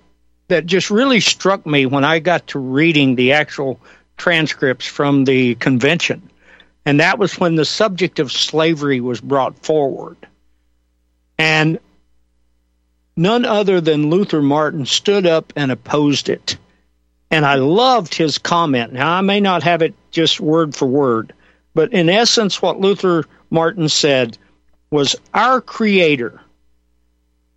that 0.49 0.65
just 0.65 0.91
really 0.91 1.21
struck 1.21 1.65
me 1.65 1.85
when 1.85 2.03
I 2.03 2.19
got 2.19 2.47
to 2.47 2.59
reading 2.59 3.15
the 3.15 3.31
actual 3.31 3.79
transcripts 4.17 4.85
from 4.85 5.23
the 5.23 5.55
convention, 5.55 6.29
and 6.85 6.99
that 6.99 7.19
was 7.19 7.39
when 7.39 7.55
the 7.55 7.63
subject 7.63 8.19
of 8.19 8.33
slavery 8.33 8.99
was 8.99 9.21
brought 9.21 9.57
forward, 9.65 10.17
and 11.37 11.79
none 13.15 13.45
other 13.45 13.81
than 13.81 14.09
Luther 14.09 14.41
Martin 14.41 14.85
stood 14.85 15.25
up 15.25 15.53
and 15.55 15.71
opposed 15.71 16.29
it. 16.29 16.57
And 17.31 17.45
I 17.45 17.55
loved 17.55 18.13
his 18.13 18.37
comment. 18.37 18.93
Now, 18.93 19.11
I 19.11 19.21
may 19.21 19.39
not 19.39 19.63
have 19.63 19.81
it 19.81 19.95
just 20.11 20.39
word 20.39 20.75
for 20.75 20.85
word, 20.85 21.33
but 21.73 21.93
in 21.93 22.09
essence, 22.09 22.61
what 22.61 22.79
Luther 22.79 23.25
Martin 23.49 23.89
said 23.89 24.37
was 24.91 25.15
Our 25.33 25.59
Creator 25.59 26.39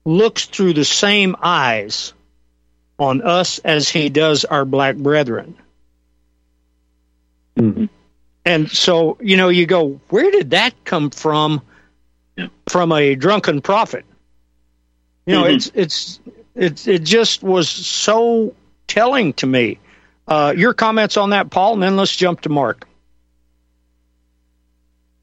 looks 0.07 0.47
through 0.47 0.73
the 0.73 0.85
same 0.85 1.37
eyes 1.43 2.15
on 2.99 3.21
us 3.21 3.59
as 3.59 3.89
he 3.89 4.09
does 4.09 4.45
our 4.45 4.65
black 4.65 4.97
brethren. 4.97 5.57
Mm-hmm. 7.57 7.87
And 8.45 8.71
so, 8.71 9.19
you 9.21 9.37
know, 9.37 9.49
you 9.49 9.67
go, 9.67 10.01
where 10.09 10.31
did 10.31 10.51
that 10.51 10.73
come 10.85 11.11
from? 11.11 11.61
Yeah. 12.37 12.49
From 12.69 12.93
a 12.93 13.15
drunken 13.15 13.63
prophet. 13.63 14.05
You 15.27 15.35
know, 15.35 15.45
mm-hmm. 15.45 15.55
it's 15.55 15.71
it's 15.75 16.21
it 16.55 16.89
it 16.89 17.03
just 17.03 17.43
was 17.43 17.69
so 17.69 18.55
telling 18.87 19.33
to 19.35 19.47
me. 19.47 19.79
Uh, 20.29 20.53
your 20.57 20.75
comments 20.75 21.17
on 21.17 21.31
that, 21.31 21.51
Paul, 21.51 21.75
and 21.75 21.83
then 21.83 21.97
let's 21.97 22.15
jump 22.15 22.41
to 22.43 22.49
Mark. 22.49 22.87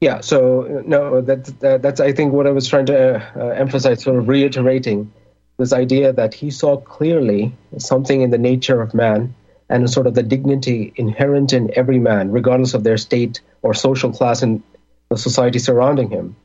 Yeah, 0.00 0.20
so 0.20 0.82
no, 0.86 1.20
that's 1.20 1.50
that, 1.52 1.82
that's 1.82 2.00
I 2.00 2.12
think 2.12 2.32
what 2.32 2.46
I 2.46 2.50
was 2.50 2.68
trying 2.68 2.86
to 2.86 3.16
uh, 3.36 3.48
emphasize, 3.48 4.02
sort 4.02 4.18
of 4.18 4.28
reiterating 4.28 5.12
this 5.56 5.72
idea 5.72 6.12
that 6.12 6.34
he 6.34 6.50
saw 6.50 6.76
clearly 6.76 7.54
something 7.78 8.20
in 8.20 8.30
the 8.30 8.38
nature 8.38 8.82
of 8.82 8.92
man 8.92 9.34
and 9.68 9.88
sort 9.88 10.06
of 10.06 10.14
the 10.14 10.22
dignity 10.22 10.92
inherent 10.96 11.52
in 11.52 11.70
every 11.74 11.98
man, 11.98 12.30
regardless 12.32 12.74
of 12.74 12.84
their 12.84 12.98
state 12.98 13.40
or 13.62 13.72
social 13.72 14.12
class 14.12 14.42
in 14.42 14.62
the 15.08 15.16
society 15.16 15.58
surrounding 15.58 16.10
him. 16.10 16.36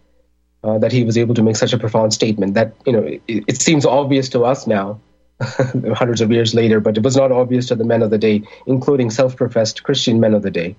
Uh, 0.62 0.78
that 0.78 0.92
he 0.92 1.06
was 1.06 1.18
able 1.18 1.34
to 1.34 1.42
make 1.42 1.56
such 1.56 1.72
a 1.72 1.78
profound 1.78 2.14
statement 2.14 2.54
that 2.56 2.74
you 2.86 2.92
know 2.92 3.04
it, 3.04 3.22
it 3.28 3.62
seems 3.62 3.86
obvious 3.86 4.28
to 4.28 4.44
us 4.44 4.68
now 4.68 5.00
hundreds 5.40 6.20
of 6.20 6.32
years 6.32 6.54
later, 6.54 6.82
but 6.82 6.98
it 6.98 7.04
was 7.04 7.16
not 7.16 7.32
obvious 7.32 7.68
to 7.68 7.76
the 7.76 7.86
men 7.86 8.02
of 8.02 8.10
the 8.10 8.18
day, 8.18 8.44
including 8.66 9.10
self 9.10 9.38
professed 9.38 9.84
Christian 9.84 10.20
men 10.20 10.34
of 10.34 10.42
the 10.42 10.52
day. 10.52 10.76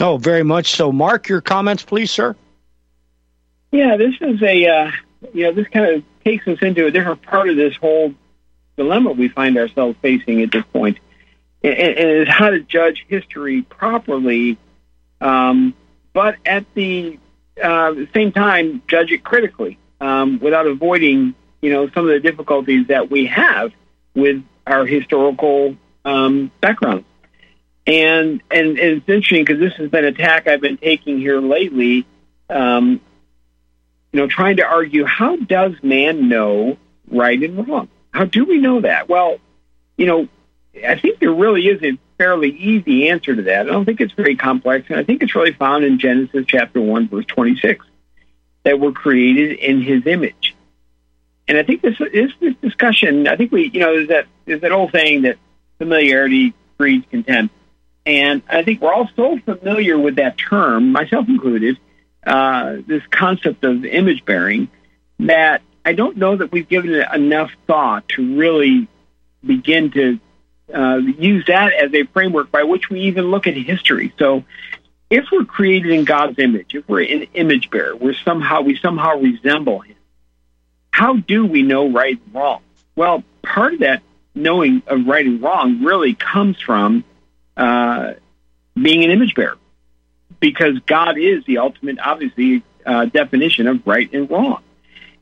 Oh, 0.00 0.16
very 0.16 0.44
much 0.44 0.72
so. 0.72 0.92
Mark, 0.92 1.28
your 1.28 1.40
comments, 1.40 1.82
please, 1.82 2.10
sir. 2.10 2.36
Yeah, 3.72 3.96
this 3.96 4.14
is 4.20 4.40
a, 4.42 4.66
uh, 4.66 4.90
you 5.34 5.44
know, 5.44 5.52
this 5.52 5.66
kind 5.68 5.86
of 5.86 6.04
takes 6.24 6.46
us 6.46 6.58
into 6.62 6.86
a 6.86 6.90
different 6.90 7.22
part 7.22 7.48
of 7.48 7.56
this 7.56 7.74
whole 7.76 8.14
dilemma 8.76 9.12
we 9.12 9.28
find 9.28 9.58
ourselves 9.58 9.96
facing 10.00 10.42
at 10.42 10.52
this 10.52 10.64
point, 10.72 10.98
and, 11.64 11.74
and 11.74 12.10
is 12.22 12.28
how 12.28 12.50
to 12.50 12.60
judge 12.60 13.06
history 13.08 13.62
properly, 13.62 14.56
um, 15.20 15.74
but 16.12 16.36
at 16.46 16.64
the 16.74 17.18
uh, 17.62 17.90
at 17.90 17.96
the 17.96 18.08
same 18.14 18.32
time, 18.32 18.82
judge 18.88 19.10
it 19.10 19.24
critically 19.24 19.78
um, 20.00 20.38
without 20.40 20.66
avoiding 20.66 21.34
you 21.62 21.70
know, 21.70 21.88
some 21.90 22.06
of 22.06 22.12
the 22.12 22.20
difficulties 22.20 22.88
that 22.88 23.10
we 23.10 23.26
have 23.26 23.72
with 24.14 24.42
our 24.66 24.84
historical 24.84 25.76
um, 26.04 26.50
backgrounds. 26.60 27.06
And, 27.86 28.42
and, 28.50 28.78
and 28.78 28.78
it's 28.78 29.08
interesting 29.08 29.44
because 29.44 29.60
this 29.60 29.74
has 29.74 29.88
been 29.88 30.04
a 30.04 30.12
tack 30.12 30.46
I've 30.46 30.60
been 30.60 30.76
taking 30.76 31.18
here 31.18 31.40
lately. 31.40 32.04
Um, 32.50 33.00
you 34.12 34.20
know, 34.20 34.26
trying 34.26 34.56
to 34.56 34.66
argue 34.66 35.04
how 35.04 35.36
does 35.36 35.74
man 35.82 36.28
know 36.28 36.76
right 37.08 37.40
and 37.40 37.66
wrong? 37.66 37.88
How 38.10 38.24
do 38.24 38.44
we 38.44 38.58
know 38.58 38.82
that? 38.82 39.08
Well, 39.08 39.38
you 39.96 40.06
know, 40.06 40.28
I 40.86 40.98
think 40.98 41.18
there 41.18 41.32
really 41.32 41.66
is 41.66 41.82
a 41.82 41.98
fairly 42.18 42.50
easy 42.50 43.08
answer 43.08 43.34
to 43.34 43.42
that. 43.42 43.68
I 43.68 43.72
don't 43.72 43.84
think 43.84 44.00
it's 44.00 44.12
very 44.12 44.36
complex, 44.36 44.86
and 44.88 44.98
I 44.98 45.04
think 45.04 45.22
it's 45.22 45.34
really 45.34 45.52
found 45.52 45.84
in 45.84 45.98
Genesis 45.98 46.44
chapter 46.46 46.80
one, 46.80 47.08
verse 47.08 47.26
twenty-six, 47.26 47.84
that 48.64 48.78
we're 48.78 48.92
created 48.92 49.58
in 49.58 49.82
His 49.82 50.06
image. 50.06 50.54
And 51.48 51.58
I 51.58 51.64
think 51.64 51.82
this 51.82 51.96
is 52.00 52.32
this 52.40 52.54
discussion. 52.62 53.26
I 53.26 53.36
think 53.36 53.52
we, 53.52 53.68
you 53.68 53.80
know, 53.80 53.94
there's 53.94 54.08
that 54.08 54.26
there's 54.44 54.60
that 54.60 54.72
old 54.72 54.92
saying 54.92 55.22
that 55.22 55.38
familiarity 55.78 56.54
breeds 56.78 57.04
contempt, 57.10 57.54
and 58.06 58.42
I 58.48 58.62
think 58.62 58.80
we're 58.80 58.92
all 58.92 59.10
so 59.16 59.38
familiar 59.38 59.98
with 59.98 60.16
that 60.16 60.38
term, 60.38 60.92
myself 60.92 61.28
included, 61.28 61.78
uh, 62.26 62.76
this 62.86 63.02
concept 63.10 63.64
of 63.64 63.84
image 63.84 64.24
bearing, 64.24 64.68
that 65.18 65.62
I 65.84 65.94
don't 65.94 66.16
know 66.16 66.36
that 66.36 66.52
we've 66.52 66.68
given 66.68 66.94
it 66.94 67.08
enough 67.12 67.50
thought 67.66 68.08
to 68.10 68.36
really 68.36 68.86
begin 69.44 69.90
to 69.90 70.20
uh, 70.72 70.96
use 70.96 71.46
that 71.46 71.72
as 71.72 71.92
a 71.94 72.04
framework 72.04 72.50
by 72.50 72.62
which 72.64 72.90
we 72.90 73.02
even 73.02 73.30
look 73.30 73.46
at 73.46 73.56
history. 73.56 74.12
So, 74.18 74.44
if 75.10 75.26
we're 75.30 75.44
created 75.44 75.92
in 75.92 76.04
God's 76.04 76.38
image, 76.38 76.74
if 76.74 76.88
we're 76.88 77.02
an 77.02 77.26
image 77.34 77.70
bearer, 77.70 77.94
we're 77.94 78.14
somehow 78.14 78.62
we 78.62 78.76
somehow 78.76 79.18
resemble 79.18 79.80
Him 79.80 79.96
how 80.92 81.16
do 81.16 81.46
we 81.46 81.62
know 81.62 81.90
right 81.90 82.20
and 82.24 82.34
wrong? 82.34 82.62
Well, 82.94 83.24
part 83.42 83.74
of 83.74 83.80
that 83.80 84.02
knowing 84.34 84.82
of 84.86 85.06
right 85.06 85.26
and 85.26 85.42
wrong 85.42 85.82
really 85.82 86.14
comes 86.14 86.60
from 86.60 87.02
uh, 87.56 88.14
being 88.80 89.02
an 89.02 89.10
image 89.10 89.34
bearer, 89.34 89.58
because 90.38 90.78
God 90.86 91.18
is 91.18 91.44
the 91.44 91.58
ultimate, 91.58 91.98
obviously, 91.98 92.62
uh, 92.86 93.06
definition 93.06 93.66
of 93.66 93.84
right 93.86 94.12
and 94.12 94.30
wrong. 94.30 94.62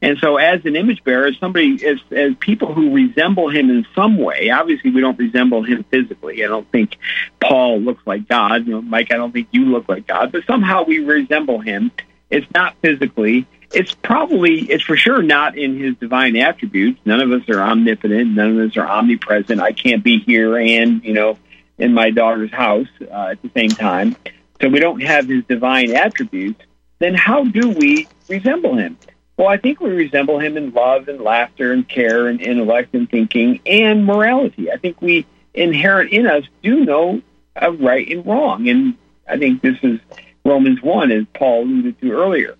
And 0.02 0.18
so, 0.18 0.38
as 0.38 0.64
an 0.64 0.76
image 0.76 1.04
bearer, 1.04 1.26
as 1.26 1.36
somebody, 1.38 1.84
as, 1.86 1.98
as 2.10 2.34
people 2.40 2.72
who 2.72 2.94
resemble 2.94 3.50
him 3.50 3.68
in 3.68 3.86
some 3.94 4.16
way, 4.16 4.50
obviously 4.50 4.90
we 4.90 5.00
don't 5.00 5.18
resemble 5.18 5.62
him 5.62 5.84
physically. 5.90 6.42
I 6.42 6.48
don't 6.48 6.70
think 6.70 6.96
Paul 7.40 7.80
looks 7.80 8.06
like 8.06 8.26
God. 8.26 8.66
You 8.66 8.74
know, 8.74 8.82
Mike, 8.82 9.12
I 9.12 9.16
don't 9.16 9.32
think 9.32 9.48
you 9.50 9.66
look 9.66 9.88
like 9.88 10.06
God, 10.06 10.32
but 10.32 10.44
somehow 10.46 10.84
we 10.84 11.00
resemble 11.00 11.60
him. 11.60 11.90
It's 12.30 12.46
not 12.54 12.76
physically, 12.80 13.46
it's 13.72 13.94
probably 13.94 14.62
it's 14.62 14.82
for 14.82 14.96
sure 14.96 15.22
not 15.22 15.56
in 15.56 15.78
his 15.78 15.94
divine 15.96 16.36
attributes. 16.36 17.00
None 17.04 17.20
of 17.20 17.30
us 17.30 17.48
are 17.48 17.60
omnipotent. 17.60 18.34
None 18.34 18.58
of 18.58 18.70
us 18.70 18.76
are 18.76 18.86
omnipresent. 18.86 19.60
I 19.60 19.72
can't 19.72 20.02
be 20.02 20.18
here 20.18 20.58
and 20.58 21.04
you 21.04 21.12
know 21.12 21.38
in 21.78 21.94
my 21.94 22.10
daughter's 22.10 22.50
house 22.50 22.88
uh, 23.00 23.28
at 23.32 23.42
the 23.42 23.50
same 23.54 23.70
time. 23.70 24.16
So 24.60 24.68
we 24.68 24.80
don't 24.80 25.00
have 25.02 25.28
his 25.28 25.44
divine 25.44 25.92
attributes. 25.92 26.60
Then 26.98 27.14
how 27.14 27.44
do 27.44 27.70
we 27.70 28.08
resemble 28.28 28.76
him? 28.76 28.98
Well, 29.40 29.48
I 29.48 29.56
think 29.56 29.80
we 29.80 29.88
resemble 29.88 30.38
him 30.38 30.58
in 30.58 30.74
love 30.74 31.08
and 31.08 31.18
laughter 31.18 31.72
and 31.72 31.88
care 31.88 32.28
and 32.28 32.42
intellect 32.42 32.94
and 32.94 33.08
thinking 33.08 33.60
and 33.64 34.04
morality. 34.04 34.70
I 34.70 34.76
think 34.76 35.00
we 35.00 35.24
inherent 35.54 36.12
in 36.12 36.26
us 36.26 36.44
do 36.62 36.84
know 36.84 37.22
of 37.56 37.80
right 37.80 38.06
and 38.06 38.26
wrong, 38.26 38.68
and 38.68 38.98
I 39.26 39.38
think 39.38 39.62
this 39.62 39.78
is 39.82 39.98
Romans 40.44 40.82
one, 40.82 41.10
as 41.10 41.24
Paul 41.32 41.62
alluded 41.62 41.98
to 42.02 42.12
earlier. 42.12 42.54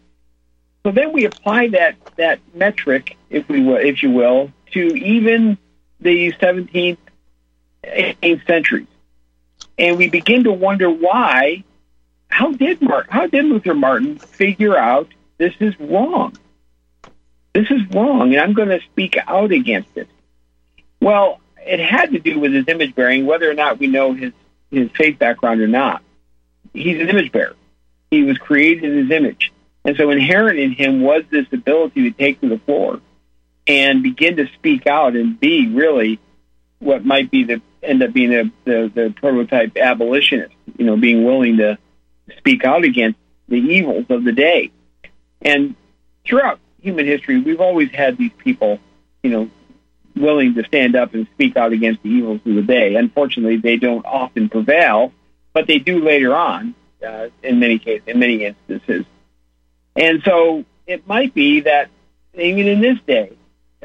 So 0.83 0.91
then 0.91 1.13
we 1.13 1.27
apply 1.27 1.69
that 1.69 1.97
that 2.17 2.41
metric, 2.55 3.19
if 3.29 3.47
we 3.51 3.63
will, 3.63 3.77
if 3.77 4.03
you 4.03 4.13
will, 4.13 4.51
to 4.73 4.81
even 4.81 5.59
the 6.01 6.33
17th, 6.33 6.97
18th 7.85 8.47
centuries, 8.47 8.87
and 9.77 9.99
we 9.99 10.09
begin 10.09 10.45
to 10.45 10.53
wonder 10.53 10.89
why. 10.89 11.63
How 12.29 12.53
did? 12.53 12.79
How 13.11 13.27
did 13.27 13.45
Luther 13.45 13.75
Martin 13.75 14.17
figure 14.17 14.79
out 14.79 15.09
this 15.37 15.53
is 15.61 15.79
wrong? 15.79 16.39
This 17.53 17.71
is 17.71 17.83
wrong, 17.93 18.33
and 18.33 18.41
I'm 18.41 18.53
going 18.53 18.69
to 18.69 18.81
speak 18.93 19.17
out 19.27 19.53
against 19.53 19.97
it. 19.97 20.09
Well, 21.01 21.41
it 21.59 21.81
had 21.81 22.13
to 22.13 22.19
do 22.19 22.39
with 22.39 22.53
his 22.53 22.67
image 22.69 22.95
bearing, 22.95 23.27
whether 23.27 23.51
or 23.51 23.55
not 23.55 23.79
we 23.79 23.87
know 23.87 24.13
his 24.13 24.33
his 24.71 24.89
faith 24.93 25.19
background 25.19 25.61
or 25.61 25.67
not. 25.67 26.03
He's 26.73 27.01
an 27.01 27.09
image 27.09 27.33
bearer. 27.33 27.57
He 28.11 28.23
was 28.23 28.39
created 28.39 28.85
in 28.85 28.99
his 28.99 29.11
image. 29.11 29.53
And 29.85 29.97
so 29.97 30.11
inherent 30.11 30.59
in 30.59 30.73
him 30.73 31.01
was 31.01 31.25
this 31.31 31.47
ability 31.53 32.11
to 32.11 32.17
take 32.17 32.41
to 32.41 32.49
the 32.49 32.59
floor 32.59 33.01
and 33.67 34.03
begin 34.03 34.37
to 34.37 34.47
speak 34.55 34.87
out 34.87 35.17
and 35.17 35.39
be 35.41 35.69
really 35.69 36.21
what 36.79 37.05
might 37.05 37.31
be 37.31 37.45
the 37.45 37.61
end 37.83 38.03
up 38.03 38.13
being 38.13 38.31
the, 38.31 38.51
the, 38.65 38.93
the 38.95 39.15
prototype 39.17 39.77
abolitionist, 39.77 40.55
you 40.77 40.85
know, 40.85 40.97
being 40.97 41.25
willing 41.25 41.57
to 41.57 41.79
speak 42.39 42.65
out 42.65 42.85
against 42.85 43.19
the 43.49 43.57
evils 43.57 44.07
of 44.11 44.25
the 44.25 44.33
day. 44.33 44.71
And 45.43 45.75
throughout 46.25 46.61
human 46.83 47.07
history, 47.07 47.41
we've 47.41 47.61
always 47.61 47.91
had 47.91 48.19
these 48.19 48.33
people, 48.39 48.79
you 49.23 49.31
know, 49.31 49.51
willing 50.17 50.55
to 50.55 50.65
stand 50.65 50.97
up 50.97 51.15
and 51.15 51.27
speak 51.35 51.57
out 51.57 51.73
against 51.73 52.03
the 52.03 52.11
evils 52.11 52.41
of 52.45 52.55
the 52.55 52.63
day. 52.63 52.97
Unfortunately, 52.97 53.57
they 53.57 53.77
don't 53.77 54.05
often 54.05 54.49
prevail, 54.49 55.13
but 55.53 55.67
they 55.67 55.79
do 55.79 56.01
later 56.01 56.35
on 56.35 56.75
uh, 57.07 57.29
in 57.43 57.61
many 57.61 57.79
cases, 57.79 58.03
in 58.07 58.19
many 58.19 58.45
instances. 58.45 59.05
And 59.97 60.23
so 60.25 60.65
it 60.87 61.07
might 61.07 61.35
be 61.35 61.61
that 61.61 61.89
even 62.35 62.67
in 62.67 62.81
this 62.81 62.99
day, 63.07 63.33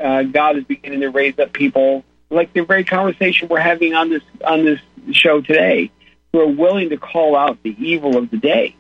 uh, 0.02 0.24
God 0.24 0.58
is 0.58 0.64
beginning 0.66 1.02
to 1.02 1.10
raise 1.10 1.38
up 1.40 1.54
people 1.54 2.04
like 2.30 2.54
the 2.54 2.62
very 2.62 2.84
conversation 2.84 3.48
we're 3.48 3.60
having 3.60 3.94
on 3.94 4.10
this 4.10 4.24
on 4.44 4.66
this 4.66 4.80
show 5.12 5.42
today, 5.42 5.92
who 6.32 6.42
are 6.42 6.48
willing 6.48 6.90
to 6.90 6.98
call 6.98 7.36
out 7.36 7.62
the 7.64 7.76
evil 7.78 8.18
of 8.18 8.30
the 8.30 8.38
day. 8.38 8.76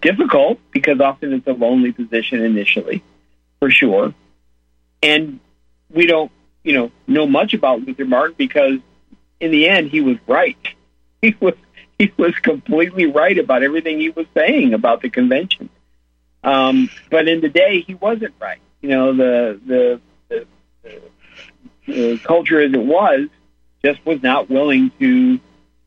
Difficult 0.00 0.58
because 0.72 1.00
often 1.00 1.32
it's 1.32 1.46
a 1.46 1.52
lonely 1.52 1.92
position 1.92 2.42
initially, 2.42 3.04
for 3.60 3.70
sure, 3.70 4.12
and 5.02 5.38
we 5.90 6.06
don't 6.06 6.32
you 6.64 6.72
know 6.72 6.90
know 7.06 7.26
much 7.26 7.54
about 7.54 7.82
Luther 7.82 8.04
Martin 8.04 8.34
because 8.36 8.80
in 9.38 9.50
the 9.52 9.68
end 9.68 9.90
he 9.90 10.00
was 10.00 10.16
right. 10.26 10.56
He 11.22 11.34
was 11.40 11.54
he 11.98 12.12
was 12.18 12.34
completely 12.36 13.06
right 13.06 13.38
about 13.38 13.62
everything 13.62 13.98
he 13.98 14.10
was 14.10 14.26
saying 14.34 14.74
about 14.74 15.00
the 15.02 15.08
convention. 15.08 15.70
Um, 16.44 16.90
but 17.10 17.26
in 17.26 17.40
the 17.40 17.48
day, 17.48 17.80
he 17.80 17.94
wasn't 17.94 18.34
right. 18.38 18.60
You 18.80 18.88
know, 18.90 19.12
the 19.14 19.60
the, 19.66 20.00
the, 20.28 20.46
the 21.86 22.18
culture 22.18 22.60
as 22.60 22.72
it 22.72 22.82
was 22.82 23.28
just 23.82 24.04
was 24.04 24.22
not 24.22 24.50
willing 24.50 24.90
to 25.00 25.40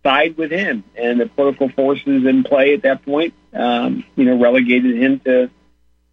side 0.04 0.38
with 0.38 0.52
him, 0.52 0.84
and 0.96 1.20
the 1.20 1.26
political 1.26 1.70
forces 1.70 2.26
in 2.26 2.44
play 2.44 2.74
at 2.74 2.84
that 2.84 3.04
point, 3.06 3.34
um, 3.54 4.04
you 4.16 4.26
know, 4.26 4.40
relegated 4.40 4.96
him 4.96 5.20
to 5.22 5.50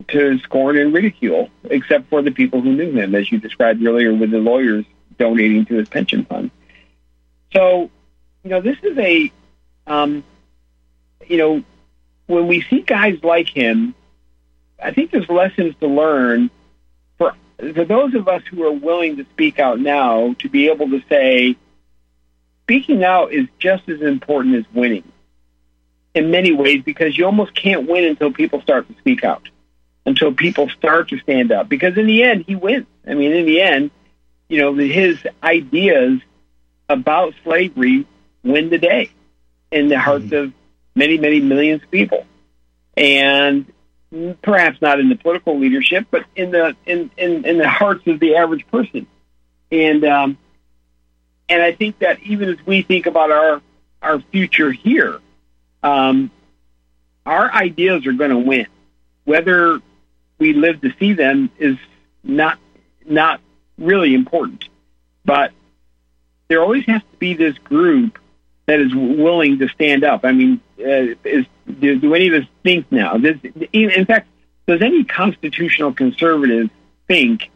to 0.08 0.38
scorn 0.40 0.76
and 0.76 0.92
ridicule, 0.92 1.50
except 1.64 2.08
for 2.10 2.22
the 2.22 2.30
people 2.30 2.60
who 2.60 2.72
knew 2.72 2.92
him, 2.92 3.14
as 3.14 3.30
you 3.32 3.38
described 3.38 3.84
earlier, 3.84 4.14
with 4.14 4.30
the 4.30 4.38
lawyers 4.38 4.84
donating 5.18 5.64
to 5.66 5.74
his 5.74 5.88
pension 5.88 6.24
fund. 6.24 6.50
So, 7.52 7.90
you 8.44 8.50
know, 8.50 8.60
this 8.60 8.76
is 8.82 8.96
a, 8.98 9.32
um, 9.86 10.22
you 11.26 11.38
know, 11.38 11.64
when 12.26 12.46
we 12.46 12.60
see 12.62 12.82
guys 12.82 13.18
like 13.22 13.48
him, 13.48 13.94
I 14.82 14.92
think 14.92 15.10
there's 15.10 15.28
lessons 15.28 15.74
to 15.80 15.86
learn 15.86 16.50
for 17.18 17.34
for 17.58 17.84
those 17.84 18.14
of 18.14 18.28
us 18.28 18.42
who 18.50 18.64
are 18.64 18.72
willing 18.72 19.16
to 19.16 19.24
speak 19.24 19.58
out 19.58 19.80
now 19.80 20.34
to 20.40 20.48
be 20.48 20.68
able 20.68 20.90
to 20.90 21.02
say, 21.08 21.56
speaking 22.66 23.04
out 23.04 23.32
is 23.32 23.46
just 23.60 23.88
as 23.88 24.02
important 24.02 24.56
as 24.56 24.64
winning 24.74 25.04
in 26.16 26.32
many 26.32 26.52
ways 26.52 26.82
because 26.84 27.16
you 27.16 27.24
almost 27.24 27.54
can't 27.54 27.88
win 27.88 28.04
until 28.04 28.32
people 28.32 28.60
start 28.60 28.88
to 28.88 28.94
speak 28.98 29.22
out, 29.22 29.48
until 30.04 30.32
people 30.32 30.68
start 30.70 31.10
to 31.10 31.18
stand 31.20 31.52
up. 31.52 31.68
Because 31.68 31.96
in 31.96 32.06
the 32.06 32.24
end, 32.24 32.44
he 32.44 32.56
wins. 32.56 32.86
I 33.06 33.14
mean, 33.14 33.32
in 33.32 33.46
the 33.46 33.60
end, 33.60 33.92
you 34.48 34.60
know, 34.60 34.74
his 34.74 35.16
ideas 35.44 36.20
about 36.88 37.34
slavery 37.44 38.04
win 38.42 38.68
the 38.70 38.78
day 38.78 39.10
in 39.70 39.86
the 39.86 39.98
hearts 39.98 40.32
of 40.32 40.52
many, 40.96 41.18
many 41.18 41.40
millions 41.40 41.84
of 41.84 41.90
people. 41.92 42.26
And 42.96 43.72
perhaps 44.42 44.82
not 44.82 44.98
in 44.98 45.08
the 45.08 45.16
political 45.16 45.56
leadership, 45.56 46.06
but 46.10 46.24
in 46.34 46.50
the 46.50 46.76
in, 46.84 47.10
in, 47.16 47.44
in 47.44 47.58
the 47.58 47.68
hearts 47.68 48.06
of 48.08 48.18
the 48.18 48.36
average 48.36 48.66
person. 48.68 49.06
And 49.70 50.04
um, 50.04 50.38
and 51.48 51.62
I 51.62 51.72
think 51.72 51.98
that 52.00 52.20
even 52.22 52.48
as 52.48 52.58
we 52.66 52.82
think 52.82 53.06
about 53.06 53.30
our 53.30 53.62
our 54.02 54.20
future 54.20 54.70
here, 54.70 55.20
um, 55.82 56.30
our 57.24 57.52
ideas 57.52 58.06
are 58.06 58.12
going 58.12 58.30
to 58.30 58.38
win. 58.38 58.66
Whether 59.24 59.80
we 60.38 60.52
live 60.52 60.80
to 60.82 60.92
see 60.98 61.12
them 61.12 61.50
is 61.58 61.76
not 62.22 62.58
not 63.04 63.40
really 63.78 64.14
important, 64.14 64.64
but 65.24 65.52
there 66.48 66.60
always 66.60 66.84
has 66.86 67.00
to 67.00 67.18
be 67.18 67.34
this 67.34 67.56
group 67.58 68.18
that 68.66 68.80
is 68.80 68.94
willing 68.94 69.58
to 69.60 69.68
stand 69.68 70.04
up. 70.04 70.24
I 70.24 70.32
mean, 70.32 70.60
uh, 70.78 71.14
is 71.24 71.46
do, 71.80 71.98
do 71.98 72.14
any 72.14 72.28
of 72.28 72.42
us 72.42 72.48
think 72.62 72.90
now? 72.90 73.16
Does, 73.16 73.36
in 73.72 74.06
fact, 74.06 74.28
does 74.66 74.82
any 74.82 75.04
constitutional 75.04 75.92
conservative 75.92 76.70
think 77.06 77.50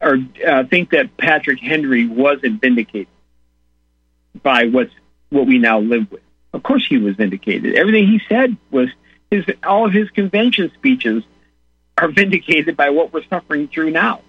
or 0.00 0.18
uh, 0.46 0.64
think 0.64 0.90
that 0.90 1.16
Patrick 1.16 1.60
Henry 1.60 2.06
wasn't 2.06 2.60
vindicated 2.60 3.08
by 4.42 4.66
what's 4.66 4.92
what 5.30 5.46
we 5.46 5.58
now 5.58 5.80
live 5.80 6.10
with? 6.10 6.22
Of 6.52 6.62
course, 6.62 6.86
he 6.86 6.98
was 6.98 7.16
vindicated. 7.16 7.74
Everything 7.74 8.06
he 8.06 8.20
said 8.28 8.56
was 8.70 8.88
his 9.30 9.44
all 9.64 9.86
of 9.86 9.92
his 9.92 10.10
convention 10.10 10.70
speeches 10.74 11.22
are 11.98 12.08
vindicated 12.08 12.76
by 12.76 12.90
what 12.90 13.12
we're 13.12 13.24
suffering 13.24 13.68
through 13.68 13.90
now. 13.90 14.20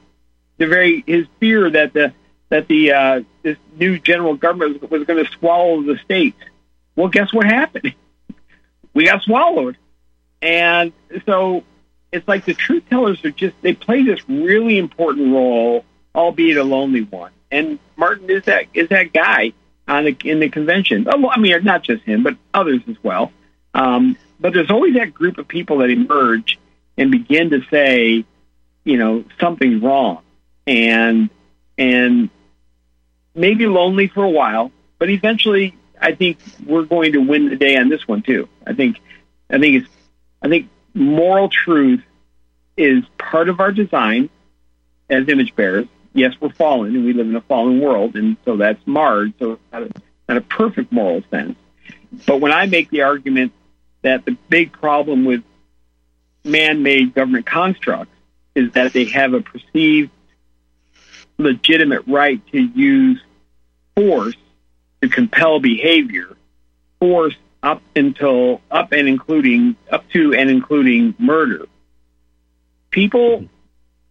The 0.58 0.68
very 0.68 1.04
his 1.06 1.28
fear 1.40 1.70
that 1.70 1.94
the 1.94 2.14
that 2.50 2.68
the 2.68 2.92
uh, 2.92 3.22
this 3.44 3.58
new 3.78 4.00
general 4.00 4.36
government 4.36 4.82
was, 4.82 4.92
was 4.92 5.04
going 5.04 5.24
to 5.24 5.32
swallow 5.34 5.82
the 5.84 5.98
states. 6.00 6.40
Well, 6.96 7.10
guess 7.10 7.34
what 7.34 7.46
happened? 7.46 7.94
we 8.94 9.06
got 9.06 9.22
swallowed. 9.22 9.78
And 10.42 10.94
so 11.26 11.64
it's 12.12 12.28
like 12.28 12.46
the 12.46 12.54
truth 12.54 12.84
tellers 12.90 13.24
are 13.26 13.32
just, 13.32 13.56
they 13.62 13.74
play 13.74 14.04
this 14.04 14.20
really 14.30 14.78
important 14.78 15.34
role, 15.34 15.86
albeit 16.16 16.58
a 16.58 16.64
lonely 16.64 17.04
one. 17.04 17.32
And 17.52 17.80
Martin 17.96 18.30
is 18.30 18.46
that, 18.46 18.66
is 18.74 18.90
that 18.90 19.14
guy 19.14 19.54
on 19.88 20.06
the, 20.06 20.18
in 20.24 20.40
the 20.40 20.50
convention. 20.50 21.08
Oh, 21.10 21.30
I 21.30 21.38
mean, 21.38 21.64
not 21.64 21.84
just 21.84 22.04
him, 22.04 22.24
but 22.24 22.38
others 22.54 22.82
as 22.88 22.96
well. 23.04 23.32
Um, 23.74 24.18
but 24.40 24.54
there's 24.54 24.72
always 24.72 24.96
that 24.96 25.14
group 25.14 25.38
of 25.38 25.48
people 25.48 25.80
that 25.80 25.90
emerge 25.90 26.60
and 26.98 27.12
begin 27.12 27.50
to 27.52 27.62
say, 27.70 28.26
you 28.84 28.98
know, 28.98 29.24
something's 29.40 29.82
wrong. 29.82 30.22
And, 30.66 31.30
and 31.78 32.30
maybe 33.36 33.68
lonely 33.68 34.08
for 34.08 34.24
a 34.24 34.30
while, 34.30 34.72
but 35.00 35.10
eventually 35.10 35.76
I 36.00 36.14
think 36.14 36.40
we're 36.66 36.84
going 36.84 37.14
to 37.14 37.20
win 37.20 37.50
the 37.50 37.56
day 37.56 37.78
on 37.78 37.90
this 37.90 38.08
one 38.08 38.22
too. 38.22 38.50
I 38.66 38.74
think, 38.74 39.00
I 39.50 39.60
think 39.60 39.84
it's, 39.84 39.94
I 40.42 40.50
think 40.50 40.70
moral 40.98 41.50
truth 41.50 42.04
is 42.76 43.04
part 43.18 43.50
of 43.50 43.60
our 43.60 43.72
design 43.72 44.30
as 45.10 45.28
image 45.30 45.56
bearers. 45.56 45.88
Yes, 46.14 46.34
we're 46.40 46.52
fallen 46.52 46.96
and 46.96 47.06
we 47.06 47.14
live 47.14 47.28
in 47.28 47.36
a 47.36 47.42
fallen 47.42 47.80
world, 47.80 48.16
and 48.16 48.38
so 48.46 48.58
that's 48.58 48.86
marred. 48.86 49.34
So 49.40 49.54
it's 49.54 49.62
not 49.72 49.84
a, 49.84 49.90
not 50.28 50.38
a 50.38 50.42
perfect 50.42 50.92
moral 50.92 51.24
sense. 51.30 51.58
But 52.26 52.42
when 52.42 52.52
I 52.52 52.66
make 52.66 52.90
the 52.90 53.04
argument 53.04 53.52
that 54.02 54.26
the 54.26 54.38
big 54.50 54.72
problem 54.72 55.26
with 55.26 55.44
man-made 56.44 57.14
government 57.14 57.46
constructs 57.46 58.14
is 58.56 58.72
that 58.74 58.94
they 58.94 59.06
have 59.06 59.34
a 59.34 59.42
perceived 59.42 60.10
legitimate 61.38 62.04
right 62.08 62.42
to 62.52 62.60
use 62.60 63.22
force 63.96 64.36
to 65.02 65.10
compel 65.10 65.60
behavior, 65.60 66.36
force 67.00 67.36
up 67.68 67.82
until 67.98 68.62
up 68.72 68.94
and 68.94 69.10
including 69.10 69.76
up 69.92 70.10
to 70.12 70.34
and 70.34 70.50
including 70.50 71.14
murder. 71.20 71.66
People 72.92 73.46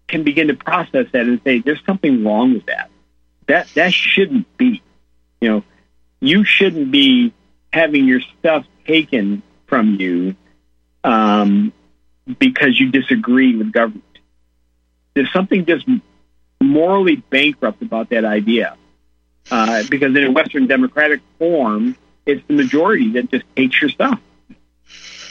can 0.08 0.24
begin 0.24 0.48
to 0.48 0.54
process 0.54 1.06
that 1.12 1.22
and 1.22 1.40
say, 1.42 1.60
"There's 1.60 1.82
something 1.86 2.22
wrong 2.22 2.52
with 2.52 2.66
that. 2.66 2.90
That 3.46 3.68
that 3.74 3.94
shouldn't 3.94 4.46
be. 4.58 4.82
You 5.40 5.48
know, 5.48 5.64
you 6.20 6.44
shouldn't 6.44 6.90
be 6.90 7.32
having 7.72 8.06
your 8.06 8.20
stuff 8.38 8.66
taken 8.86 9.42
from 9.66 9.94
you 9.94 10.36
um, 11.02 11.72
because 12.38 12.78
you 12.78 12.90
disagree 12.90 13.56
with 13.56 13.72
government. 13.72 14.04
There's 15.14 15.32
something 15.32 15.64
just 15.64 15.86
morally 16.60 17.16
bankrupt 17.16 17.80
about 17.80 18.10
that 18.10 18.26
idea." 18.26 18.76
Uh, 19.50 19.82
because 19.88 20.14
in 20.14 20.24
a 20.24 20.30
Western 20.32 20.66
democratic 20.66 21.20
form, 21.38 21.96
it's 22.26 22.46
the 22.48 22.54
majority 22.54 23.12
that 23.12 23.30
just 23.30 23.44
hates 23.56 23.80
your 23.80 23.90
stuff. 23.90 24.20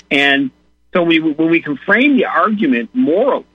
And 0.09 0.51
so 0.93 1.03
we, 1.03 1.19
when 1.19 1.49
we 1.49 1.61
can 1.61 1.77
frame 1.77 2.15
the 2.17 2.25
argument 2.25 2.89
morally, 2.93 3.45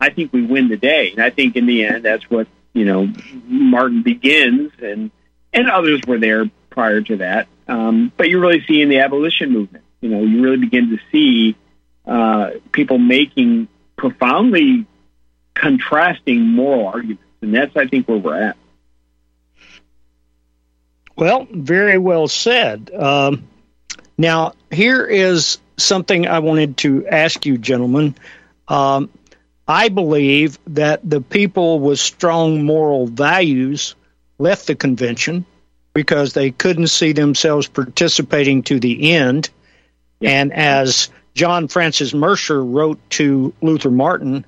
I 0.00 0.10
think 0.10 0.32
we 0.32 0.44
win 0.44 0.68
the 0.68 0.76
day. 0.76 1.12
And 1.12 1.22
I 1.22 1.30
think 1.30 1.56
in 1.56 1.66
the 1.66 1.84
end, 1.84 2.04
that's 2.04 2.28
what, 2.28 2.48
you 2.72 2.84
know, 2.84 3.10
Martin 3.46 4.02
begins 4.02 4.72
and, 4.82 5.10
and 5.52 5.70
others 5.70 6.00
were 6.06 6.18
there 6.18 6.50
prior 6.70 7.00
to 7.00 7.16
that. 7.18 7.46
Um, 7.68 8.12
but 8.16 8.28
you 8.28 8.40
really 8.40 8.64
see 8.66 8.82
in 8.82 8.88
the 8.88 8.98
abolition 8.98 9.52
movement, 9.52 9.84
you 10.00 10.10
know, 10.10 10.22
you 10.22 10.42
really 10.42 10.58
begin 10.58 10.90
to 10.90 10.98
see 11.12 11.56
uh, 12.04 12.50
people 12.72 12.98
making 12.98 13.68
profoundly 13.96 14.86
contrasting 15.54 16.40
moral 16.40 16.88
arguments. 16.88 17.22
And 17.40 17.54
that's, 17.54 17.76
I 17.76 17.86
think, 17.86 18.08
where 18.08 18.18
we're 18.18 18.42
at. 18.42 18.56
Well, 21.16 21.46
very 21.50 21.98
well 21.98 22.28
said. 22.28 22.90
Um, 22.92 23.48
now, 24.18 24.54
here 24.70 25.04
is 25.04 25.58
something 25.76 26.26
I 26.26 26.40
wanted 26.40 26.76
to 26.78 27.06
ask 27.06 27.46
you, 27.46 27.58
gentlemen. 27.58 28.14
Um, 28.68 29.10
I 29.66 29.88
believe 29.88 30.58
that 30.68 31.08
the 31.08 31.20
people 31.20 31.80
with 31.80 31.98
strong 31.98 32.64
moral 32.64 33.06
values 33.06 33.94
left 34.38 34.66
the 34.66 34.74
convention 34.74 35.46
because 35.94 36.32
they 36.32 36.50
couldn't 36.50 36.88
see 36.88 37.12
themselves 37.12 37.68
participating 37.68 38.62
to 38.64 38.80
the 38.80 39.12
end. 39.12 39.48
And 40.20 40.52
as 40.52 41.08
John 41.34 41.68
Francis 41.68 42.12
Mercer 42.12 42.62
wrote 42.62 42.98
to 43.10 43.54
Luther 43.62 43.90
Martin 43.90 44.44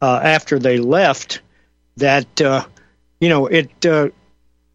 uh, 0.00 0.20
after 0.22 0.58
they 0.58 0.78
left, 0.78 1.40
that 1.96 2.40
uh, 2.40 2.64
you 3.20 3.28
know 3.28 3.46
it 3.46 3.86
uh, 3.86 4.08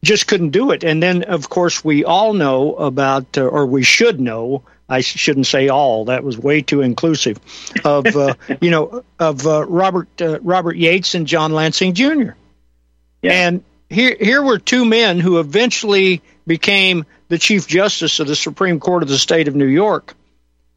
just 0.03 0.27
couldn't 0.27 0.51
do 0.51 0.71
it. 0.71 0.83
And 0.83 1.01
then, 1.01 1.23
of 1.23 1.49
course, 1.49 1.83
we 1.83 2.05
all 2.05 2.33
know 2.33 2.75
about, 2.75 3.37
uh, 3.37 3.45
or 3.45 3.65
we 3.65 3.83
should 3.83 4.19
know. 4.19 4.63
I 4.87 5.01
shouldn't 5.01 5.45
say 5.45 5.67
all. 5.67 6.05
That 6.05 6.23
was 6.23 6.37
way 6.37 6.61
too 6.61 6.81
inclusive. 6.81 7.39
Of 7.83 8.07
uh, 8.07 8.33
you 8.61 8.71
know 8.71 9.03
of 9.19 9.45
uh, 9.45 9.65
Robert 9.67 10.07
uh, 10.19 10.39
Robert 10.41 10.77
Yates 10.77 11.13
and 11.13 11.27
John 11.27 11.51
Lansing 11.51 11.93
Jr. 11.93 12.31
Yeah. 13.21 13.33
And 13.33 13.63
here 13.89 14.15
here 14.19 14.41
were 14.41 14.57
two 14.57 14.85
men 14.85 15.19
who 15.19 15.39
eventually 15.39 16.21
became 16.47 17.05
the 17.27 17.37
Chief 17.37 17.67
Justice 17.67 18.19
of 18.19 18.27
the 18.27 18.35
Supreme 18.35 18.79
Court 18.79 19.03
of 19.03 19.09
the 19.09 19.19
State 19.19 19.47
of 19.47 19.55
New 19.55 19.67
York. 19.67 20.15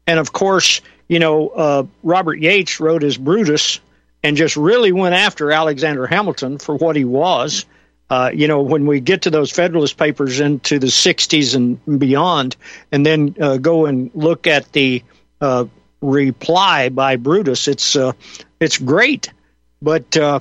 And 0.05 0.19
of 0.19 0.31
course, 0.31 0.81
you 1.07 1.17
know 1.17 1.47
uh, 1.49 1.83
Robert 2.03 2.37
Yates 2.37 2.79
wrote 2.79 3.01
his 3.01 3.17
Brutus 3.17 3.79
and 4.21 4.37
just 4.37 4.55
really 4.57 4.91
went 4.91 5.15
after 5.15 5.51
Alexander 5.51 6.05
Hamilton 6.05 6.59
for 6.59 6.75
what 6.75 6.95
he 6.95 7.03
was 7.03 7.65
uh, 8.13 8.29
you 8.31 8.47
know, 8.47 8.61
when 8.61 8.85
we 8.85 8.99
get 8.99 9.23
to 9.23 9.31
those 9.31 9.51
Federalist 9.51 9.97
Papers 9.97 10.39
into 10.39 10.77
the 10.77 10.85
60s 10.85 11.55
and 11.55 11.99
beyond, 11.99 12.55
and 12.91 13.03
then 13.03 13.35
uh, 13.41 13.57
go 13.57 13.87
and 13.87 14.11
look 14.13 14.45
at 14.45 14.71
the 14.71 15.01
uh, 15.41 15.65
reply 15.99 16.89
by 16.89 17.15
Brutus, 17.15 17.67
it's 17.67 17.95
uh, 17.95 18.11
it's 18.59 18.77
great. 18.77 19.33
But 19.81 20.15
uh, 20.15 20.37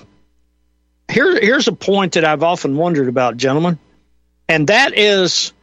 here, 1.11 1.41
here's 1.41 1.66
a 1.66 1.73
point 1.73 2.12
that 2.12 2.27
I've 2.27 2.43
often 2.43 2.77
wondered 2.77 3.09
about, 3.09 3.39
gentlemen, 3.39 3.79
and 4.51 4.66
that 4.66 4.99
is, 4.99 5.55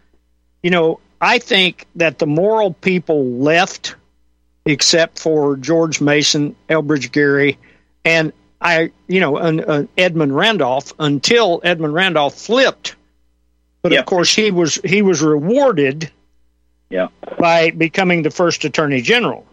you 0.63 0.71
know, 0.71 0.99
I 1.21 1.37
think 1.37 1.85
that 1.97 2.17
the 2.17 2.25
moral 2.25 2.73
people 2.73 3.23
left, 3.33 3.95
except 4.65 5.19
for 5.19 5.57
George 5.57 6.01
Mason, 6.01 6.55
Elbridge 6.69 7.11
Gerry, 7.11 7.59
and 8.03 8.33
I, 8.61 8.91
you 9.07 9.19
know, 9.19 9.37
an, 9.37 9.59
an 9.61 9.89
Edmund 9.97 10.35
Randolph 10.35 10.93
until 10.99 11.61
Edmund 11.63 11.93
Randolph 11.93 12.35
flipped. 12.35 12.95
But 13.81 13.93
yep. 13.93 14.01
of 14.01 14.05
course, 14.05 14.33
he 14.35 14.51
was 14.51 14.75
he 14.75 15.01
was 15.01 15.21
rewarded 15.21 16.11
yeah. 16.89 17.07
by 17.37 17.71
becoming 17.71 18.23
the 18.23 18.31
first 18.31 18.65
attorney 18.65 19.01
general. 19.01 19.45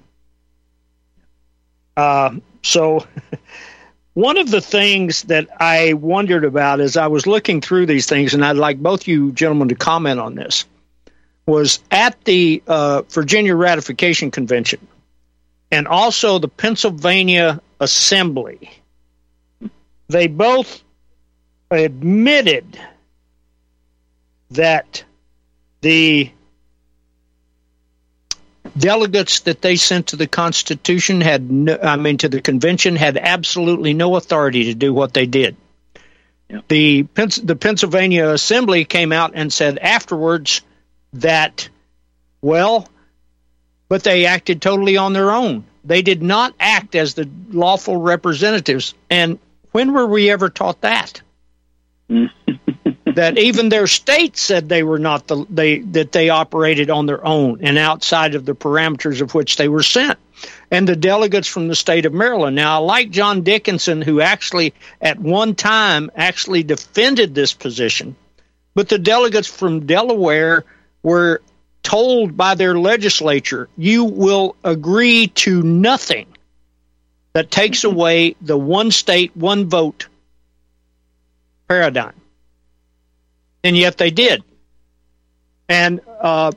Uh, 1.96 2.36
so, 2.62 3.06
one 4.14 4.36
of 4.36 4.50
the 4.50 4.60
things 4.60 5.22
that 5.24 5.48
I 5.60 5.92
wondered 5.92 6.44
about 6.44 6.80
as 6.80 6.96
I 6.96 7.06
was 7.06 7.26
looking 7.26 7.60
through 7.60 7.86
these 7.86 8.06
things, 8.06 8.34
and 8.34 8.44
I'd 8.44 8.56
like 8.56 8.78
both 8.78 9.06
you 9.06 9.30
gentlemen 9.30 9.68
to 9.68 9.76
comment 9.76 10.18
on 10.18 10.34
this, 10.34 10.64
was 11.46 11.78
at 11.92 12.22
the 12.24 12.62
uh, 12.66 13.02
Virginia 13.02 13.54
Ratification 13.54 14.32
Convention 14.32 14.86
and 15.70 15.86
also 15.86 16.38
the 16.38 16.48
Pennsylvania 16.48 17.60
Assembly 17.78 18.70
they 20.08 20.26
both 20.26 20.82
admitted 21.70 22.78
that 24.50 25.04
the 25.80 26.30
delegates 28.76 29.40
that 29.40 29.62
they 29.62 29.76
sent 29.76 30.08
to 30.08 30.16
the 30.16 30.26
Constitution 30.26 31.20
had, 31.20 31.50
no, 31.50 31.78
I 31.82 31.96
mean, 31.96 32.18
to 32.18 32.28
the 32.28 32.40
convention 32.40 32.96
had 32.96 33.16
absolutely 33.16 33.94
no 33.94 34.16
authority 34.16 34.64
to 34.64 34.74
do 34.74 34.92
what 34.92 35.14
they 35.14 35.26
did. 35.26 35.56
The 36.68 37.02
the 37.42 37.56
Pennsylvania 37.56 38.28
Assembly 38.28 38.84
came 38.84 39.10
out 39.10 39.32
and 39.34 39.52
said 39.52 39.78
afterwards 39.78 40.60
that, 41.14 41.68
well, 42.40 42.88
but 43.88 44.04
they 44.04 44.26
acted 44.26 44.62
totally 44.62 44.96
on 44.96 45.12
their 45.12 45.32
own. 45.32 45.64
They 45.84 46.02
did 46.02 46.22
not 46.22 46.54
act 46.60 46.94
as 46.94 47.14
the 47.14 47.28
lawful 47.50 47.96
representatives, 47.96 48.94
and 49.10 49.40
when 49.76 49.92
were 49.92 50.06
we 50.06 50.30
ever 50.30 50.48
taught 50.48 50.80
that? 50.80 51.20
that 52.08 53.36
even 53.36 53.68
their 53.68 53.86
state 53.86 54.38
said 54.38 54.70
they 54.70 54.82
were 54.82 54.98
not 54.98 55.26
the 55.26 55.44
they 55.50 55.80
that 55.80 56.12
they 56.12 56.30
operated 56.30 56.88
on 56.88 57.04
their 57.04 57.22
own 57.26 57.58
and 57.60 57.76
outside 57.76 58.34
of 58.34 58.46
the 58.46 58.54
parameters 58.54 59.20
of 59.20 59.34
which 59.34 59.56
they 59.56 59.68
were 59.68 59.82
sent. 59.82 60.18
And 60.70 60.88
the 60.88 60.96
delegates 60.96 61.46
from 61.46 61.68
the 61.68 61.74
state 61.74 62.06
of 62.06 62.14
Maryland. 62.14 62.56
Now, 62.56 62.76
I 62.76 62.78
like 62.78 63.10
John 63.10 63.42
Dickinson, 63.42 64.00
who 64.00 64.22
actually 64.22 64.72
at 65.02 65.18
one 65.18 65.54
time 65.54 66.10
actually 66.16 66.62
defended 66.62 67.34
this 67.34 67.52
position, 67.52 68.16
but 68.74 68.88
the 68.88 68.98
delegates 68.98 69.46
from 69.46 69.84
Delaware 69.84 70.64
were 71.02 71.42
told 71.82 72.34
by 72.34 72.54
their 72.54 72.78
legislature, 72.78 73.68
"You 73.76 74.04
will 74.04 74.56
agree 74.64 75.26
to 75.44 75.62
nothing." 75.62 76.28
That 77.36 77.50
takes 77.50 77.84
away 77.84 78.34
the 78.40 78.56
one 78.56 78.90
state, 78.90 79.36
one 79.36 79.68
vote 79.68 80.08
paradigm. 81.68 82.14
And 83.62 83.76
yet 83.76 83.98
they 83.98 84.08
did. 84.08 84.42
And 85.68 86.00
uh, 86.18 86.52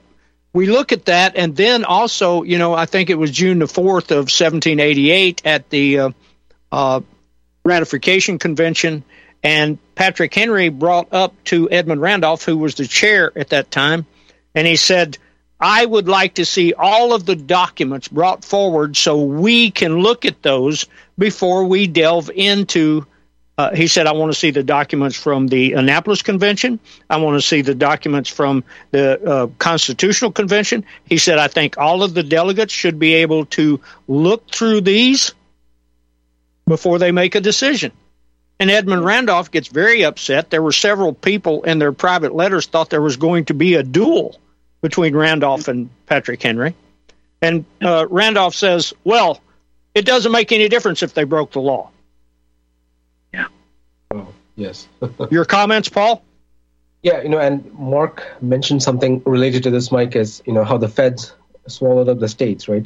we 0.53 0.67
look 0.67 0.93
at 0.93 1.03
that, 1.07 1.35
and 1.35 1.53
then 1.53 1.83
also, 1.83 2.43
you 2.43 2.57
know, 2.57 2.73
I 2.73 2.85
think 2.85 3.09
it 3.09 3.15
was 3.15 3.29
June 3.29 3.59
the 3.59 3.65
4th 3.65 4.11
of 4.11 4.29
1788 4.31 5.41
at 5.43 5.69
the 5.69 5.99
uh, 5.99 6.11
uh, 6.71 7.01
ratification 7.65 8.39
convention, 8.39 9.03
and 9.43 9.79
Patrick 9.95 10.33
Henry 10.33 10.69
brought 10.69 11.11
up 11.11 11.33
to 11.43 11.69
Edmund 11.69 11.99
Randolph, 11.99 12.45
who 12.45 12.57
was 12.57 12.75
the 12.75 12.87
chair 12.87 13.37
at 13.37 13.49
that 13.49 13.69
time, 13.69 14.05
and 14.55 14.65
he 14.65 14.77
said, 14.77 15.17
I 15.59 15.85
would 15.85 16.07
like 16.07 16.35
to 16.35 16.45
see 16.45 16.73
all 16.73 17.13
of 17.13 17.25
the 17.25 17.35
documents 17.35 18.07
brought 18.07 18.45
forward 18.45 18.95
so 18.95 19.21
we 19.21 19.71
can 19.71 19.99
look 19.99 20.25
at 20.25 20.41
those 20.41 20.85
before 21.17 21.65
we 21.65 21.85
delve 21.87 22.31
into. 22.33 23.05
Uh, 23.57 23.75
he 23.75 23.87
said, 23.87 24.07
I 24.07 24.13
want 24.13 24.31
to 24.31 24.39
see 24.39 24.51
the 24.51 24.63
documents 24.63 25.17
from 25.17 25.47
the 25.47 25.73
Annapolis 25.73 26.21
Convention. 26.21 26.79
I 27.09 27.17
want 27.17 27.41
to 27.41 27.45
see 27.45 27.61
the 27.61 27.75
documents 27.75 28.29
from 28.29 28.63
the 28.91 29.21
uh, 29.21 29.47
Constitutional 29.59 30.31
Convention. 30.31 30.85
He 31.03 31.17
said, 31.17 31.39
I 31.39 31.49
think 31.49 31.77
all 31.77 32.03
of 32.03 32.13
the 32.13 32.23
delegates 32.23 32.71
should 32.71 32.97
be 32.97 33.15
able 33.15 33.45
to 33.47 33.81
look 34.07 34.49
through 34.49 34.81
these 34.81 35.33
before 36.69 36.99
they 36.99 37.11
make 37.11 37.35
a 37.35 37.41
decision. 37.41 37.91
And 38.61 38.71
Edmund 38.71 39.03
Randolph 39.03 39.51
gets 39.51 39.67
very 39.67 40.05
upset. 40.05 40.49
There 40.49 40.61
were 40.61 40.71
several 40.71 41.11
people 41.11 41.63
in 41.63 41.79
their 41.79 41.91
private 41.91 42.33
letters 42.33 42.65
thought 42.65 42.89
there 42.89 43.01
was 43.01 43.17
going 43.17 43.45
to 43.45 43.53
be 43.53 43.73
a 43.73 43.83
duel 43.83 44.39
between 44.81 45.15
Randolph 45.15 45.67
and 45.67 45.89
Patrick 46.05 46.41
Henry. 46.41 46.75
And 47.41 47.65
uh, 47.81 48.07
Randolph 48.09 48.55
says, 48.55 48.93
well, 49.03 49.41
it 49.95 50.05
doesn't 50.05 50.31
make 50.31 50.51
any 50.51 50.69
difference 50.69 51.03
if 51.03 51.13
they 51.13 51.23
broke 51.23 51.51
the 51.51 51.61
law. 51.61 51.89
Yeah. 53.33 53.47
Oh, 54.11 54.27
yes. 54.55 54.87
Your 55.31 55.45
comments, 55.45 55.89
Paul? 55.89 56.23
Yeah, 57.01 57.21
you 57.21 57.29
know, 57.29 57.39
and 57.39 57.71
Mark 57.73 58.25
mentioned 58.41 58.83
something 58.83 59.21
related 59.25 59.63
to 59.63 59.71
this, 59.71 59.91
Mike, 59.91 60.15
as 60.17 60.41
you 60.45 60.51
know 60.51 60.65
how 60.65 60.77
the 60.77 60.89
feds 60.89 61.33
swallowed 61.67 62.09
up 62.09 62.19
the 62.19 62.27
states, 62.27 62.67
right? 62.67 62.85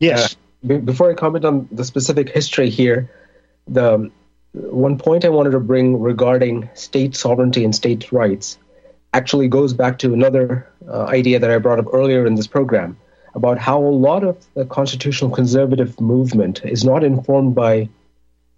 Yes. 0.00 0.34
Uh, 0.34 0.36
b- 0.66 0.78
before 0.78 1.10
I 1.10 1.14
comment 1.14 1.44
on 1.44 1.68
the 1.70 1.84
specific 1.84 2.30
history 2.30 2.70
here, 2.70 3.08
the 3.68 4.10
one 4.52 4.98
point 4.98 5.24
I 5.24 5.28
wanted 5.28 5.50
to 5.50 5.60
bring 5.60 6.00
regarding 6.00 6.70
state 6.74 7.14
sovereignty 7.14 7.64
and 7.64 7.74
state 7.74 8.10
rights 8.10 8.58
actually 9.16 9.48
goes 9.48 9.72
back 9.72 9.98
to 9.98 10.12
another 10.12 10.46
uh, 10.88 11.04
idea 11.04 11.38
that 11.38 11.50
I 11.50 11.58
brought 11.58 11.78
up 11.78 11.86
earlier 11.92 12.26
in 12.26 12.34
this 12.34 12.46
program 12.46 12.98
about 13.34 13.58
how 13.58 13.78
a 13.82 13.94
lot 14.08 14.22
of 14.24 14.36
the 14.54 14.66
constitutional 14.66 15.30
conservative 15.30 15.98
movement 16.00 16.60
is 16.64 16.84
not 16.84 17.02
informed 17.02 17.54
by 17.54 17.88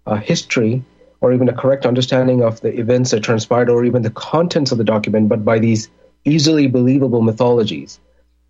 uh, 0.05 0.15
history 0.15 0.83
or 1.21 1.33
even 1.33 1.47
a 1.49 1.53
correct 1.53 1.85
understanding 1.85 2.43
of 2.43 2.59
the 2.61 2.77
events 2.77 3.11
that 3.11 3.21
transpired 3.21 3.69
or 3.69 3.85
even 3.85 4.01
the 4.01 4.09
contents 4.09 4.71
of 4.71 4.77
the 4.77 4.83
document, 4.83 5.29
but 5.29 5.45
by 5.45 5.59
these 5.59 5.89
easily 6.25 6.67
believable 6.67 7.21
mythologies. 7.21 7.99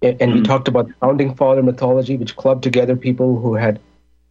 And, 0.01 0.17
mm-hmm. 0.17 0.31
we 0.33 0.39
hmm. 0.39 0.43
talked 0.43 0.67
about 0.67 0.87
the 0.87 0.93
founding 0.95 1.35
father 1.35 1.61
mythology, 1.61 2.17
which 2.17 2.35
clubbed 2.35 2.63
together 2.63 2.95
people 2.95 3.39
who 3.39 3.55
had 3.55 3.79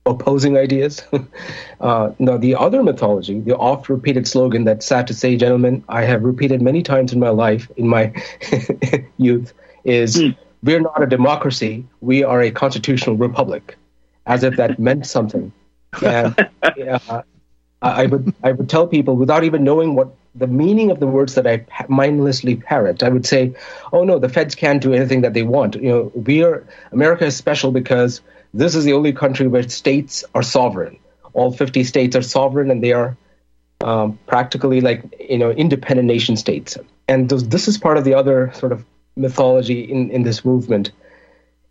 opposing 0.09 0.57
ideas. 0.57 1.03
uh, 1.81 2.13
now, 2.19 2.37
the 2.37 2.55
other 2.55 2.83
mythology, 2.83 3.41
the 3.41 3.57
oft 3.57 3.89
repeated 3.89 4.27
slogan 4.27 4.65
that 4.65 4.83
sad 4.83 5.07
to 5.09 5.15
say, 5.15 5.37
gentlemen, 5.37 5.85
I 5.89 6.05
have 6.05 6.23
repeated 6.23 6.63
many 6.63 6.83
times 6.83 7.13
in 7.13 7.21
my 7.21 7.31
life, 7.31 7.71
in 7.77 7.89
my 7.89 8.13
youth, 9.19 9.53
is 9.85 10.17
mm. 10.17 10.37
we're 10.63 10.81
not 10.81 11.03
a 11.03 11.07
democracy, 11.07 11.87
we 12.01 12.25
are 12.25 12.41
a 12.41 12.51
constitutional 12.51 13.17
republic, 13.17 13.77
as 14.27 14.43
if 14.43 14.57
that 14.57 14.79
meant 14.79 15.07
something. 15.07 15.53
And 16.03 16.49
uh, 16.63 17.23
I 17.81 18.07
would 18.07 18.35
I 18.43 18.53
would 18.53 18.69
tell 18.69 18.87
people 18.87 19.17
without 19.17 19.45
even 19.45 19.63
knowing 19.65 19.95
what 19.95 20.15
the 20.35 20.47
meaning 20.47 20.91
of 20.91 21.01
the 21.01 21.07
words 21.07 21.35
that 21.35 21.47
I 21.47 21.65
mindlessly 21.89 22.57
parrot, 22.57 23.03
I 23.03 23.09
would 23.09 23.27
say, 23.27 23.55
"Oh 23.93 24.05
no, 24.05 24.19
the 24.19 24.29
feds 24.29 24.55
can't 24.55 24.83
do 24.83 24.93
anything 24.93 25.21
that 25.23 25.35
they 25.35 25.43
want. 25.43 25.77
You 25.77 25.89
know, 25.89 26.13
we 26.15 26.43
are 26.43 26.67
America 26.93 27.27
is 27.27 27.37
special 27.37 27.71
because 27.71 28.21
this 28.55 28.74
is 28.74 28.84
the 28.84 28.92
only 28.92 29.12
country 29.12 29.46
where 29.46 29.68
states 29.68 30.24
are 30.34 30.42
sovereign. 30.42 30.99
All 31.32 31.53
50 31.53 31.84
states 31.84 32.16
are 32.16 32.22
sovereign 32.22 32.70
and 32.70 32.82
they 32.82 32.92
are 32.92 33.16
um, 33.82 34.18
practically 34.26 34.80
like 34.80 35.03
you 35.20 35.38
know 35.38 35.51
independent 35.51 36.09
nation 36.09 36.36
states. 36.36 36.76
And 37.07 37.30
th- 37.30 37.42
this 37.42 37.68
is 37.68 37.78
part 37.78 37.96
of 37.96 38.05
the 38.05 38.14
other 38.14 38.53
sort 38.55 38.72
of 38.72 38.84
mythology 39.16 39.80
in, 39.80 40.11
in 40.11 40.22
this 40.22 40.44
movement. 40.44 40.90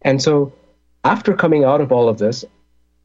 And 0.02 0.22
so 0.22 0.54
after 1.04 1.34
coming 1.34 1.64
out 1.64 1.82
of 1.82 1.92
all 1.92 2.10
of 2.10 2.18
this, 2.18 2.46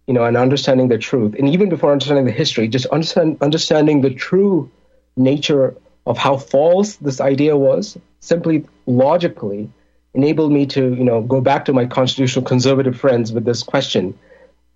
you 0.07 0.15
know, 0.15 0.25
and 0.25 0.37
understanding 0.37 0.89
the 0.89 0.99
truth, 0.99 1.35
and 1.39 1.49
even 1.49 1.69
before 1.69 1.93
understanding 1.93 2.25
the 2.25 2.33
history, 2.33 2.69
just 2.69 2.87
understand, 2.87 3.39
understanding 3.41 4.01
the 4.01 4.13
true 4.13 4.71
nature 5.17 5.77
of 6.07 6.19
how 6.19 6.37
false 6.37 6.97
this 6.97 7.21
idea 7.21 7.57
was, 7.57 7.97
simply 8.21 8.67
logically 8.87 9.71
enabled 10.15 10.53
me 10.53 10.67
to, 10.67 10.95
you 10.95 11.05
know, 11.05 11.23
go 11.23 11.41
back 11.41 11.67
to 11.67 11.73
my 11.73 11.87
constitutional 11.87 12.45
conservative 12.45 12.99
friends 12.99 13.33
with 13.33 13.45
this 13.45 13.63
question. 13.63 14.19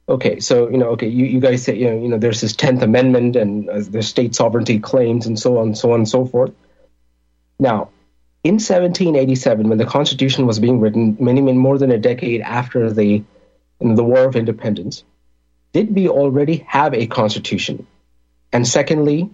Okay, 0.08 0.38
so 0.38 0.68
you 0.68 0.78
know, 0.78 0.90
okay, 0.90 1.08
you, 1.08 1.26
you 1.26 1.40
guys 1.40 1.64
say, 1.64 1.76
you 1.76 1.90
know, 1.90 2.00
you 2.00 2.08
know, 2.08 2.18
there's 2.18 2.40
this 2.40 2.54
Tenth 2.54 2.82
Amendment 2.82 3.34
and 3.34 3.68
uh, 3.68 3.80
there's 3.88 4.06
state 4.06 4.34
sovereignty 4.34 4.78
claims 4.78 5.26
and 5.26 5.38
so 5.38 5.58
on, 5.58 5.74
so 5.74 5.92
on 5.92 6.00
and 6.00 6.08
so 6.08 6.24
forth. 6.24 6.52
Now, 7.58 7.90
in 8.44 8.54
1787, 8.54 9.68
when 9.68 9.78
the 9.78 9.84
Constitution 9.84 10.46
was 10.46 10.60
being 10.60 10.78
written, 10.78 11.16
many, 11.18 11.40
many 11.40 11.58
more 11.58 11.78
than 11.78 11.90
a 11.90 11.98
decade 11.98 12.40
after 12.40 12.92
the 12.92 13.24
the 13.80 14.04
War 14.04 14.24
of 14.24 14.36
Independence, 14.36 15.04
did 15.72 15.94
we 15.94 16.08
already 16.08 16.58
have 16.68 16.94
a 16.94 17.06
constitution? 17.06 17.86
And 18.52 18.66
secondly, 18.66 19.28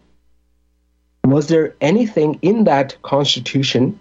was 1.25 1.47
there 1.49 1.77
anything 1.81 2.39
in 2.43 2.65
that 2.65 3.01
constitution 3.03 4.01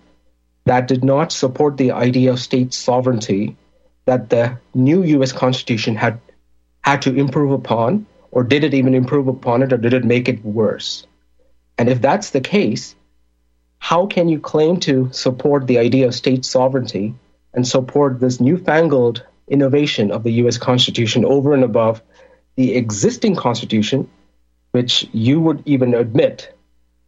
that 0.65 0.87
did 0.87 1.03
not 1.03 1.31
support 1.31 1.77
the 1.77 1.91
idea 1.91 2.31
of 2.31 2.39
state 2.39 2.73
sovereignty 2.73 3.55
that 4.05 4.29
the 4.29 4.57
new 4.73 5.03
US 5.03 5.31
constitution 5.31 5.95
had 5.95 6.19
had 6.83 7.01
to 7.03 7.15
improve 7.15 7.51
upon 7.51 8.05
or 8.31 8.43
did 8.43 8.63
it 8.63 8.73
even 8.73 8.93
improve 8.93 9.27
upon 9.27 9.61
it 9.61 9.73
or 9.73 9.77
did 9.77 9.93
it 9.93 10.05
make 10.05 10.27
it 10.29 10.43
worse? 10.43 11.05
And 11.77 11.89
if 11.89 12.01
that's 12.01 12.31
the 12.31 12.41
case, 12.41 12.95
how 13.79 14.05
can 14.05 14.29
you 14.29 14.39
claim 14.39 14.79
to 14.81 15.11
support 15.11 15.67
the 15.67 15.79
idea 15.79 16.07
of 16.07 16.15
state 16.15 16.45
sovereignty 16.45 17.15
and 17.53 17.67
support 17.67 18.19
this 18.19 18.39
newfangled 18.39 19.25
innovation 19.47 20.11
of 20.11 20.23
the 20.23 20.31
US 20.43 20.57
Constitution 20.57 21.25
over 21.25 21.53
and 21.53 21.63
above 21.63 22.01
the 22.55 22.75
existing 22.75 23.35
Constitution, 23.35 24.09
which 24.71 25.07
you 25.11 25.39
would 25.39 25.63
even 25.65 25.93
admit 25.93 26.53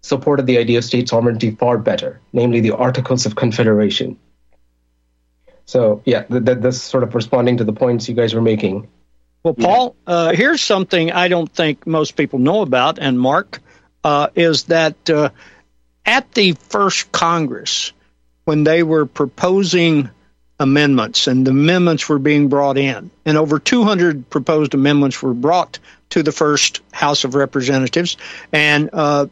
supported 0.03 0.45
the 0.45 0.57
idea 0.57 0.77
of 0.77 0.83
state 0.83 1.09
sovereignty 1.09 1.51
far 1.51 1.77
better, 1.77 2.19
namely 2.31 2.59
the 2.59 2.75
Articles 2.75 3.25
of 3.25 3.35
Confederation. 3.35 4.19
So, 5.65 6.01
yeah, 6.05 6.23
th- 6.23 6.45
th- 6.45 6.57
that's 6.59 6.81
sort 6.81 7.03
of 7.03 7.15
responding 7.15 7.57
to 7.57 7.63
the 7.63 7.73
points 7.73 8.07
you 8.09 8.13
guys 8.13 8.33
were 8.33 8.41
making. 8.41 8.89
Well, 9.43 9.53
Paul, 9.53 9.95
uh, 10.05 10.33
here's 10.33 10.61
something 10.61 11.11
I 11.11 11.29
don't 11.29 11.51
think 11.51 11.87
most 11.87 12.15
people 12.15 12.39
know 12.39 12.61
about, 12.61 12.99
and 12.99 13.19
Mark, 13.19 13.59
uh, 14.03 14.27
is 14.35 14.65
that 14.65 15.09
uh, 15.09 15.29
at 16.05 16.31
the 16.33 16.51
first 16.53 17.11
Congress, 17.11 17.93
when 18.43 18.65
they 18.65 18.83
were 18.83 19.05
proposing 19.05 20.09
amendments 20.59 21.27
and 21.27 21.47
the 21.47 21.51
amendments 21.51 22.07
were 22.07 22.19
being 22.19 22.49
brought 22.49 22.77
in, 22.77 23.09
and 23.25 23.37
over 23.37 23.59
200 23.59 24.29
proposed 24.29 24.73
amendments 24.73 25.21
were 25.21 25.33
brought 25.33 25.79
to 26.09 26.23
the 26.23 26.31
first 26.31 26.81
House 26.91 27.23
of 27.23 27.35
Representatives, 27.35 28.17
and 28.51 28.89
uh, 28.93 29.27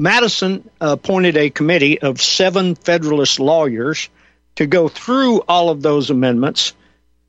Madison 0.00 0.68
appointed 0.80 1.36
a 1.36 1.50
committee 1.50 2.00
of 2.00 2.22
seven 2.22 2.76
Federalist 2.76 3.40
lawyers 3.40 4.08
to 4.54 4.66
go 4.66 4.88
through 4.88 5.40
all 5.48 5.70
of 5.70 5.82
those 5.82 6.10
amendments 6.10 6.72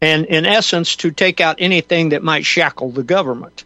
and, 0.01 0.25
in 0.25 0.45
essence, 0.45 0.95
to 0.97 1.09
take 1.09 1.41
out 1.41 1.55
anything 1.59 2.09
that 2.09 2.23
might 2.23 2.45
shackle 2.45 2.91
the 2.91 3.03
government 3.03 3.65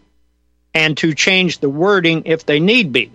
and 0.72 0.96
to 0.96 1.14
change 1.14 1.58
the 1.58 1.68
wording 1.68 2.22
if 2.24 2.46
they 2.46 2.60
need 2.60 2.92
be. 2.92 3.10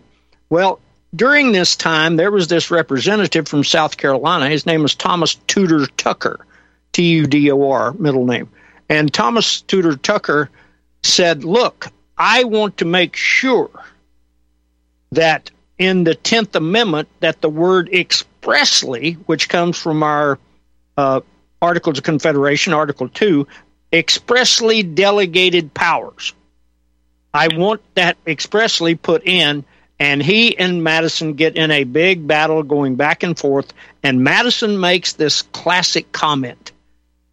Well, 0.50 0.80
during 1.16 1.52
this 1.52 1.76
time, 1.76 2.18
there 2.18 2.32
was 2.32 2.48
this 2.48 2.70
representative 2.70 3.48
from 3.48 3.64
South 3.64 3.98
Carolina. 3.98 4.48
His 4.48 4.68
name 4.68 4.84
was 4.84 4.94
Thomas 4.94 5.36
Tudor 5.48 5.88
Tucker, 5.98 6.46
T 6.92 7.04
U 7.16 7.26
D 7.26 7.52
O 7.52 7.70
R, 7.70 7.94
middle 7.94 8.26
name. 8.26 8.50
And 8.90 9.12
Thomas 9.12 9.62
Tudor 9.62 9.96
Tucker 9.96 10.50
said, 11.02 11.44
Look, 11.44 11.88
I 12.16 12.44
want 12.44 12.78
to 12.78 12.86
make 12.86 13.16
sure 13.16 13.72
that 15.12 15.50
in 15.80 16.04
the 16.04 16.16
10th 16.16 16.54
Amendment, 16.56 17.08
that 17.22 17.42
the 17.42 17.50
word 17.50 17.90
expressly, 17.92 19.14
which 19.26 19.50
comes 19.50 19.78
from 19.78 20.04
our 20.04 20.38
uh, 20.98 21.22
Articles 21.62 21.98
of 21.98 22.04
Confederation, 22.04 22.74
Article 22.74 23.10
2, 23.10 23.48
expressly 23.92 24.84
delegated 24.84 25.74
powers. 25.74 26.34
I 27.34 27.48
want 27.56 27.82
that 27.96 28.18
expressly 28.28 28.96
put 28.96 29.26
in 29.26 29.64
and 30.00 30.24
he 30.24 30.58
and 30.58 30.84
Madison 30.84 31.34
get 31.34 31.58
in 31.58 31.72
a 31.72 31.84
big 31.84 32.26
battle 32.26 32.64
going 32.64 32.96
back 32.96 33.24
and 33.24 33.38
forth. 33.38 33.74
And 34.02 34.24
Madison 34.24 34.80
makes 34.80 35.14
this 35.14 35.42
classic 35.42 36.12
comment 36.12 36.72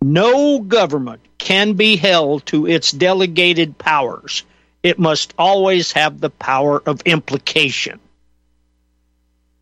No 0.03 0.59
government 0.59 1.21
can 1.39 1.75
be 1.75 1.97
held 1.97 2.45
to 2.47 2.67
its 2.67 2.91
delegated 2.91 3.79
powers, 3.79 4.43
it 4.83 4.99
must 4.99 5.33
always 5.39 5.93
have 5.93 6.21
the 6.21 6.31
power 6.31 6.83
of 6.85 7.01
implication. 7.05 8.01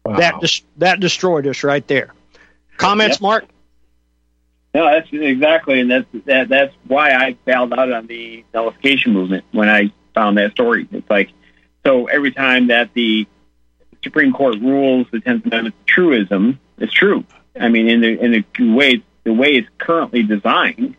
Wow. 0.04 0.16
That, 0.18 0.40
des- 0.40 0.64
that 0.78 1.00
destroyed 1.00 1.46
us 1.46 1.64
right 1.64 1.86
there. 1.86 2.12
Comments, 2.76 3.14
yep. 3.14 3.20
Mark? 3.22 3.44
No, 4.74 4.86
that's 4.86 5.08
exactly, 5.12 5.80
and 5.80 5.90
that's 5.90 6.06
that. 6.26 6.48
That's 6.48 6.74
why 6.88 7.12
I 7.12 7.36
bailed 7.44 7.72
out 7.72 7.92
on 7.92 8.08
the 8.08 8.44
nullification 8.52 9.12
movement 9.12 9.44
when 9.52 9.68
I 9.68 9.92
found 10.14 10.36
that 10.38 10.50
story. 10.50 10.88
It's 10.90 11.08
like 11.08 11.30
so 11.86 12.06
every 12.06 12.32
time 12.32 12.66
that 12.68 12.92
the 12.92 13.26
Supreme 14.02 14.32
Court 14.32 14.56
rules 14.60 15.06
the 15.12 15.20
Tenth 15.20 15.46
Amendment 15.46 15.76
truism, 15.86 16.58
it's 16.78 16.92
true. 16.92 17.24
I 17.58 17.68
mean, 17.68 17.88
in 17.88 18.00
the 18.00 18.18
in 18.18 18.32
the 18.32 18.74
way 18.74 19.04
the 19.22 19.32
way 19.32 19.54
it's 19.54 19.68
currently 19.78 20.24
designed, 20.24 20.96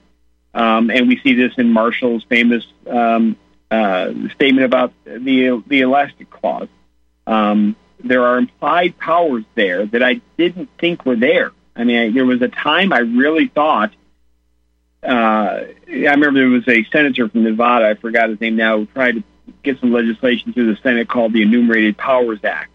um, 0.53 0.89
and 0.89 1.09
we 1.09 1.19
see 1.19 1.33
this 1.33 1.51
in 1.57 1.73
Marshall's 1.73 2.23
famous 2.29 2.65
um, 2.87 3.35
uh, 3.69 4.13
statement 4.35 4.65
about 4.65 4.93
the 5.03 5.61
the 5.67 5.81
elastic 5.81 6.29
clause. 6.29 6.69
Um, 7.27 7.75
there 8.03 8.25
are 8.25 8.37
implied 8.37 8.97
powers 8.97 9.43
there 9.55 9.85
that 9.85 10.03
I 10.03 10.21
didn't 10.37 10.69
think 10.79 11.05
were 11.05 11.15
there. 11.15 11.51
I 11.75 11.83
mean, 11.83 11.97
I, 11.97 12.11
there 12.11 12.25
was 12.25 12.41
a 12.41 12.47
time 12.47 12.93
I 12.93 12.99
really 12.99 13.47
thought. 13.47 13.93
Uh, 15.03 15.07
I 15.07 15.73
remember 15.87 16.39
there 16.39 16.47
was 16.47 16.67
a 16.67 16.83
senator 16.85 17.29
from 17.29 17.43
Nevada. 17.43 17.87
I 17.87 17.93
forgot 17.95 18.29
his 18.29 18.39
name 18.39 18.55
now. 18.55 18.79
Who 18.79 18.85
tried 18.87 19.15
to 19.15 19.23
get 19.63 19.79
some 19.79 19.91
legislation 19.91 20.53
through 20.53 20.73
the 20.73 20.81
Senate 20.81 21.07
called 21.07 21.33
the 21.33 21.41
Enumerated 21.41 21.97
Powers 21.97 22.39
Act. 22.43 22.71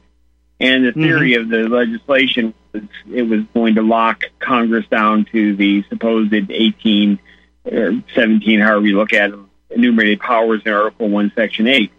And 0.59 0.85
the 0.85 0.93
theory 0.93 1.33
mm-hmm. 1.33 1.43
of 1.43 1.49
the 1.49 1.68
legislation 1.68 2.53
was 2.73 2.83
it 3.11 3.23
was 3.23 3.41
going 3.55 3.77
to 3.77 3.83
lock 3.83 4.25
Congress 4.39 4.87
down 4.89 5.25
to 5.33 5.57
the 5.57 5.83
supposed 5.89 6.33
18 6.35 7.18
or 7.64 8.03
17, 8.14 8.61
however 8.61 8.87
you 8.87 8.97
look 8.97 9.14
at 9.14 9.31
them, 9.31 9.51
enumerated 9.71 10.21
powers 10.21 10.62
in 10.66 10.73
Article 10.73 11.09
1, 11.09 11.33
Section 11.35 11.66
8. 11.66 11.91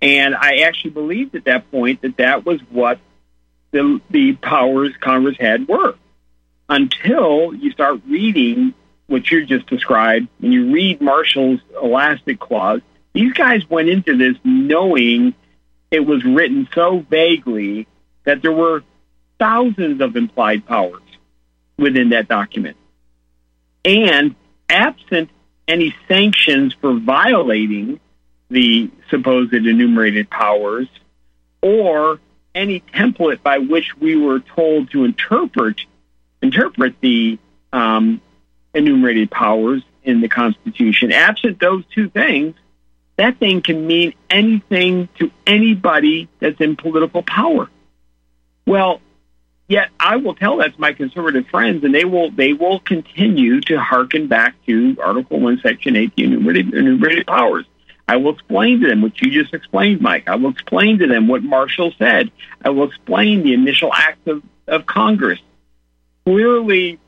And 0.00 0.34
I 0.34 0.58
actually 0.58 0.90
believed 0.90 1.34
at 1.34 1.44
that 1.44 1.70
point 1.70 2.02
that 2.02 2.18
that 2.18 2.46
was 2.46 2.60
what 2.70 2.98
the, 3.72 4.00
the 4.10 4.34
powers 4.34 4.92
Congress 5.00 5.36
had 5.38 5.68
were. 5.68 5.94
Until 6.68 7.54
you 7.54 7.70
start 7.72 8.00
reading 8.06 8.74
what 9.06 9.30
you 9.30 9.46
just 9.46 9.66
described, 9.66 10.28
and 10.42 10.52
you 10.52 10.72
read 10.72 11.00
Marshall's 11.00 11.60
elastic 11.82 12.38
clause, 12.38 12.82
these 13.14 13.32
guys 13.32 13.68
went 13.68 13.88
into 13.88 14.16
this 14.16 14.36
knowing 14.44 15.34
it 15.90 16.00
was 16.00 16.24
written 16.24 16.68
so 16.74 17.00
vaguely 17.00 17.86
that 18.24 18.42
there 18.42 18.52
were 18.52 18.82
thousands 19.38 20.00
of 20.00 20.14
implied 20.16 20.66
powers 20.66 21.02
within 21.78 22.10
that 22.10 22.28
document. 22.28 22.76
And 23.84 24.36
absent 24.68 25.30
any 25.66 25.94
sanctions 26.06 26.74
for 26.74 26.98
violating 26.98 28.00
the 28.50 28.90
supposed 29.10 29.52
enumerated 29.52 30.30
powers 30.30 30.88
or 31.60 32.18
any 32.54 32.80
template 32.80 33.42
by 33.42 33.58
which 33.58 33.96
we 33.96 34.16
were 34.16 34.40
told 34.40 34.90
to 34.90 35.04
interpret 35.04 35.80
interpret 36.40 36.94
the 37.00 37.38
um, 37.72 38.20
enumerated 38.74 39.30
powers 39.30 39.82
in 40.02 40.20
the 40.20 40.28
Constitution. 40.28 41.12
Absent 41.12 41.60
those 41.60 41.84
two 41.94 42.08
things, 42.08 42.54
that 43.16 43.38
thing 43.38 43.62
can 43.62 43.86
mean 43.86 44.14
anything 44.30 45.08
to 45.18 45.30
anybody 45.46 46.28
that's 46.38 46.60
in 46.60 46.76
political 46.76 47.22
power. 47.22 47.68
Well, 48.66 49.00
yet 49.66 49.90
I 49.98 50.16
will 50.16 50.34
tell 50.34 50.58
that 50.58 50.74
to 50.74 50.80
my 50.80 50.92
conservative 50.92 51.46
friends, 51.48 51.84
and 51.84 51.94
they 51.94 52.04
will 52.04 52.30
they 52.30 52.52
will 52.52 52.80
continue 52.80 53.60
to 53.62 53.78
hearken 53.80 54.28
back 54.28 54.54
to 54.66 54.96
Article 55.02 55.40
One, 55.40 55.58
Section 55.60 55.96
Eight, 55.96 56.14
the 56.16 56.24
enumerated, 56.24 56.72
enumerated 56.72 57.26
powers. 57.26 57.66
I 58.08 58.16
will 58.16 58.32
explain 58.32 58.80
to 58.80 58.88
them 58.88 59.02
what 59.02 59.20
you 59.20 59.30
just 59.30 59.52
explained, 59.52 60.00
Mike. 60.00 60.28
I 60.28 60.36
will 60.36 60.50
explain 60.50 60.98
to 61.00 61.06
them 61.06 61.28
what 61.28 61.42
Marshall 61.42 61.92
said. 61.98 62.32
I 62.64 62.70
will 62.70 62.88
explain 62.88 63.42
the 63.42 63.52
initial 63.52 63.92
act 63.92 64.26
of, 64.26 64.42
of 64.66 64.86
Congress. 64.86 65.38
Clearly 66.24 66.98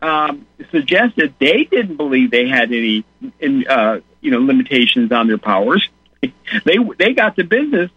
um, 0.00 0.46
suggested 0.70 1.34
they 1.40 1.64
didn't 1.64 1.96
believe 1.96 2.30
they 2.30 2.48
had 2.48 2.72
any 2.72 3.04
in, 3.40 3.66
uh, 3.66 4.00
you 4.20 4.30
know 4.30 4.38
limitations 4.38 5.10
on 5.10 5.26
their 5.26 5.38
powers. 5.38 5.88
they 6.64 6.78
they 6.98 7.14
got 7.14 7.36
the 7.36 7.42
business 7.42 7.90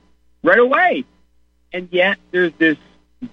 right 0.43 0.59
away, 0.59 1.05
and 1.71 1.89
yet 1.91 2.17
there's 2.31 2.53
this 2.57 2.77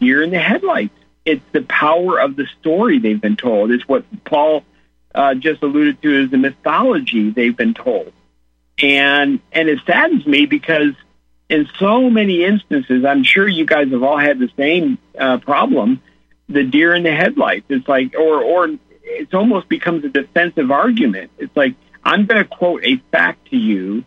deer 0.00 0.22
in 0.22 0.30
the 0.30 0.38
headlights. 0.38 0.94
It's 1.24 1.44
the 1.52 1.62
power 1.62 2.18
of 2.18 2.36
the 2.36 2.46
story 2.60 2.98
they've 2.98 3.20
been 3.20 3.36
told. 3.36 3.70
It's 3.70 3.86
what 3.88 4.04
Paul 4.24 4.64
uh, 5.14 5.34
just 5.34 5.62
alluded 5.62 6.02
to 6.02 6.24
is 6.24 6.30
the 6.30 6.36
mythology 6.36 7.30
they've 7.30 7.56
been 7.56 7.74
told, 7.74 8.12
and 8.78 9.40
and 9.52 9.68
it 9.68 9.80
saddens 9.86 10.26
me 10.26 10.46
because 10.46 10.94
in 11.48 11.68
so 11.78 12.08
many 12.10 12.44
instances, 12.44 13.04
I'm 13.04 13.22
sure 13.22 13.46
you 13.46 13.66
guys 13.66 13.90
have 13.90 14.02
all 14.02 14.18
had 14.18 14.38
the 14.38 14.50
same 14.56 14.98
uh, 15.18 15.38
problem. 15.38 16.02
The 16.48 16.64
deer 16.64 16.94
in 16.94 17.02
the 17.02 17.14
headlights. 17.14 17.66
It's 17.68 17.88
like, 17.88 18.14
or 18.14 18.42
or 18.42 18.68
it 19.02 19.32
almost 19.34 19.68
becomes 19.68 20.04
a 20.04 20.08
defensive 20.08 20.70
argument. 20.70 21.30
It's 21.38 21.56
like 21.56 21.74
I'm 22.04 22.26
going 22.26 22.42
to 22.42 22.48
quote 22.48 22.84
a 22.84 22.96
fact 23.10 23.50
to 23.50 23.56
you. 23.56 24.04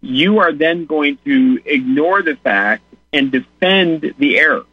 You 0.00 0.40
are 0.40 0.52
then 0.52 0.84
going 0.86 1.18
to 1.24 1.60
ignore 1.64 2.22
the 2.22 2.36
fact 2.36 2.82
and 3.12 3.32
defend 3.32 4.14
the 4.18 4.38
error. 4.38 4.64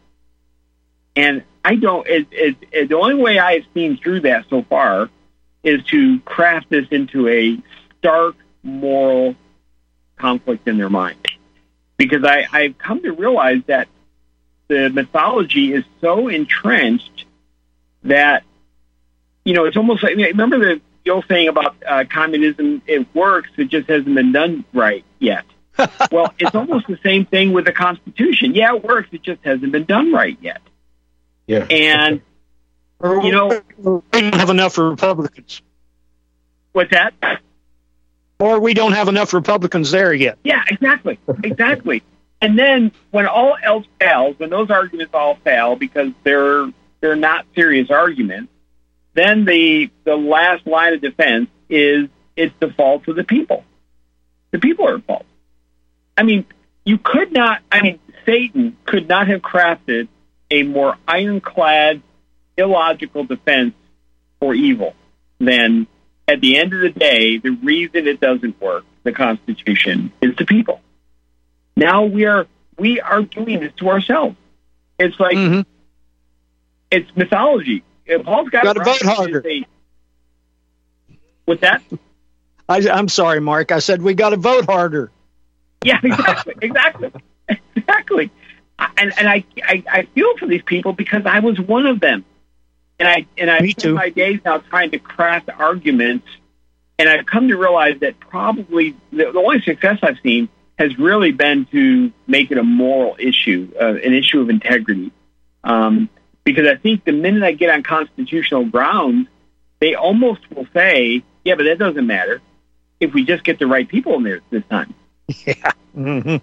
And 1.16 1.44
I 1.64 1.76
don't. 1.76 2.08
It, 2.08 2.28
it, 2.32 2.56
it, 2.72 2.90
the 2.90 2.98
only 2.98 3.16
way 3.16 3.40
I 3.40 3.54
have 3.54 3.66
seen 3.74 3.98
through 3.98 4.22
that 4.22 4.46
so 4.50 4.64
far 4.64 5.10
is 5.64 5.84
to 5.86 6.20
craft 6.22 6.70
this 6.70 6.88
into 6.92 7.28
a 7.28 7.58
stark 8.00 8.36
moral 8.64 9.36
conflict 10.18 10.68
in 10.68 10.78
their 10.78 10.90
mind. 10.90 11.18
Because 11.98 12.24
I, 12.24 12.48
I've 12.52 12.78
come 12.78 13.02
to 13.04 13.12
realize 13.12 13.62
that 13.68 13.88
the 14.68 14.90
mythology 14.90 15.74
is 15.74 15.84
so 16.00 16.28
entrenched 16.30 17.26
that, 18.04 18.44
you 19.44 19.54
know, 19.54 19.66
it's 19.66 19.78
almost 19.78 20.02
like, 20.02 20.16
remember 20.16 20.60
the, 20.60 20.82
the 21.04 21.12
old 21.12 21.26
saying 21.28 21.48
about 21.48 21.76
uh, 21.88 22.06
communism, 22.10 22.82
it 22.88 23.14
works, 23.14 23.50
it 23.58 23.66
just 23.70 23.90
hasn't 23.90 24.16
been 24.16 24.32
done 24.32 24.66
right 24.74 25.04
yet. 25.20 25.46
well, 26.12 26.34
it's 26.40 26.56
almost 26.56 26.88
the 26.88 27.00
same 27.04 27.26
thing 27.26 27.54
with 27.54 27.66
the 27.66 27.72
Constitution. 27.72 28.56
Yeah, 28.56 28.76
it 28.76 28.84
works, 28.84 29.10
it 29.12 29.24
just 29.24 29.44
hasn't 29.44 29.72
been 29.72 29.86
done 29.86 30.14
right 30.14 30.38
yet. 30.42 30.62
Yeah. 31.48 31.66
And, 31.70 32.22
you 33.04 33.32
know, 33.32 33.62
we 33.78 34.22
don't 34.22 34.36
have 34.36 34.50
enough 34.50 34.78
Republicans. 34.78 35.62
What's 36.72 36.92
that? 36.92 37.14
Or 38.42 38.60
we 38.60 38.74
don't 38.74 38.94
have 38.94 39.08
enough 39.08 39.36
Republicans 39.36 39.92
there 39.92 40.12
yet. 40.12 40.40
Yeah, 40.44 40.64
exactly, 40.68 41.20
exactly. 41.44 42.02
and 42.42 42.58
then 42.58 42.92
when 43.12 43.28
all 43.28 43.56
else 43.62 43.86
fails, 44.00 44.40
when 44.40 44.50
those 44.50 44.72
arguments 44.72 45.14
all 45.14 45.36
fail 45.36 45.76
because 45.76 46.10
they're 46.24 46.72
they're 47.02 47.16
not 47.16 47.46
serious 47.54 47.92
arguments, 47.92 48.52
then 49.14 49.46
the 49.46 49.92
the 50.06 50.16
last 50.16 50.66
line 50.66 50.96
of 50.96 51.02
defense 51.02 51.50
is 51.70 52.10
it's 52.36 52.56
the 52.60 52.70
fault 52.70 53.08
of 53.08 53.16
the 53.16 53.24
people. 53.24 53.64
The 54.50 54.58
people 54.58 54.88
are 54.88 54.96
at 54.96 55.06
fault. 55.06 55.26
I 56.18 56.24
mean, 56.24 56.46
you 56.84 56.98
could 56.98 57.32
not. 57.32 57.62
I 57.72 57.84
mean, 57.84 58.00
Satan 58.26 58.76
could 58.88 59.08
not 59.08 59.28
have 59.28 59.42
crafted 59.42 60.08
a 60.50 60.64
more 60.64 60.98
ironclad, 61.08 62.02
illogical 62.58 63.24
defense 63.24 63.76
for 64.40 64.56
evil 64.56 64.96
than 65.40 65.86
at 66.32 66.40
the 66.42 66.58
end 66.58 66.74
of 66.74 66.80
the 66.82 66.90
day, 66.90 67.38
the 67.38 67.50
reason 67.50 68.08
it 68.08 68.20
doesn't 68.22 68.60
work, 68.62 68.86
the 69.04 69.12
Constitution, 69.12 70.12
is 70.22 70.36
the 70.38 70.46
people. 70.46 70.80
Now 71.76 72.06
we 72.06 72.26
are 72.26 72.48
we 72.78 73.00
are 73.02 73.22
doing 73.22 73.60
this 73.60 73.74
to 73.78 73.90
ourselves. 73.90 74.36
It's 74.98 75.20
like 75.20 75.36
Mm-hmm. 75.36 75.62
it's 76.92 77.10
mythology. 77.16 77.84
If 78.06 78.24
Paul's 78.24 78.50
got, 78.50 78.64
Gotta 78.64 78.84
vote 78.84 79.02
right, 79.04 79.16
harder. 79.16 79.44
With 81.48 81.62
that, 81.62 81.82
I, 82.70 82.88
I'm 82.90 83.10
sorry, 83.10 83.42
Mark. 83.42 83.72
I 83.72 83.80
said 83.80 84.02
we 84.02 84.14
got 84.14 84.30
to 84.30 84.38
vote 84.38 84.66
harder. 84.66 85.12
yeah, 85.84 86.00
exactly, 86.02 86.54
exactly, 86.62 87.12
exactly. 87.76 88.32
And 88.98 89.14
and 89.18 89.28
I, 89.28 89.44
I 89.64 89.84
I 89.92 90.02
feel 90.14 90.38
for 90.38 90.48
these 90.48 90.62
people 90.64 90.94
because 90.94 91.24
I 91.26 91.40
was 91.40 91.60
one 91.60 91.88
of 91.88 92.00
them, 92.00 92.24
and 93.02 93.10
I 93.10 93.26
and 93.36 93.50
I 93.50 93.60
Me 93.62 93.72
spend 93.72 93.96
my 93.96 94.10
days 94.10 94.40
now 94.46 94.60
trying 94.60 94.92
to 94.92 95.00
craft 95.00 95.50
arguments, 95.50 96.28
and 97.00 97.10
I've 97.10 97.26
come 97.26 97.48
to 97.48 97.58
realize 97.58 98.00
that 98.02 98.20
probably 98.20 98.96
the, 99.12 99.32
the 99.32 99.40
only 99.40 99.62
success 99.62 99.98
I've 100.04 100.20
seen 100.22 100.50
has 100.78 100.98
really 101.00 101.32
been 101.32 101.66
to 101.72 102.12
make 102.28 102.52
it 102.52 102.60
a 102.60 102.64
moral 102.64 103.16
issue, 103.18 103.72
uh, 103.80 103.96
an 103.96 104.14
issue 104.14 104.40
of 104.40 104.50
integrity. 104.50 105.12
Um, 105.64 106.10
because 106.44 106.68
I 106.68 106.76
think 106.76 107.04
the 107.04 107.12
minute 107.12 107.44
I 107.44 107.54
get 107.54 107.72
on 107.72 107.82
constitutional 107.84 108.66
grounds, 108.66 109.28
they 109.80 109.96
almost 109.96 110.42
will 110.52 110.68
say, 110.72 111.24
"Yeah, 111.44 111.56
but 111.56 111.64
that 111.64 111.80
doesn't 111.80 112.06
matter 112.06 112.40
if 113.00 113.14
we 113.16 113.26
just 113.26 113.44
get 113.44 113.58
the 113.58 113.66
right 113.66 113.88
people 113.88 114.16
in 114.16 114.24
there 114.24 114.42
this 114.52 114.64
time." 114.70 114.94
Yeah. 115.46 115.72
hmm 115.94 116.38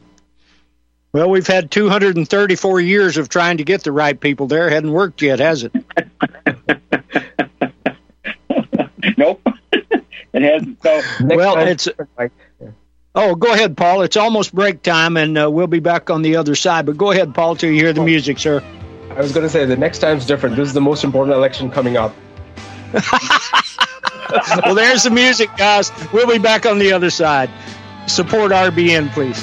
Well, 1.13 1.31
we've 1.31 1.47
had 1.47 1.71
234 1.71 2.81
years 2.81 3.17
of 3.17 3.29
trying 3.29 3.59
to 3.59 3.65
get 3.65 3.83
the 3.83 3.93
right 3.93 4.19
people 4.19 4.47
there. 4.47 4.69
Hadn't 4.69 4.93
worked 4.93 5.23
yet, 5.23 5.39
has 5.39 5.65
it? 5.65 5.73
nope. 9.17 9.41
it 9.73 10.43
hasn't. 10.43 10.83
So, 10.83 11.03
well, 11.23 11.55
time- 11.55 11.69
it's. 11.69 11.89
Oh, 13.15 13.35
go 13.35 13.53
ahead, 13.53 13.77
Paul. 13.77 14.03
It's 14.03 14.17
almost 14.17 14.55
break 14.55 14.83
time, 14.83 15.17
and 15.17 15.37
uh, 15.37 15.51
we'll 15.51 15.67
be 15.67 15.81
back 15.81 16.11
on 16.11 16.23
the 16.23 16.37
other 16.37 16.55
side. 16.55 16.87
But 16.87 16.99
go 16.99 17.11
ahead, 17.11 17.35
Paul, 17.35 17.57
till 17.57 17.71
you 17.71 17.77
hear 17.77 17.93
the 17.93 18.05
music, 18.05 18.39
sir. 18.39 18.63
I 19.11 19.21
was 19.21 19.33
going 19.33 19.45
to 19.45 19.51
say 19.51 19.65
the 19.65 19.77
next 19.77 19.99
time's 19.99 20.27
different. 20.27 20.57
This 20.57 20.69
is 20.69 20.75
the 20.75 20.81
most 20.81 21.03
important 21.03 21.35
election 21.35 21.71
coming 21.71 21.97
up. 21.97 22.15
well, 24.63 24.75
there's 24.75 25.03
the 25.03 25.11
music, 25.11 25.49
guys. 25.57 25.91
We'll 26.13 26.29
be 26.29 26.39
back 26.39 26.67
on 26.67 26.79
the 26.79 26.93
other 26.93 27.11
side. 27.11 27.51
Support 28.07 28.53
RBN, 28.53 29.11
please. 29.13 29.43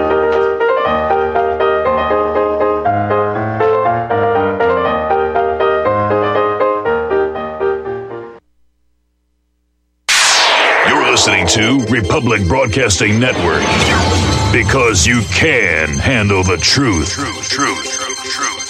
To 11.61 11.85
Republic 11.91 12.47
Broadcasting 12.47 13.19
Network 13.19 13.61
because 14.51 15.05
you 15.05 15.21
can 15.29 15.95
handle 15.95 16.43
the 16.43 16.57
truth. 16.57 17.11
Truth, 17.11 17.49
truth, 17.49 17.83
truth, 17.83 18.23
truth. 18.23 18.60